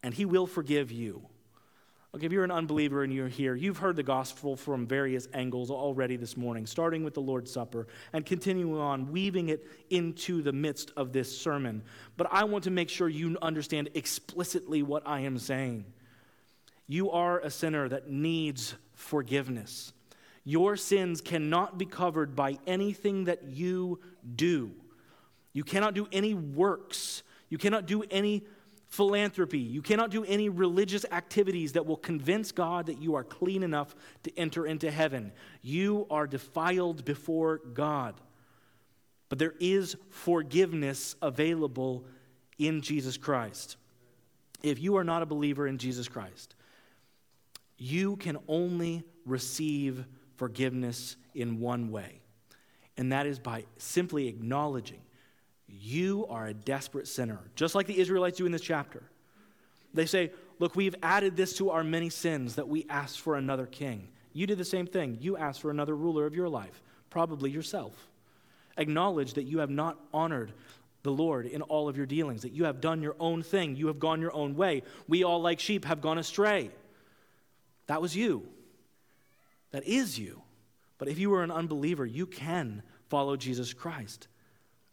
and 0.07 0.15
He 0.15 0.25
will 0.25 0.47
forgive 0.47 0.93
you. 0.93 1.21
Okay, 2.15 2.27
if 2.27 2.33
you're 2.33 2.45
an 2.45 2.53
unbeliever 2.53 3.03
and 3.03 3.13
you're 3.13 3.27
here, 3.27 3.57
you've 3.57 3.79
heard 3.79 3.97
the 3.97 4.05
gospel 4.05 4.55
from 4.55 4.87
various 4.87 5.27
angles 5.35 5.69
already 5.69 6.15
this 6.15 6.37
morning, 6.37 6.65
starting 6.65 7.03
with 7.03 7.13
the 7.13 7.21
Lord's 7.21 7.53
Supper 7.53 7.89
and 8.13 8.25
continuing 8.25 8.81
on, 8.81 9.11
weaving 9.11 9.49
it 9.49 9.67
into 9.91 10.43
the 10.43 10.53
midst 10.53 10.93
of 10.97 11.13
this 11.13 11.37
sermon. 11.37 11.83
But 12.17 12.29
I 12.31 12.45
want 12.45 12.63
to 12.65 12.71
make 12.71 12.89
sure 12.89 13.09
you 13.09 13.37
understand 13.43 13.91
explicitly 13.95 14.85
what 14.85 15.03
I 15.05 15.23
am 15.23 15.39
saying. 15.41 15.85
You 16.87 17.11
are 17.11 17.41
a 17.41 17.51
sinner 17.51 17.89
that 17.89 18.09
needs 18.09 18.77
forgiveness. 18.95 19.93
Your 20.45 20.77
sins 20.77 21.21
cannot 21.21 21.79
be 21.79 21.85
covered 21.85 22.37
by 22.37 22.59
anything 22.65 23.25
that 23.25 23.43
you 23.49 23.99
do. 24.37 24.71
You 25.53 25.65
cannot 25.65 25.95
do 25.95 26.07
any 26.13 26.33
works. 26.33 27.25
You 27.49 27.59
cannot 27.59 27.87
do 27.87 28.05
any 28.05 28.45
philanthropy. 28.97 29.59
You 29.59 29.83
cannot 29.83 30.11
do 30.11 30.25
any 30.25 30.49
religious 30.49 31.05
activities 31.13 31.73
that 31.73 31.85
will 31.85 31.99
convince 31.99 32.51
God 32.51 32.87
that 32.87 33.01
you 33.01 33.15
are 33.15 33.25
clean 33.25 33.63
enough 33.63 33.95
to 34.23 34.39
enter 34.39 34.67
into 34.67 34.91
heaven. 34.91 35.33
You 35.61 36.07
are 36.11 36.27
defiled 36.27 37.05
before 37.05 37.59
God. 37.59 38.15
But 39.29 39.39
there 39.39 39.55
is 39.61 39.97
forgiveness 40.09 41.15
available 41.21 42.07
in 42.59 42.81
Jesus 42.81 43.19
Christ. 43.19 43.77
If 44.63 44.81
you 44.81 44.97
are 44.97 45.05
not 45.05 45.23
a 45.23 45.27
believer 45.27 45.67
in 45.67 45.77
Jesus 45.77 46.09
Christ, 46.09 46.55
you 47.77 48.17
can 48.17 48.39
only 48.49 49.05
receive 49.27 50.07
forgiveness 50.37 51.17
in 51.35 51.61
one 51.61 51.91
way, 51.91 52.23
and 52.97 53.13
that 53.13 53.27
is 53.27 53.39
by 53.39 53.65
simply 53.77 54.29
acknowledging 54.29 55.01
you 55.69 56.27
are 56.29 56.47
a 56.47 56.55
desperate 56.55 57.09
sinner, 57.09 57.41
just 57.55 57.75
like 57.75 57.87
the 57.87 57.99
Israelites 57.99 58.39
do 58.39 58.47
in 58.47 58.53
this 58.53 58.63
chapter. 58.63 59.03
They 59.95 60.07
say, 60.07 60.33
Look, 60.59 60.75
we've 60.75 60.95
added 61.03 61.37
this 61.37 61.55
to 61.59 61.71
our 61.71 61.85
many 61.85 62.09
sins 62.09 62.55
that 62.55 62.69
we 62.69 62.87
asked 62.89 63.21
for 63.21 63.37
another 63.37 63.67
king. 63.67 64.09
You 64.33 64.47
did 64.47 64.59
the 64.59 64.65
same 64.65 64.87
thing. 64.87 65.19
You 65.21 65.37
asked 65.37 65.61
for 65.61 65.71
another 65.71 65.95
ruler 65.95 66.25
of 66.25 66.35
your 66.35 66.49
life, 66.49 66.83
probably 67.11 67.51
yourself. 67.51 67.93
Acknowledge 68.79 69.35
that 69.35 69.45
you 69.45 69.59
have 69.59 69.71
not 69.71 69.99
honored 70.15 70.53
the 71.03 71.13
Lord 71.13 71.47
in 71.47 71.63
all 71.63 71.89
of 71.89 71.97
your 71.97 72.07
dealings, 72.07 72.43
that 72.43 72.53
you 72.53 72.65
have 72.65 72.81
done 72.81 73.03
your 73.03 73.17
own 73.21 73.43
thing. 73.43 73.77
You 73.77 73.89
have 73.89 73.99
gone 73.99 74.21
your 74.21 74.35
own 74.35 74.57
way. 74.57 74.83
We 75.09 75.25
all, 75.25 75.41
like 75.41 75.61
sheep, 75.61 75.85
have 75.85 76.01
gone 76.01 76.19
astray. 76.19 76.71
That 77.87 78.03
was 78.03 78.17
you. 78.17 78.49
That 79.73 79.85
is 79.85 80.19
you. 80.19 80.43
But 80.99 81.09
if 81.09 81.19
you 81.19 81.33
are 81.35 81.43
an 81.43 81.51
unbeliever, 81.51 82.07
you 82.07 82.27
can 82.27 82.83
follow 83.09 83.37
Jesus 83.37 83.73
Christ 83.73 84.27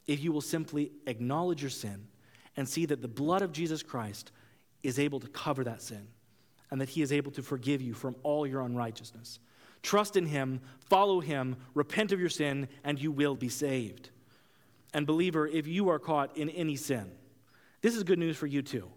if 0.07 0.23
you 0.23 0.31
will 0.31 0.41
simply 0.41 0.91
acknowledge 1.07 1.61
your 1.61 1.69
sin 1.69 2.07
and 2.57 2.67
see 2.67 2.85
that 2.85 3.01
the 3.01 3.07
blood 3.07 3.41
of 3.41 3.51
Jesus 3.51 3.81
Christ 3.81 4.31
is 4.83 4.99
able 4.99 5.19
to 5.19 5.27
cover 5.27 5.63
that 5.63 5.81
sin 5.81 6.07
and 6.69 6.81
that 6.81 6.89
he 6.89 7.01
is 7.01 7.11
able 7.11 7.31
to 7.31 7.41
forgive 7.41 7.81
you 7.81 7.93
from 7.93 8.15
all 8.23 8.45
your 8.45 8.61
unrighteousness. 8.61 9.39
Trust 9.81 10.17
in 10.17 10.25
him, 10.25 10.61
follow 10.79 11.19
him, 11.19 11.55
repent 11.73 12.11
of 12.11 12.19
your 12.19 12.29
sin, 12.29 12.67
and 12.83 12.99
you 12.99 13.11
will 13.11 13.35
be 13.35 13.49
saved. 13.49 14.09
And, 14.93 15.05
believer, 15.05 15.47
if 15.47 15.67
you 15.67 15.89
are 15.89 15.99
caught 15.99 16.37
in 16.37 16.49
any 16.49 16.75
sin, 16.75 17.11
this 17.81 17.95
is 17.95 18.03
good 18.03 18.19
news 18.19 18.37
for 18.37 18.47
you 18.47 18.61
too. 18.61 18.89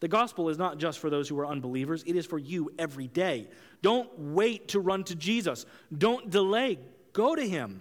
The 0.00 0.08
gospel 0.08 0.48
is 0.48 0.58
not 0.58 0.78
just 0.78 0.98
for 0.98 1.08
those 1.08 1.28
who 1.28 1.38
are 1.38 1.46
unbelievers, 1.46 2.02
it 2.06 2.16
is 2.16 2.26
for 2.26 2.38
you 2.38 2.70
every 2.78 3.06
day. 3.06 3.48
Don't 3.80 4.10
wait 4.18 4.68
to 4.68 4.80
run 4.80 5.04
to 5.04 5.14
Jesus, 5.14 5.66
don't 5.96 6.30
delay. 6.30 6.78
Go 7.12 7.34
to 7.34 7.48
him. 7.48 7.80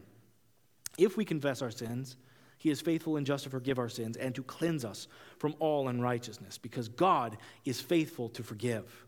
If 0.97 1.17
we 1.17 1.25
confess 1.25 1.61
our 1.61 1.71
sins, 1.71 2.17
he 2.63 2.69
is 2.69 2.79
faithful 2.79 3.17
and 3.17 3.25
just 3.25 3.43
to 3.43 3.49
forgive 3.49 3.77
our 3.77 3.89
sins 3.89 4.15
and 4.15 4.33
to 4.33 4.41
cleanse 4.41 4.85
us 4.85 5.09
from 5.37 5.53
all 5.59 5.89
unrighteousness 5.89 6.57
because 6.57 6.87
God 6.87 7.35
is 7.65 7.81
faithful 7.81 8.29
to 8.29 8.41
forgive. 8.41 9.05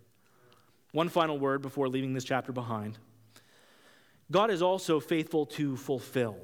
One 0.92 1.08
final 1.08 1.40
word 1.40 1.62
before 1.62 1.88
leaving 1.88 2.14
this 2.14 2.26
chapter 2.26 2.52
behind 2.52 2.98
God 4.30 4.52
is 4.52 4.62
also 4.62 5.00
faithful 5.00 5.46
to 5.46 5.78
fulfill. 5.78 6.36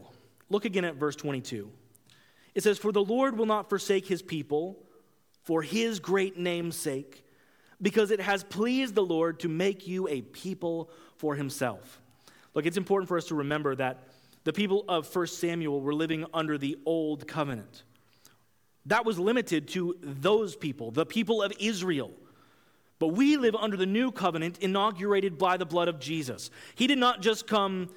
Look 0.49 0.63
again 0.63 0.85
at 0.85 0.95
verse 0.95 1.17
22. 1.17 1.69
It 2.55 2.63
says, 2.63 2.77
For 2.77 2.93
the 2.93 3.03
Lord 3.03 3.37
will 3.37 3.45
not 3.45 3.67
forsake 3.67 4.05
his 4.05 4.21
people 4.21 4.77
for 5.43 5.61
his 5.61 5.99
great 5.99 6.37
name's 6.37 6.77
sake, 6.77 7.25
because 7.81 8.11
it 8.11 8.21
has 8.21 8.45
pleased 8.45 8.95
the 8.95 9.03
Lord 9.03 9.41
to 9.41 9.49
make 9.49 9.85
you 9.85 10.07
a 10.07 10.21
people 10.21 10.89
for 11.17 11.35
himself. 11.35 11.99
Look, 12.53 12.65
it's 12.65 12.77
important 12.77 13.09
for 13.09 13.17
us 13.17 13.25
to 13.25 13.35
remember 13.35 13.75
that 13.75 14.07
the 14.43 14.53
people 14.53 14.85
of 14.87 15.13
1 15.13 15.27
Samuel 15.27 15.81
were 15.81 15.93
living 15.93 16.25
under 16.33 16.57
the 16.57 16.77
old 16.85 17.27
covenant. 17.27 17.83
That 18.87 19.05
was 19.05 19.19
limited 19.19 19.67
to 19.69 19.95
those 20.01 20.55
people, 20.55 20.91
the 20.91 21.05
people 21.05 21.43
of 21.43 21.53
Israel. 21.59 22.11
But 22.97 23.09
we 23.09 23.37
live 23.37 23.55
under 23.55 23.77
the 23.77 23.85
new 23.85 24.11
covenant 24.11 24.59
inaugurated 24.59 25.37
by 25.37 25.57
the 25.57 25.65
blood 25.65 25.87
of 25.87 25.99
Jesus. 25.99 26.49
He 26.75 26.87
did 26.87 26.97
not 26.97 27.21
just 27.21 27.47
come 27.47 27.89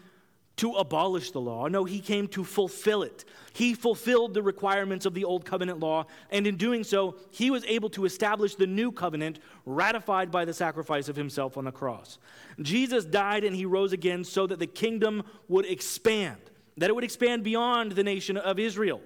to 0.56 0.72
abolish 0.72 1.32
the 1.32 1.40
law. 1.40 1.66
No, 1.66 1.84
he 1.84 2.00
came 2.00 2.28
to 2.28 2.44
fulfill 2.44 3.02
it. 3.02 3.24
He 3.52 3.74
fulfilled 3.74 4.34
the 4.34 4.42
requirements 4.42 5.06
of 5.06 5.14
the 5.14 5.24
old 5.24 5.44
covenant 5.44 5.80
law, 5.80 6.06
and 6.30 6.46
in 6.46 6.56
doing 6.56 6.84
so, 6.84 7.16
he 7.30 7.50
was 7.50 7.64
able 7.64 7.90
to 7.90 8.04
establish 8.04 8.54
the 8.54 8.66
new 8.66 8.92
covenant 8.92 9.40
ratified 9.66 10.30
by 10.30 10.44
the 10.44 10.54
sacrifice 10.54 11.08
of 11.08 11.16
himself 11.16 11.56
on 11.56 11.64
the 11.64 11.72
cross. 11.72 12.18
Jesus 12.60 13.04
died 13.04 13.44
and 13.44 13.56
he 13.56 13.66
rose 13.66 13.92
again 13.92 14.22
so 14.24 14.46
that 14.46 14.58
the 14.58 14.66
kingdom 14.66 15.24
would 15.48 15.66
expand, 15.66 16.40
that 16.76 16.90
it 16.90 16.94
would 16.94 17.04
expand 17.04 17.42
beyond 17.42 17.92
the 17.92 18.04
nation 18.04 18.36
of 18.36 18.58
Israel. 18.58 19.00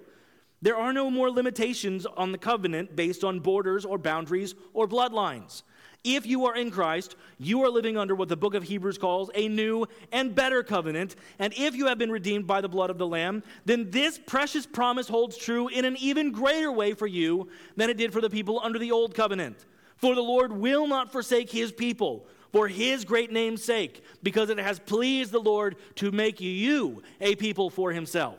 There 0.60 0.76
are 0.76 0.92
no 0.92 1.10
more 1.10 1.30
limitations 1.30 2.04
on 2.04 2.32
the 2.32 2.38
covenant 2.38 2.96
based 2.96 3.22
on 3.22 3.40
borders 3.40 3.84
or 3.84 3.96
boundaries 3.96 4.54
or 4.74 4.88
bloodlines. 4.88 5.62
If 6.04 6.26
you 6.26 6.46
are 6.46 6.56
in 6.56 6.70
Christ, 6.70 7.16
you 7.38 7.64
are 7.64 7.68
living 7.68 7.96
under 7.96 8.14
what 8.14 8.28
the 8.28 8.36
book 8.36 8.54
of 8.54 8.62
Hebrews 8.62 8.98
calls 8.98 9.30
a 9.34 9.48
new 9.48 9.86
and 10.12 10.34
better 10.34 10.62
covenant. 10.62 11.16
And 11.38 11.52
if 11.56 11.74
you 11.74 11.86
have 11.86 11.98
been 11.98 12.10
redeemed 12.10 12.46
by 12.46 12.60
the 12.60 12.68
blood 12.68 12.90
of 12.90 12.98
the 12.98 13.06
Lamb, 13.06 13.42
then 13.64 13.90
this 13.90 14.18
precious 14.18 14.64
promise 14.64 15.08
holds 15.08 15.36
true 15.36 15.68
in 15.68 15.84
an 15.84 15.96
even 15.98 16.30
greater 16.30 16.70
way 16.70 16.94
for 16.94 17.06
you 17.06 17.48
than 17.76 17.90
it 17.90 17.96
did 17.96 18.12
for 18.12 18.20
the 18.20 18.30
people 18.30 18.60
under 18.62 18.78
the 18.78 18.92
old 18.92 19.14
covenant. 19.14 19.66
For 19.96 20.14
the 20.14 20.22
Lord 20.22 20.52
will 20.52 20.86
not 20.86 21.10
forsake 21.10 21.50
his 21.50 21.72
people 21.72 22.26
for 22.52 22.68
his 22.68 23.04
great 23.04 23.30
name's 23.30 23.62
sake, 23.62 24.02
because 24.22 24.48
it 24.48 24.58
has 24.58 24.78
pleased 24.78 25.32
the 25.32 25.38
Lord 25.38 25.76
to 25.96 26.10
make 26.10 26.40
you 26.40 27.02
a 27.20 27.34
people 27.34 27.68
for 27.68 27.92
himself. 27.92 28.38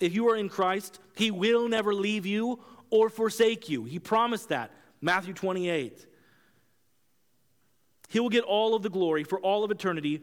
If 0.00 0.14
you 0.14 0.28
are 0.30 0.36
in 0.36 0.48
Christ, 0.48 0.98
he 1.14 1.30
will 1.30 1.68
never 1.68 1.94
leave 1.94 2.24
you 2.24 2.60
or 2.90 3.10
forsake 3.10 3.68
you. 3.68 3.84
He 3.84 3.98
promised 3.98 4.48
that. 4.48 4.70
Matthew 5.00 5.34
28. 5.34 6.06
He 8.12 8.20
will 8.20 8.28
get 8.28 8.44
all 8.44 8.74
of 8.74 8.82
the 8.82 8.90
glory 8.90 9.24
for 9.24 9.40
all 9.40 9.64
of 9.64 9.70
eternity 9.70 10.22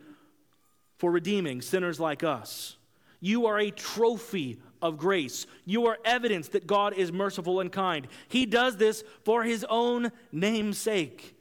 for 1.00 1.10
redeeming 1.10 1.60
sinners 1.60 2.00
like 2.00 2.24
us. 2.24 2.78
You 3.20 3.48
are 3.48 3.58
a 3.58 3.72
trophy 3.72 4.60
of 4.80 5.00
grace. 5.00 5.48
You 5.66 5.88
are 5.88 5.98
evidence 6.06 6.50
that 6.50 6.68
God 6.68 6.94
is 6.94 7.12
merciful 7.12 7.62
and 7.62 7.72
kind. 7.72 8.08
He 8.28 8.46
does 8.46 8.78
this 8.78 9.04
for 9.26 9.42
his 9.42 9.66
own 9.68 10.12
name's 10.32 10.78
sake, 10.78 11.36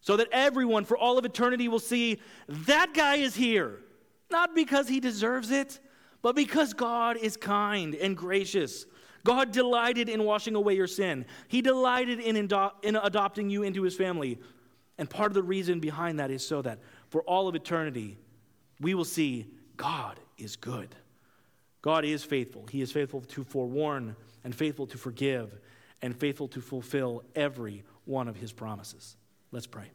so 0.00 0.16
that 0.16 0.28
everyone 0.32 0.86
for 0.86 0.96
all 0.96 1.18
of 1.18 1.26
eternity 1.26 1.68
will 1.68 1.78
see 1.78 2.18
that 2.48 2.94
guy 2.94 3.16
is 3.16 3.34
here, 3.34 3.80
not 4.30 4.54
because 4.54 4.88
he 4.88 5.00
deserves 5.00 5.50
it, 5.50 5.80
but 6.22 6.34
because 6.34 6.72
God 6.72 7.18
is 7.18 7.36
kind 7.36 7.94
and 7.94 8.16
gracious. 8.16 8.86
God 9.22 9.52
delighted 9.52 10.08
in 10.08 10.24
washing 10.24 10.54
away 10.54 10.76
your 10.76 10.86
sin. 10.86 11.26
He 11.48 11.60
delighted 11.60 12.20
in, 12.20 12.36
ado- 12.36 12.70
in 12.82 12.96
adopting 12.96 13.50
you 13.50 13.64
into 13.64 13.82
his 13.82 13.94
family. 13.94 14.38
And 14.98 15.10
part 15.10 15.30
of 15.30 15.34
the 15.34 15.42
reason 15.42 15.80
behind 15.80 16.20
that 16.20 16.30
is 16.30 16.46
so 16.46 16.62
that 16.62 16.78
for 17.08 17.22
all 17.22 17.48
of 17.48 17.54
eternity, 17.54 18.16
we 18.80 18.94
will 18.94 19.04
see 19.04 19.46
God 19.76 20.18
is 20.38 20.56
good. 20.56 20.94
God 21.82 22.04
is 22.04 22.24
faithful. 22.24 22.66
He 22.70 22.80
is 22.80 22.92
faithful 22.92 23.20
to 23.20 23.44
forewarn 23.44 24.16
and 24.44 24.54
faithful 24.54 24.86
to 24.86 24.98
forgive 24.98 25.58
and 26.00 26.16
faithful 26.16 26.48
to 26.48 26.60
fulfill 26.60 27.22
every 27.34 27.82
one 28.04 28.28
of 28.28 28.36
his 28.36 28.52
promises. 28.52 29.16
Let's 29.52 29.66
pray. 29.66 29.90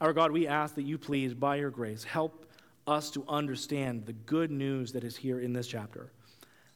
Our 0.00 0.12
God, 0.12 0.32
we 0.32 0.46
ask 0.46 0.74
that 0.74 0.82
you 0.82 0.98
please, 0.98 1.34
by 1.34 1.56
your 1.56 1.70
grace, 1.70 2.04
help 2.04 2.46
us 2.86 3.10
to 3.12 3.24
understand 3.28 4.04
the 4.06 4.12
good 4.12 4.50
news 4.50 4.92
that 4.92 5.04
is 5.04 5.16
here 5.16 5.40
in 5.40 5.52
this 5.52 5.66
chapter, 5.66 6.12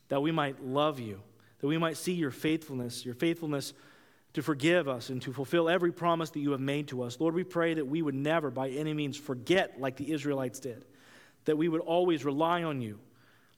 that 0.09 0.23
we 0.23 0.31
might 0.31 0.65
love 0.65 1.01
you, 1.01 1.21
that 1.61 1.67
we 1.67 1.79
might 1.79 1.97
see 1.97 2.13
your 2.13 2.31
faithfulness, 2.31 3.05
your 3.05 3.15
faithfulness 3.15 3.75
to 4.39 4.43
forgive 4.43 4.87
us 4.87 5.09
and 5.11 5.21
to 5.21 5.33
fulfill 5.33 5.69
every 5.69 5.91
promise 5.91 6.31
that 6.31 6.39
you 6.39 6.53
have 6.53 6.61
made 6.61 6.87
to 6.87 7.03
us. 7.03 7.19
Lord, 7.19 7.35
we 7.35 7.43
pray 7.43 7.75
that 7.75 7.85
we 7.85 8.03
would 8.03 8.15
never, 8.15 8.53
by 8.53 8.69
any 8.69 8.95
means, 8.95 9.17
forget 9.17 9.81
like 9.81 9.97
the 9.97 10.13
Israelites 10.13 10.61
did, 10.61 10.85
that 11.47 11.59
we 11.59 11.69
would 11.69 11.81
always 11.81 12.25
rely 12.25 12.63
on 12.63 12.81
you, 12.81 13.01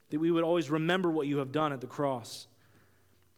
that 0.09 0.18
we 0.18 0.31
would 0.31 0.43
always 0.43 0.70
remember 0.70 1.11
what 1.11 1.26
you 1.26 1.37
have 1.37 1.53
done 1.53 1.74
at 1.74 1.83
the 1.83 1.87
cross. 1.87 2.47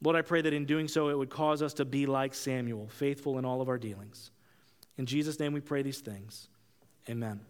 Lord, 0.00 0.14
I 0.14 0.22
pray 0.22 0.40
that 0.40 0.52
in 0.52 0.66
doing 0.66 0.86
so, 0.86 1.08
it 1.08 1.18
would 1.18 1.30
cause 1.30 1.62
us 1.62 1.74
to 1.74 1.84
be 1.84 2.06
like 2.06 2.32
Samuel, 2.32 2.86
faithful 2.88 3.40
in 3.40 3.44
all 3.44 3.60
of 3.60 3.68
our 3.68 3.78
dealings. 3.78 4.30
In 4.96 5.06
Jesus' 5.06 5.40
name 5.40 5.52
we 5.52 5.60
pray 5.60 5.82
these 5.82 5.98
things. 5.98 6.46
Amen. 7.10 7.40